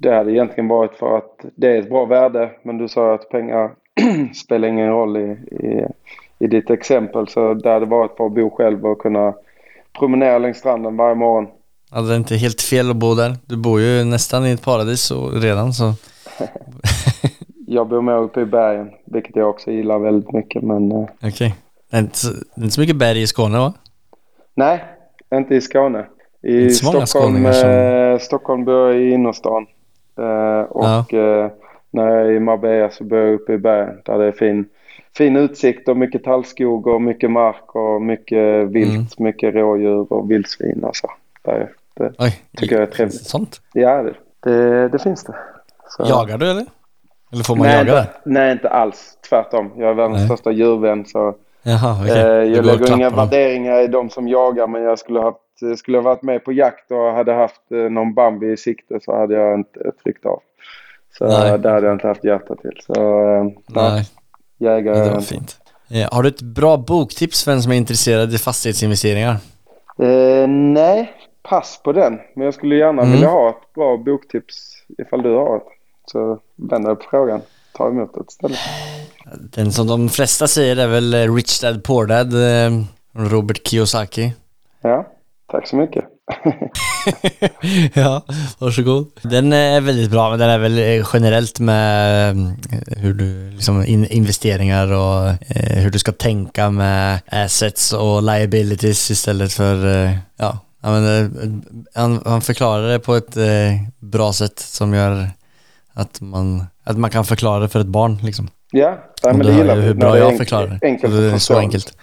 det 0.01 0.15
hade 0.15 0.31
egentligen 0.31 0.67
varit 0.67 0.93
för 0.95 1.17
att 1.17 1.45
det 1.55 1.67
är 1.67 1.79
ett 1.79 1.89
bra 1.89 2.05
värde. 2.05 2.51
Men 2.63 2.77
du 2.77 2.87
sa 2.87 3.13
att 3.13 3.29
pengar 3.29 3.71
spelar 4.45 4.67
ingen 4.67 4.87
roll 4.89 5.17
i, 5.17 5.21
i, 5.51 5.85
i 6.39 6.47
ditt 6.47 6.69
exempel. 6.69 7.27
Så 7.27 7.53
det 7.53 7.69
hade 7.69 7.85
varit 7.85 8.17
för 8.17 8.25
att 8.25 8.31
bo 8.35 8.49
själv 8.49 8.85
och 8.85 8.99
kunna 8.99 9.33
promenera 9.99 10.37
längs 10.37 10.57
stranden 10.57 10.97
varje 10.97 11.15
morgon. 11.15 11.47
Ja, 11.91 12.01
det 12.01 12.13
är 12.13 12.17
inte 12.17 12.35
helt 12.35 12.61
fel 12.61 12.89
att 12.89 12.95
bo 12.95 13.15
där. 13.15 13.35
Du 13.45 13.57
bor 13.57 13.81
ju 13.81 14.03
nästan 14.03 14.45
i 14.45 14.51
ett 14.51 14.65
paradis 14.65 15.11
och 15.11 15.41
redan 15.41 15.73
så. 15.73 15.93
Jag 17.67 17.87
bor 17.87 18.01
mer 18.01 18.17
uppe 18.17 18.41
i 18.41 18.45
bergen, 18.45 18.89
vilket 19.05 19.35
jag 19.35 19.49
också 19.49 19.71
gillar 19.71 19.99
väldigt 19.99 20.31
mycket. 20.33 20.63
Men 20.63 20.91
eh, 20.91 21.05
Okej. 21.23 21.55
Det, 21.91 21.97
är 21.97 22.01
inte 22.01 22.17
så- 22.17 22.33
det 22.33 22.61
är 22.61 22.63
inte 22.63 22.75
så 22.75 22.81
mycket 22.81 22.95
berg 22.95 23.21
i 23.21 23.27
Skåne 23.27 23.57
va? 23.57 23.73
Nej, 24.55 24.83
inte 25.33 25.55
i 25.55 25.61
Skåne. 25.61 26.05
I 26.43 26.69
Stockholm, 26.69 27.45
eh, 27.45 28.17
Stockholm 28.19 28.65
bor 28.65 28.75
jag 28.91 29.01
i 29.01 29.11
innerstan. 29.11 29.65
Eh, 30.21 30.61
och 30.63 31.13
eh, 31.13 31.51
när 31.91 32.07
jag 32.07 32.21
är 32.27 32.31
i 32.31 32.39
Marbella 32.39 32.89
så 32.89 33.03
bor 33.03 33.19
jag 33.19 33.33
uppe 33.33 33.53
i 33.53 33.57
bergen 33.57 34.01
där 34.05 34.17
det 34.17 34.25
är 34.25 34.31
fin, 34.31 34.65
fin 35.17 35.35
utsikt 35.35 35.87
och 35.89 35.97
mycket 35.97 36.23
tallskog 36.23 36.87
och 36.87 37.01
mycket 37.01 37.31
mark 37.31 37.75
och 37.75 38.01
mycket 38.01 38.67
vilt, 38.67 38.91
Mm. 38.91 39.05
mycket 39.17 39.55
rådjur 39.55 40.13
och 40.13 40.31
vildsvin 40.31 40.83
och 40.83 40.95
så. 40.95 41.07
Där, 41.45 41.69
det, 41.97 42.13
Oj. 42.19 42.39
Tycker 42.57 42.75
jag 42.75 42.83
är 42.83 42.91
trevligt. 42.91 43.25
Sånt. 43.25 43.61
ja, 43.73 44.03
det, 44.03 44.13
det, 44.43 44.89
det 44.89 44.99
finns 44.99 45.23
det. 45.23 45.35
Så. 45.87 46.03
Jagar 46.09 46.37
du 46.37 46.51
eller? 46.51 46.65
Eller 47.33 47.43
får 47.43 47.55
man 47.55 47.67
nej, 47.67 47.77
jaga 47.77 47.93
där? 47.93 48.05
nej, 48.25 48.51
inte 48.51 48.69
alls. 48.69 49.17
Tvärtom. 49.29 49.71
Jag 49.77 49.89
är 49.89 49.93
världens 49.93 50.17
Nej. 50.17 50.27
största 50.27 50.51
djurvän 50.51 51.05
så 51.05 51.35
Jaha, 51.63 51.97
okej. 52.01 52.19
Eh, 52.21 52.25
Jag 52.55 52.65
lägger 52.65 52.93
inga 52.95 53.09
värderingar 53.09 53.79
i 53.81 53.87
de 53.87 54.09
som 54.09 54.27
jagar 54.27 54.67
men 54.67 54.83
jag 54.83 54.99
skulle 54.99 55.19
ha 55.19 55.39
skulle 55.77 55.97
ha 55.97 56.03
varit 56.03 56.21
med 56.23 56.43
på 56.45 56.51
jakt 56.51 56.91
och 56.91 57.11
hade 57.13 57.33
haft 57.33 57.61
eh, 57.71 57.77
någon 57.77 58.13
Bambi 58.13 58.51
i 58.51 58.57
sikte 58.57 58.99
så 59.01 59.15
hade 59.17 59.33
jag 59.35 59.59
inte 59.59 59.91
tryckt 60.03 60.25
av. 60.25 60.39
Så 61.17 61.27
Nej. 61.27 61.59
där 61.59 61.71
hade 61.71 61.87
jag 61.87 61.95
inte 61.95 62.07
haft 62.07 62.23
hjärta 62.23 62.55
till. 62.55 62.79
Så 62.85 62.93
eh, 62.93 63.43
nej, 63.67 64.05
jägare 64.59 64.95
det 64.99 65.05
var 65.05 65.11
jag 65.13 65.25
fint. 65.25 65.57
Eh, 65.89 66.13
Har 66.13 66.23
du 66.23 66.29
ett 66.29 66.41
bra 66.41 66.77
boktips 66.77 67.43
för 67.43 67.51
en 67.51 67.61
som 67.63 67.71
är 67.71 67.75
intresserad 67.75 68.33
i 68.33 68.37
fastighetsinvesteringar? 68.37 69.35
Eh, 69.99 70.47
nej, 70.47 71.13
pass 71.43 71.81
på 71.83 71.91
den. 71.91 72.19
Men 72.35 72.45
jag 72.45 72.53
skulle 72.53 72.75
gärna 72.75 73.01
Mm. 73.01 73.13
vilja 73.13 73.29
ha 73.29 73.49
ett 73.49 73.73
bra 73.75 73.97
boktips 73.97 74.73
ifall 74.97 75.21
du 75.23 75.29
har 75.35 75.57
ett. 75.57 75.63
Så 76.05 76.39
vänder 76.55 76.89
jag 76.89 76.99
på 76.99 77.05
frågan. 77.09 77.41
Ta 77.73 77.87
emot 77.87 78.13
det 78.13 78.21
istället. 78.29 78.57
Den 79.53 79.71
som 79.71 79.87
de 79.87 80.09
flesta 80.09 80.47
säger 80.47 80.77
är 80.77 80.87
väl 80.87 81.13
eh, 81.13 81.33
Rich 81.35 81.59
Dad 81.61 81.83
Poor 81.83 82.05
Dad, 82.05 82.33
eh, 82.33 82.71
Robert 83.31 83.67
Kiyosaki. 83.67 84.33
Ja, 84.81 85.07
tack 85.51 85.67
så 85.67 85.75
mycket. 85.75 86.05
ja, 87.93 88.25
varsågod. 88.59 89.07
Den 89.21 89.53
är 89.53 89.81
väldigt 89.81 90.11
bra, 90.11 90.29
men 90.29 90.39
den 90.39 90.49
är 90.49 90.57
väl 90.59 90.77
eh, 90.77 91.07
generellt 91.13 91.59
med 91.59 92.29
eh, 92.29 92.97
hur 92.97 93.13
du, 93.13 93.51
liksom 93.51 93.85
in, 93.85 94.05
investeringar 94.05 94.91
och 94.91 95.29
eh, 95.29 95.77
hur 95.77 95.89
du 95.89 95.99
ska 95.99 96.11
tänka 96.11 96.69
med 96.69 97.19
assets 97.27 97.93
och 97.93 98.23
liabilities 98.23 99.11
istället 99.11 99.53
för, 99.53 100.05
eh, 100.05 100.17
ja, 100.37 100.59
men, 100.81 101.05
eh, 101.05 101.29
han, 101.95 102.21
han 102.25 102.41
förklarar 102.41 102.89
det 102.89 102.99
på 102.99 103.15
ett 103.15 103.37
eh, 103.37 103.73
bra 103.99 104.33
sätt 104.33 104.59
som 104.59 104.93
gör 104.93 105.29
att 105.93 106.21
man, 106.21 106.65
att 106.83 106.97
man 106.97 107.09
kan 107.09 107.25
förklara 107.25 107.59
det 107.59 107.69
för 107.69 107.79
ett 107.79 107.87
barn 107.87 108.17
liksom. 108.23 108.49
Ja, 108.71 108.97
nej, 109.23 109.33
men 109.33 109.45
det 109.47 109.53
gillar 109.53 109.75
vi. 109.75 109.81
hur 109.81 109.93
bra 109.93 110.17
jag 110.17 110.37
förklarar 110.37 110.67
det. 110.67 110.87
Enkelt 110.87 111.13
Så 111.13 111.19
det 111.19 111.31
är 111.31 111.37
så 111.37 111.57
enkelt. 111.57 111.93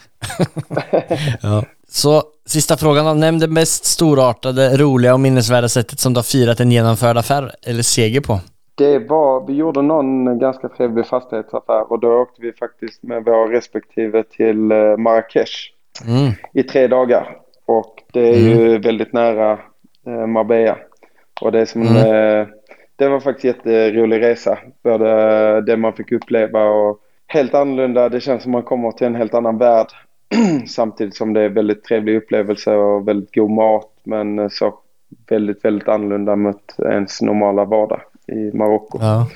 ja. 1.42 1.64
Så 1.90 2.22
sista 2.46 2.76
frågan 2.76 3.04
då. 3.04 3.14
Nämn 3.14 3.38
det 3.38 3.48
mest 3.48 3.84
storartade, 3.84 4.76
roliga 4.76 5.14
och 5.14 5.20
minnesvärda 5.20 5.68
sättet 5.68 6.00
som 6.00 6.14
du 6.14 6.18
har 6.18 6.22
firat 6.24 6.60
en 6.60 6.72
genomförd 6.72 7.16
affär 7.16 7.52
eller 7.66 7.82
seger 7.82 8.20
på. 8.20 8.40
Det 8.74 8.98
var, 8.98 9.46
vi 9.46 9.52
gjorde 9.52 9.82
någon 9.82 10.38
ganska 10.38 10.68
trevlig 10.68 11.06
fastighetsaffär 11.06 11.92
och 11.92 12.00
då 12.00 12.08
åkte 12.12 12.42
vi 12.42 12.52
faktiskt 12.52 13.02
med 13.02 13.24
våra 13.24 13.52
respektive 13.52 14.22
till 14.22 14.72
eh, 14.72 14.96
Marrakesh 14.96 15.52
Mm. 16.06 16.32
i 16.54 16.62
tre 16.62 16.86
dagar. 16.86 17.36
Och 17.66 18.02
det 18.12 18.28
är 18.28 18.38
ju 18.38 18.78
väldigt 18.78 19.12
nära 19.12 19.58
eh, 20.06 20.26
Marbella. 20.26 20.76
Och 21.40 21.52
det 21.52 21.60
är 21.60 21.66
som 21.66 21.82
en, 21.82 21.96
eh, 21.96 22.46
det 22.98 23.08
var 23.08 23.20
faktiskt 23.20 23.66
en 23.66 23.72
jätterolig 23.72 24.22
resa. 24.22 24.58
Både 24.84 25.60
det 25.60 25.76
man 25.76 25.92
fick 25.92 26.12
uppleva 26.12 26.64
och 26.64 26.98
helt 27.26 27.54
annorlunda. 27.54 28.08
Det 28.08 28.20
känns 28.20 28.42
som 28.42 28.52
man 28.52 28.62
kommer 28.62 28.92
till 28.92 29.06
en 29.06 29.14
helt 29.14 29.34
annan 29.34 29.58
värld. 29.58 29.86
Samtidigt 30.68 31.16
som 31.16 31.32
det 31.32 31.40
är 31.40 31.48
väldigt 31.48 31.84
trevlig 31.84 32.16
upplevelse 32.16 32.74
och 32.74 33.08
väldigt 33.08 33.34
god 33.34 33.50
mat. 33.50 33.90
Men 34.04 34.50
så 34.50 34.74
väldigt, 35.30 35.64
väldigt 35.64 35.88
annorlunda 35.88 36.36
mot 36.36 36.74
ens 36.78 37.22
normala 37.22 37.64
vardag 37.64 38.00
i 38.26 38.56
Marocko. 38.56 38.98
Ja. 39.00 39.26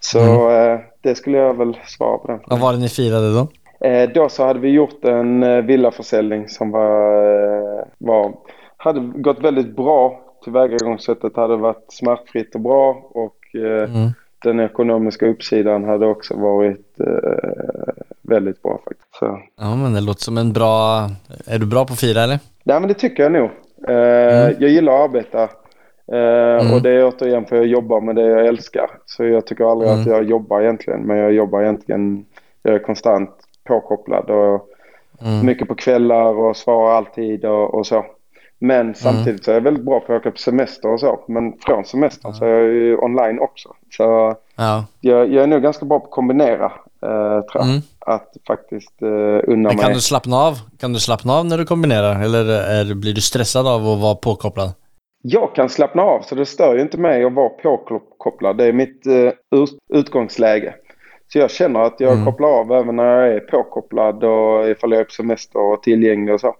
Så 0.00 0.50
eh, 0.50 0.78
det 1.00 1.14
skulle 1.14 1.38
jag 1.38 1.54
väl 1.54 1.76
svara 1.86 2.18
på 2.18 2.26
den. 2.26 2.40
Vad 2.46 2.60
var 2.60 2.72
det 2.72 2.78
ni 2.78 2.88
firade 2.88 3.34
då? 3.34 3.48
Eh, 3.88 4.10
då 4.14 4.28
så 4.28 4.44
hade 4.44 4.60
vi 4.60 4.68
gjort 4.68 5.04
en 5.04 5.42
eh, 5.42 5.62
villaförsäljning 5.62 6.48
som 6.48 6.70
var, 6.70 7.86
var, 7.98 8.32
hade 8.76 9.00
gått 9.00 9.44
väldigt 9.44 9.76
bra. 9.76 10.21
Tillvägagångssättet 10.44 11.36
hade 11.36 11.56
varit 11.56 11.84
smärtfritt 11.88 12.54
och 12.54 12.60
bra 12.60 12.90
och 13.10 13.36
eh, 13.54 13.90
Mm. 13.94 14.10
den 14.44 14.60
ekonomiska 14.60 15.26
uppsidan 15.26 15.84
hade 15.84 16.06
också 16.06 16.36
varit 16.36 17.00
eh, 17.00 17.94
väldigt 18.22 18.62
bra 18.62 18.80
faktiskt. 18.84 19.14
Så, 19.18 19.38
Ja 19.60 19.76
men 19.76 19.92
det 19.94 20.00
låter 20.00 20.20
som 20.22 20.38
en 20.38 20.52
bra... 20.52 21.00
Är 21.46 21.58
du 21.58 21.66
bra 21.66 21.84
på 21.84 21.92
att 21.92 22.00
fira 22.00 22.20
eller? 22.22 22.38
nej 22.64 22.80
men 22.80 22.88
det 22.88 22.94
tycker 22.94 23.22
jag 23.22 23.32
nog. 23.32 23.50
Eh, 23.88 23.94
Jag 24.58 24.70
gillar 24.70 24.92
att 24.94 25.00
arbeta. 25.10 25.42
Eh, 26.12 26.74
Och 26.74 26.82
det 26.82 26.90
är 26.90 27.06
återigen 27.08 27.44
för 27.44 27.56
jag 27.56 27.66
jobbar 27.66 28.00
med 28.00 28.16
det 28.16 28.22
jag 28.26 28.46
älskar. 28.46 28.90
Så 29.06 29.24
jag 29.24 29.46
tycker 29.46 29.64
aldrig 29.70 29.90
att 29.90 30.06
jag 30.06 30.24
jobbar 30.24 30.60
egentligen. 30.60 31.00
Men 31.00 31.16
jag 31.16 31.32
jobbar 31.32 31.62
egentligen, 31.62 32.24
jag 32.62 32.74
är 32.74 32.78
konstant 32.78 33.30
påkopplad 33.64 34.30
och 34.30 34.68
mycket 35.44 35.68
på 35.68 35.74
kvällar 35.74 36.38
och 36.38 36.56
svarar 36.56 36.92
alltid 36.96 37.44
och, 37.44 37.74
och 37.74 37.86
så. 37.86 38.04
Men 38.62 38.94
samtidigt 38.94 39.44
så 39.44 39.50
är 39.50 39.54
jag 39.54 39.60
väldigt 39.60 39.84
bra 39.84 40.00
på 40.00 40.12
att 40.14 40.20
åka 40.20 40.30
på 40.30 40.38
semester 40.38 40.92
och 40.92 41.00
så. 41.00 41.24
Men 41.28 41.52
från 41.66 41.84
semestern 41.84 42.32
så 42.34 42.44
är 42.44 42.48
jag 42.48 42.62
ju 42.72 42.96
online 42.96 43.38
också. 43.40 43.68
Så 43.90 44.34
Ja. 44.56 44.84
jag, 45.00 45.32
jag 45.32 45.42
är 45.42 45.46
nog 45.46 45.62
ganska 45.62 45.84
bra 45.86 45.98
på 46.00 46.04
att 46.04 46.10
kombinera, 46.10 46.72
eh. 47.02 47.62
Mm. 47.62 47.80
Att 47.98 48.32
faktiskt 48.46 49.02
eh, 49.02 49.08
unna 49.52 49.68
Men 49.68 49.78
kan 49.78 49.86
mig. 49.86 49.94
du 49.94 50.00
slappna 50.00 50.36
av? 50.36 50.54
Kan 50.80 50.92
du 50.92 50.98
slappna 50.98 51.32
av 51.32 51.46
när 51.46 51.58
du 51.58 51.64
kombinerar? 51.64 52.22
Eller 52.24 52.44
är, 52.62 52.94
blir 52.94 53.12
du 53.14 53.20
stressad 53.20 53.66
av 53.66 53.88
att 53.88 54.00
vara 54.00 54.14
påkopplad? 54.14 54.70
Jag 55.22 55.54
kan 55.54 55.68
slappna 55.68 56.02
av 56.02 56.20
så 56.22 56.34
det 56.34 56.46
stör 56.46 56.74
ju 56.74 56.80
inte 56.80 56.98
mig 56.98 57.24
att 57.24 57.32
vara 57.34 57.48
påkopplad. 57.48 58.56
Det 58.56 58.64
är 58.64 58.72
mitt 58.72 59.06
eh, 59.06 59.58
ut- 59.60 59.78
utgångsläge. 59.94 60.74
Så 61.32 61.38
jag 61.38 61.50
känner 61.50 61.80
att 61.80 61.94
jag 62.00 62.24
kopplar 62.24 62.48
av 62.48 62.72
även 62.72 62.96
när 62.96 63.04
jag 63.04 63.34
är 63.34 63.40
påkopplad 63.40 64.24
och 64.24 64.68
ifall 64.70 64.90
jag 64.92 65.00
är 65.00 65.04
på 65.04 65.10
semester 65.10 65.60
och 65.60 65.82
tillgänglig 65.82 66.34
och 66.34 66.40
så. 66.40 66.54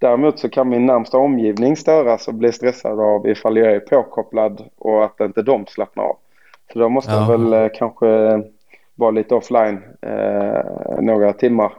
Däremot 0.00 0.38
så 0.38 0.48
kan 0.48 0.68
min 0.68 0.86
närmsta 0.86 1.18
omgivning 1.18 1.76
störas 1.76 2.28
och 2.28 2.34
bli 2.34 2.52
stressad 2.52 3.00
av 3.00 3.28
ifall 3.28 3.56
jag 3.56 3.72
är 3.72 3.80
påkopplad 3.80 4.62
och 4.78 5.04
att 5.04 5.20
inte 5.20 5.42
de 5.42 5.66
slappnar 5.66 6.04
av. 6.04 6.16
Så 6.72 6.78
då 6.78 6.88
måste 6.88 7.10
Ja. 7.12 7.20
jag 7.32 7.38
väl 7.38 7.52
eh, 7.52 7.68
kanske 7.78 8.06
vara 8.94 9.10
lite 9.10 9.34
offline 9.34 9.80
eh, 10.02 11.00
några 11.00 11.32
timmar 11.32 11.72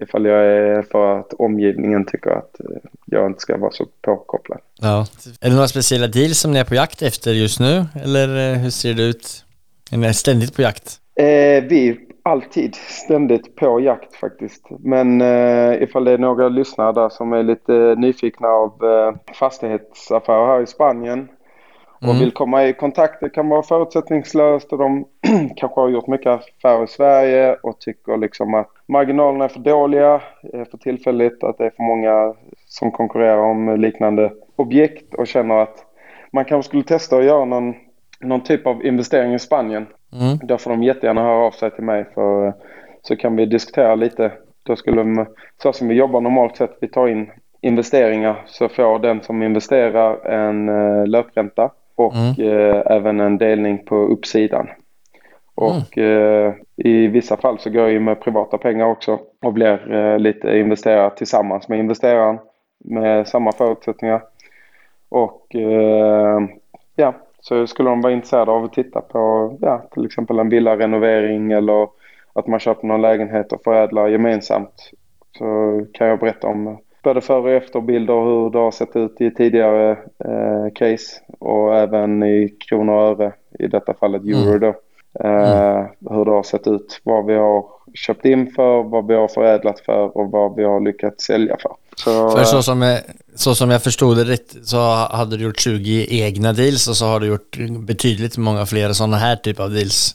ifall 0.00 0.24
jag 0.26 0.46
är 0.46 0.82
för 0.82 1.18
att 1.20 1.32
omgivningen 1.32 2.04
tycker 2.04 2.30
att 2.30 2.60
eh, 2.60 2.66
jag 3.06 3.26
inte 3.26 3.40
ska 3.40 3.56
vara 3.56 3.72
så 3.72 3.84
påkopplad. 4.02 4.58
Ja. 4.80 5.06
Är 5.40 5.48
det 5.48 5.54
några 5.54 5.68
speciella 5.68 6.06
deals 6.06 6.38
som 6.40 6.52
ni 6.52 6.58
är 6.58 6.64
på 6.64 6.74
jakt 6.74 7.02
efter 7.02 7.32
just 7.32 7.60
nu? 7.60 7.84
Eller 8.04 8.52
eh, 8.52 8.58
hur 8.58 8.70
ser 8.70 8.94
det 8.94 9.02
ut? 9.02 9.44
Är 9.92 9.96
ni 9.96 10.14
ständigt 10.14 10.56
på 10.56 10.62
jakt? 10.62 11.00
Eh, 11.14 11.64
vi 11.64 12.05
alltid 12.26 12.74
ständigt 12.74 13.56
på 13.56 13.80
jakt 13.80 14.14
faktiskt. 14.14 14.66
Men 14.78 15.20
eh, 15.20 15.82
ifall 15.82 16.04
det 16.04 16.12
är 16.12 16.18
några 16.18 16.48
lyssnare 16.48 16.92
där 16.92 17.08
som 17.08 17.32
är 17.32 17.42
lite 17.42 17.94
nyfikna 17.98 18.48
av 18.48 18.84
eh, 18.84 19.34
fastighetsaffärer 19.34 20.46
här 20.46 20.62
i 20.62 20.66
Spanien 20.66 21.28
och 22.00 22.20
vill 22.20 22.32
komma 22.32 22.64
i 22.64 22.72
kontakt, 22.72 23.20
det 23.20 23.30
kan 23.30 23.48
vara 23.48 23.62
förutsättningslöst 23.62 24.72
och 24.72 24.78
de 24.78 25.04
kanske 25.56 25.80
har 25.80 25.88
gjort 25.88 26.06
mycket 26.06 26.26
affärer 26.26 26.84
i 26.84 26.86
Sverige 26.86 27.54
och 27.62 27.80
tycker 27.80 28.16
liksom 28.16 28.54
att 28.54 28.70
marginalerna 28.86 29.44
är 29.44 29.48
för 29.48 29.60
dåliga 29.60 30.14
eh, 30.52 30.64
för 30.70 30.78
tillfället, 30.78 31.44
att 31.44 31.58
det 31.58 31.66
är 31.66 31.70
för 31.70 31.82
många 31.82 32.34
som 32.66 32.90
konkurrerar 32.90 33.38
om 33.38 33.80
liknande 33.80 34.32
objekt 34.56 35.14
och 35.14 35.26
känner 35.26 35.54
att 35.54 35.84
man 36.32 36.44
kanske 36.44 36.68
skulle 36.68 36.82
testa 36.82 37.16
att 37.16 37.24
göra 37.24 37.44
någon, 37.44 37.74
någon 38.20 38.40
typ 38.40 38.66
av 38.66 38.86
investering 38.86 39.34
i 39.34 39.38
Spanien. 39.38 39.86
Mm. 40.12 40.38
Då 40.42 40.58
får 40.58 40.70
de 40.70 40.82
jättegärna 40.82 41.22
höra 41.22 41.46
av 41.46 41.50
sig 41.50 41.70
till 41.70 41.84
mig 41.84 42.06
för 42.14 42.54
så 43.02 43.16
kan 43.16 43.36
vi 43.36 43.46
diskutera 43.46 43.94
lite. 43.94 44.32
Då 44.62 44.76
skulle 44.76 44.96
de, 44.96 45.26
så 45.62 45.72
som 45.72 45.88
vi 45.88 45.94
jobbar 45.94 46.20
normalt 46.20 46.56
sett, 46.56 46.78
vi 46.80 46.88
tar 46.88 47.08
in 47.08 47.30
investeringar 47.60 48.42
så 48.46 48.68
får 48.68 48.98
den 48.98 49.22
som 49.22 49.42
investerar 49.42 50.26
en 50.26 50.68
eh, 50.68 51.06
löpränta 51.06 51.70
och 51.94 52.38
eh, 52.38 52.82
även 52.86 53.20
en 53.20 53.38
delning 53.38 53.84
på 53.84 53.96
uppsidan. 53.96 54.68
Och 55.54 55.98
eh, 55.98 56.54
i 56.76 57.06
vissa 57.06 57.36
fall 57.36 57.58
så 57.58 57.70
går 57.70 57.82
jag 57.82 57.94
in 57.94 58.04
med 58.04 58.20
privata 58.20 58.58
pengar 58.58 58.86
också 58.86 59.18
och 59.42 59.52
blir 59.52 59.94
eh, 59.94 60.18
lite 60.18 60.58
investerad 60.58 61.16
tillsammans 61.16 61.68
med 61.68 61.78
investeraren 61.78 62.38
med 62.84 63.28
samma 63.28 63.52
förutsättningar. 63.52 64.22
Och 65.08 65.54
eh, 65.54 66.40
ja, 66.96 67.14
så 67.48 67.66
skulle 67.66 67.90
de 67.90 68.00
vara 68.00 68.12
intresserade 68.12 68.50
av 68.50 68.64
att 68.64 68.72
titta 68.72 69.00
på 69.00 69.56
ja, 69.60 69.82
till 69.94 70.06
exempel 70.06 70.38
en 70.38 70.48
villarenovering 70.48 71.52
eller 71.52 71.88
att 72.32 72.46
man 72.46 72.60
köper 72.60 72.86
någon 72.86 73.02
lägenhet 73.02 73.52
och 73.52 73.62
förädlar 73.62 74.08
gemensamt 74.08 74.90
så 75.38 75.44
kan 75.92 76.06
jag 76.06 76.18
berätta 76.18 76.46
om 76.46 76.78
både 77.02 77.20
före 77.20 77.40
och 77.40 77.50
efterbilder 77.50 78.14
och 78.14 78.24
hur 78.26 78.50
det 78.50 78.58
har 78.58 78.70
sett 78.70 78.96
ut 78.96 79.20
i 79.20 79.30
tidigare 79.30 79.90
eh, 80.24 80.72
case 80.74 81.20
och 81.38 81.76
även 81.76 82.22
i 82.22 82.48
kronor 82.68 82.94
och 82.94 83.02
öre, 83.02 83.32
i 83.58 83.66
detta 83.66 83.94
fallet 83.94 84.22
euro 84.22 84.58
då. 84.58 84.74
Eh, 85.24 85.84
Hur 86.10 86.24
det 86.24 86.30
har 86.30 86.42
sett 86.42 86.66
ut, 86.66 87.00
vad 87.04 87.26
vi 87.26 87.34
har 87.34 87.64
köpt 87.94 88.24
in 88.24 88.52
för, 88.52 88.82
vad 88.82 89.06
vi 89.06 89.14
har 89.14 89.28
förädlat 89.28 89.80
för 89.80 90.16
och 90.16 90.30
vad 90.30 90.56
vi 90.56 90.64
har 90.64 90.80
lyckats 90.80 91.24
sälja 91.24 91.56
för. 91.62 91.72
Så, 91.96 92.30
För 92.30 92.38
eh, 92.38 92.44
så 92.44 92.62
som, 92.62 92.82
jag, 92.82 93.00
så 93.34 93.54
som 93.54 93.70
jag 93.70 93.82
förstod 93.82 94.16
det 94.16 94.24
rätt 94.24 94.56
så 94.62 94.76
hade 95.10 95.36
du 95.36 95.44
gjort 95.44 95.60
20 95.60 96.06
egna 96.10 96.52
deals 96.52 96.88
och 96.88 96.96
så 96.96 97.04
har 97.04 97.20
du 97.20 97.26
gjort 97.26 97.56
betydligt 97.86 98.38
många 98.38 98.66
fler 98.66 98.92
sådana 98.92 99.16
här 99.16 99.36
typ 99.36 99.60
av 99.60 99.70
deals. 99.70 100.14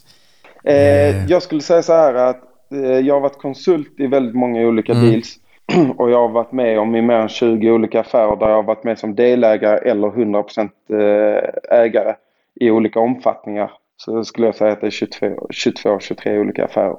Eh, 0.64 1.26
jag 1.26 1.42
skulle 1.42 1.60
säga 1.60 1.82
så 1.82 1.92
här 1.92 2.14
att 2.14 2.42
eh, 2.72 2.80
jag 2.80 3.14
har 3.14 3.20
varit 3.20 3.38
konsult 3.38 4.00
i 4.00 4.06
väldigt 4.06 4.34
många 4.34 4.60
olika 4.60 4.94
deals. 4.94 5.36
Och 5.96 6.10
jag 6.10 6.18
har 6.18 6.28
varit 6.28 6.52
med 6.52 6.78
om 6.78 6.96
i 6.96 7.02
mer 7.02 7.14
än 7.14 7.28
20 7.28 7.70
olika 7.70 8.00
affärer 8.00 8.36
där 8.36 8.48
jag 8.48 8.56
har 8.56 8.62
varit 8.62 8.84
med 8.84 8.98
som 8.98 9.14
delägare 9.14 9.90
eller 9.90 10.08
100% 10.08 10.70
eh, 10.90 11.78
ägare 11.78 12.14
i 12.60 12.70
olika 12.70 13.00
omfattningar. 13.00 13.70
Så 13.96 14.24
skulle 14.24 14.46
jag 14.46 14.54
säga 14.54 14.72
att 14.72 14.80
det 14.80 14.86
är 14.86 14.90
22-23 14.90 16.38
olika 16.38 16.64
affärer. 16.64 16.96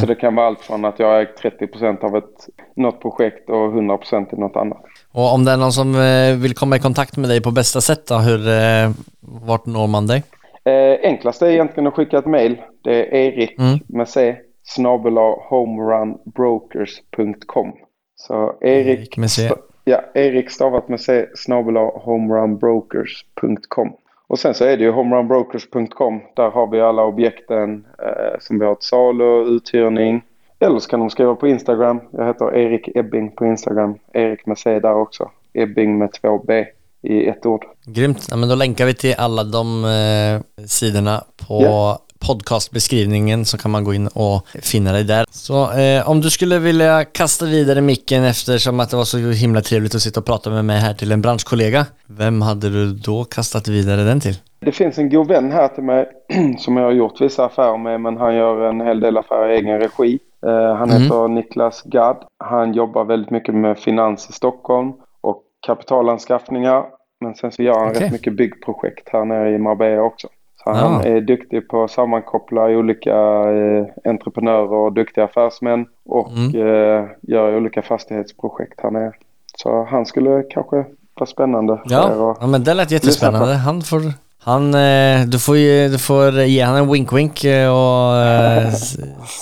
Så 0.00 0.06
det 0.06 0.14
kan 0.14 0.34
vara 0.34 0.46
allt 0.46 0.60
från 0.60 0.84
att 0.84 0.98
jag 0.98 1.22
ägt 1.22 1.42
30% 1.42 2.04
av 2.04 2.16
ett, 2.16 2.48
något 2.76 3.02
projekt 3.02 3.50
och 3.50 3.72
100% 3.72 4.34
i 4.34 4.36
något 4.40 4.56
annat. 4.56 4.82
Och 5.12 5.34
om 5.34 5.44
det 5.44 5.52
är 5.52 5.56
någon 5.56 5.72
som 5.72 5.94
eh, 5.94 6.36
vill 6.36 6.54
komma 6.54 6.76
i 6.76 6.78
kontakt 6.78 7.16
med 7.16 7.30
dig 7.30 7.42
på 7.42 7.50
bästa 7.50 7.80
sätt 7.80 8.06
då, 8.06 8.14
hur, 8.14 8.48
eh, 8.48 8.90
vart 9.20 9.66
når 9.66 9.86
man 9.86 10.06
dig? 10.06 10.22
Eh, 10.64 10.98
enklast 11.02 11.42
är 11.42 11.46
egentligen 11.46 11.86
att 11.86 11.94
skicka 11.94 12.18
ett 12.18 12.26
mail. 12.26 12.56
Det 12.84 12.94
är 12.94 13.14
erik 13.14 13.58
med 13.86 14.08
c 14.08 14.36
snabel-a 14.64 15.34
homerunbrokers.com. 15.48 17.72
Så 18.16 18.54
Erik, 18.60 18.98
Erik 18.98 19.16
med 19.16 19.30
C. 19.30 19.50
Ja, 19.84 20.00
Erik 20.14 20.50
stavat 20.50 20.88
med 20.88 21.00
c 21.00 21.26
snabel-a 21.34 21.90
homerunbrokers.com. 21.94 23.92
Och 24.32 24.38
sen 24.38 24.54
så 24.54 24.64
är 24.64 24.76
det 24.76 24.84
ju 24.84 24.90
homerunbrokers.com. 24.90 26.20
Där 26.36 26.50
har 26.50 26.70
vi 26.70 26.80
alla 26.80 27.04
objekten 27.04 27.86
eh, 27.98 28.40
som 28.40 28.58
vi 28.58 28.64
har 28.64 28.74
till 28.74 28.88
salu, 28.88 29.56
uthyrning. 29.56 30.22
Eller 30.60 30.78
så 30.78 30.88
kan 30.88 31.00
de 31.00 31.10
skriva 31.10 31.34
på 31.34 31.48
Instagram. 31.48 32.00
Jag 32.10 32.26
heter 32.26 32.56
Erik 32.56 32.88
Ebbing 32.96 33.30
på 33.30 33.46
Instagram. 33.46 33.94
Erik 34.12 34.46
med 34.46 34.58
C 34.58 34.80
där 34.80 34.94
också. 34.94 35.30
Ebbing 35.52 35.98
med 35.98 36.12
två 36.12 36.44
B. 36.46 36.64
i 37.02 37.26
ett 37.26 37.46
ord. 37.46 37.64
Grymt. 37.86 38.26
Ja, 38.30 38.36
men 38.36 38.48
då 38.48 38.54
länkar 38.54 38.86
vi 38.86 38.94
till 38.94 39.14
alla 39.18 39.44
de 39.44 39.84
eh, 39.84 40.64
sidorna 40.66 41.24
på 41.48 41.62
Ja. 41.62 41.98
Podcastbeskrivningen 42.26 43.44
så 43.44 43.58
kan 43.58 43.70
man 43.70 43.84
gå 43.84 43.94
in 43.94 44.06
och 44.08 44.46
finna 44.62 44.92
dig 44.92 45.04
där. 45.04 45.24
Så 45.30 45.72
eh, 45.72 46.10
om 46.10 46.20
du 46.20 46.30
skulle 46.30 46.58
vilja 46.58 47.04
kasta 47.04 47.44
vidare 47.46 47.80
micken 47.80 48.24
eftersom 48.24 48.80
att 48.80 48.90
det 48.90 48.96
var 48.96 49.04
så 49.04 49.18
himla 49.18 49.60
trevligt 49.60 49.94
att 49.94 50.00
sitta 50.02 50.20
och 50.20 50.26
prata 50.26 50.50
med 50.50 50.64
mig 50.64 50.80
här 50.80 50.94
till 50.94 51.12
en 51.12 51.22
branschkollega. 51.22 51.86
Vem 52.06 52.42
hade 52.42 52.68
du 52.70 52.92
då 52.92 53.24
kastat 53.24 53.68
vidare 53.68 54.02
den 54.04 54.20
till? 54.20 54.34
Det 54.60 54.72
finns 54.72 54.98
en 54.98 55.10
god 55.10 55.28
vän 55.28 55.52
här 55.52 55.68
till 55.68 55.84
mig 55.84 56.06
som 56.58 56.76
jag 56.76 56.84
har 56.84 56.92
gjort 56.92 57.20
vissa 57.20 57.44
affärer 57.44 57.78
med 57.78 58.00
men 58.00 58.16
han 58.16 58.34
gör 58.34 58.60
en 58.70 58.80
hel 58.80 59.00
del 59.00 59.16
affärer 59.18 59.52
i 59.52 59.56
egen 59.56 59.78
regi. 59.78 60.18
Eh, 60.46 60.76
han 60.76 60.90
Mm. 60.90 61.02
heter 61.02 61.28
Niklas 61.28 61.82
Gadd. 61.82 62.16
Han 62.44 62.72
jobbar 62.74 63.04
väldigt 63.04 63.30
mycket 63.30 63.54
med 63.54 63.78
finans 63.78 64.30
i 64.30 64.32
Stockholm 64.32 64.92
och 65.20 65.42
kapitalanskaffningar. 65.66 66.84
Men 67.20 67.34
sen 67.34 67.52
så 67.52 67.62
gör 67.62 67.78
han 67.78 67.88
Okej. 67.90 68.02
rätt 68.02 68.12
mycket 68.12 68.36
byggprojekt 68.36 69.08
här 69.12 69.24
nere 69.24 69.54
i 69.54 69.58
Marbella 69.58 70.02
också. 70.02 70.28
Han 70.64 70.94
Ah. 70.94 71.02
är 71.02 71.20
duktig 71.20 71.68
på 71.68 71.84
att 71.84 71.90
sammankoppla 71.90 72.62
olika 72.64 73.10
eh, 73.50 73.86
entreprenörer 74.04 74.72
och 74.72 74.92
duktiga 74.92 75.24
affärsmän 75.24 75.86
och 76.06 76.28
Mm. 76.32 76.46
eh, 76.54 77.04
gör 77.22 77.56
olika 77.56 77.82
fastighetsprojekt 77.82 78.80
här 78.82 78.90
nere. 78.90 79.12
Så 79.58 79.84
han 79.90 80.06
skulle 80.06 80.42
kanske 80.50 80.76
vara 81.14 81.26
spännande 81.26 81.80
Ja, 81.84 82.36
ja 82.40 82.46
men 82.46 82.64
det 82.64 82.74
lät 82.74 82.90
jättespännande. 82.90 83.54
Han 83.54 83.82
får, 83.82 84.00
han, 84.42 84.74
eh, 84.74 85.20
du, 85.26 85.38
får 85.38 85.56
ju, 85.56 85.88
du 85.88 85.98
får 85.98 86.32
ge 86.42 86.62
han 86.62 86.76
en 86.76 86.90
wink-wink 86.90 87.44
eh, 87.44 87.70
och 87.70 88.16
eh, 88.16 88.66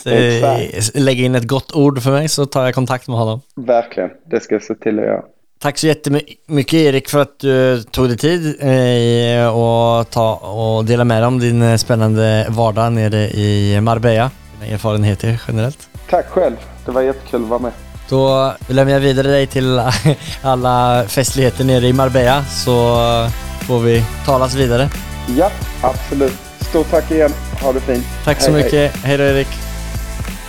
Exakt. 0.06 0.94
lägga 0.98 1.24
in 1.24 1.34
ett 1.34 1.48
gott 1.48 1.76
ord 1.76 1.98
för 2.02 2.10
mig 2.10 2.28
så 2.28 2.46
tar 2.46 2.64
jag 2.64 2.74
kontakt 2.74 3.08
med 3.08 3.16
honom. 3.18 3.40
Verkligen, 3.56 4.10
det 4.24 4.40
ska 4.40 4.54
jag 4.54 4.62
se 4.62 4.74
till 4.74 4.98
att 4.98 5.04
göra. 5.04 5.22
Tack 5.62 5.78
så 5.78 5.86
jättemycket 5.86 6.74
Erik 6.74 7.08
för 7.08 7.18
att 7.18 7.38
du 7.38 7.82
tog 7.82 8.08
dig 8.08 8.16
tid 8.16 8.56
eh, 8.60 9.48
och, 9.48 10.10
ta, 10.10 10.34
och 10.34 10.84
dela 10.84 11.04
med 11.04 11.22
dig 11.22 11.26
om 11.26 11.38
din 11.38 11.62
eh, 11.62 11.76
spännande 11.76 12.46
vardag 12.48 12.92
nere 12.92 13.30
i 13.30 13.80
Marbella. 13.80 14.30
Dina 14.60 14.72
erfarenheter 14.74 15.40
generellt. 15.48 15.88
Tack 16.10 16.26
själv. 16.26 16.56
Det 16.84 16.90
var 16.90 17.02
jättekul 17.02 17.42
att 17.42 17.48
vara 17.48 17.60
med. 17.60 17.72
Då 18.08 18.52
lämnar 18.68 18.92
jag 18.92 19.00
vidare 19.00 19.28
dig 19.28 19.46
till 19.46 19.82
alla 20.42 21.04
festligheter 21.08 21.64
nere 21.64 21.86
i 21.86 21.92
Marbella 21.92 22.44
så 22.44 22.74
får 23.60 23.80
vi 23.80 24.04
talas 24.24 24.54
vidare. 24.54 24.88
Ja, 25.36 25.50
absolut. 25.80 26.38
Stort 26.60 26.90
tack 26.90 27.10
igen. 27.10 27.30
Ha 27.62 27.72
det 27.72 27.80
fint. 27.80 28.06
Tack 28.24 28.40
så 28.40 28.50
Hej, 28.50 28.62
hej. 28.62 28.64
mycket. 28.64 28.96
Hej 29.04 29.18
då 29.18 29.24
Erik. 29.24 29.48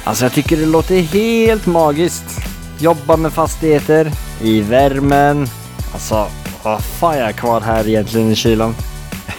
Alltså 0.03 0.25
jag 0.25 0.33
tycker 0.33 0.57
det 0.57 0.65
låter 0.65 0.99
helt 0.99 1.65
magiskt. 1.65 2.41
Jobba 2.79 3.17
med 3.17 3.33
fastigheter, 3.33 4.11
i 4.43 4.61
värmen. 4.61 5.47
Alltså, 5.93 6.27
vad 6.63 6.83
fan 6.83 7.17
jag 7.17 7.27
är 7.27 7.31
kvar 7.31 7.61
här 7.61 7.87
egentligen 7.87 8.31
i 8.31 8.35
kylan? 8.35 8.75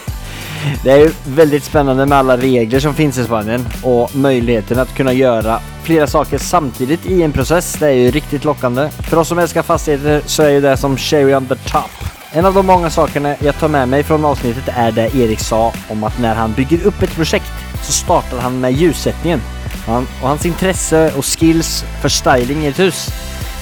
Det 0.83 0.91
är 0.91 0.97
ju 0.97 1.11
väldigt 1.25 1.63
spännande 1.63 2.05
med 2.05 2.17
alla 2.17 2.37
regler 2.37 2.79
som 2.79 2.93
finns 2.93 3.17
i 3.17 3.23
Spanien 3.23 3.67
och 3.83 4.15
möjligheten 4.15 4.79
att 4.79 4.95
kunna 4.95 5.13
göra 5.13 5.59
flera 5.83 6.07
saker 6.07 6.37
samtidigt 6.37 7.05
i 7.05 7.23
en 7.23 7.31
process. 7.31 7.75
Det 7.79 7.87
är 7.87 7.91
ju 7.91 8.11
riktigt 8.11 8.43
lockande. 8.43 8.89
För 8.89 9.17
oss 9.17 9.27
som 9.27 9.39
älskar 9.39 9.63
fastigheter 9.63 10.21
så 10.25 10.43
är 10.43 10.49
ju 10.49 10.61
det 10.61 10.77
som 10.77 10.97
cherry 10.97 11.35
on 11.35 11.45
the 11.45 11.55
top. 11.55 11.91
En 12.31 12.45
av 12.45 12.53
de 12.53 12.65
många 12.65 12.89
sakerna 12.89 13.35
jag 13.39 13.59
tar 13.59 13.67
med 13.67 13.87
mig 13.87 14.03
från 14.03 14.25
avsnittet 14.25 14.63
är 14.67 14.91
det 14.91 15.15
Erik 15.15 15.39
sa 15.39 15.73
om 15.89 16.03
att 16.03 16.19
när 16.19 16.35
han 16.35 16.53
bygger 16.53 16.85
upp 16.85 17.01
ett 17.01 17.15
projekt 17.15 17.51
så 17.83 17.91
startar 17.91 18.37
han 18.37 18.59
med 18.59 18.73
ljussättningen. 18.73 19.41
Han, 19.87 20.07
och 20.21 20.27
hans 20.27 20.45
intresse 20.45 21.11
och 21.17 21.25
skills 21.25 21.85
för 22.01 22.09
styling 22.09 22.65
i 22.65 22.67
ett 22.67 22.79
hus. 22.79 23.09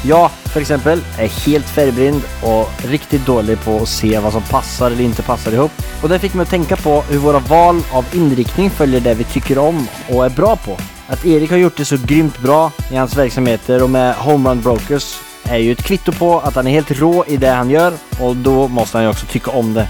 Jag 0.03 0.31
för 0.31 0.61
exempel 0.61 1.01
är 1.17 1.27
helt 1.27 1.69
färgblind 1.69 2.21
och 2.43 2.69
riktigt 2.85 3.25
dålig 3.25 3.63
på 3.63 3.77
att 3.77 3.89
se 3.89 4.19
vad 4.19 4.33
som 4.33 4.41
passar 4.41 4.91
eller 4.91 5.03
inte 5.03 5.21
passar 5.21 5.51
ihop. 5.51 5.71
Och 6.01 6.09
det 6.09 6.19
fick 6.19 6.33
mig 6.33 6.43
att 6.43 6.49
tänka 6.49 6.75
på 6.75 7.01
hur 7.01 7.17
våra 7.17 7.39
val 7.39 7.81
av 7.91 8.05
inriktning 8.13 8.69
följer 8.69 8.99
det 8.99 9.13
vi 9.13 9.23
tycker 9.23 9.57
om 9.57 9.87
och 10.09 10.25
är 10.25 10.29
bra 10.29 10.55
på. 10.55 10.77
Att 11.07 11.25
Erik 11.25 11.51
har 11.51 11.57
gjort 11.57 11.77
det 11.77 11.85
så 11.85 11.97
grymt 12.05 12.39
bra 12.39 12.71
i 12.91 12.95
hans 12.95 13.17
verksamheter 13.17 13.83
och 13.83 13.89
med 13.89 14.15
Homerun 14.15 14.61
Brokers 14.61 15.15
är 15.43 15.57
ju 15.57 15.71
ett 15.71 15.83
kvitto 15.83 16.11
på 16.11 16.39
att 16.39 16.55
han 16.55 16.67
är 16.67 16.71
helt 16.71 16.91
rå 16.91 17.25
i 17.27 17.37
det 17.37 17.49
han 17.49 17.69
gör 17.69 17.93
och 18.19 18.35
då 18.35 18.67
måste 18.67 18.97
han 18.97 19.05
ju 19.05 19.09
också 19.09 19.25
tycka 19.25 19.51
om 19.51 19.73
det. 19.73 19.87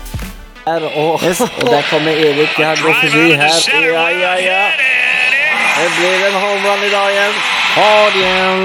Och, 0.95 1.23
yes, 1.23 1.41
och 1.41 1.65
där 1.65 1.89
kommer 1.89 2.11
Erik, 2.11 2.49
han 2.49 2.75
går 2.83 2.93
förbi 2.93 3.33
här. 3.33 3.51
Ja, 3.93 4.11
ja, 4.11 4.39
ja. 4.39 4.69
Det 5.77 5.89
blir 5.99 6.27
en 6.27 6.33
homerun 6.33 6.83
idag 6.83 7.11
igen. 7.11 7.33
Ha 7.75 8.09
det 8.13 8.19
igen! 8.19 8.61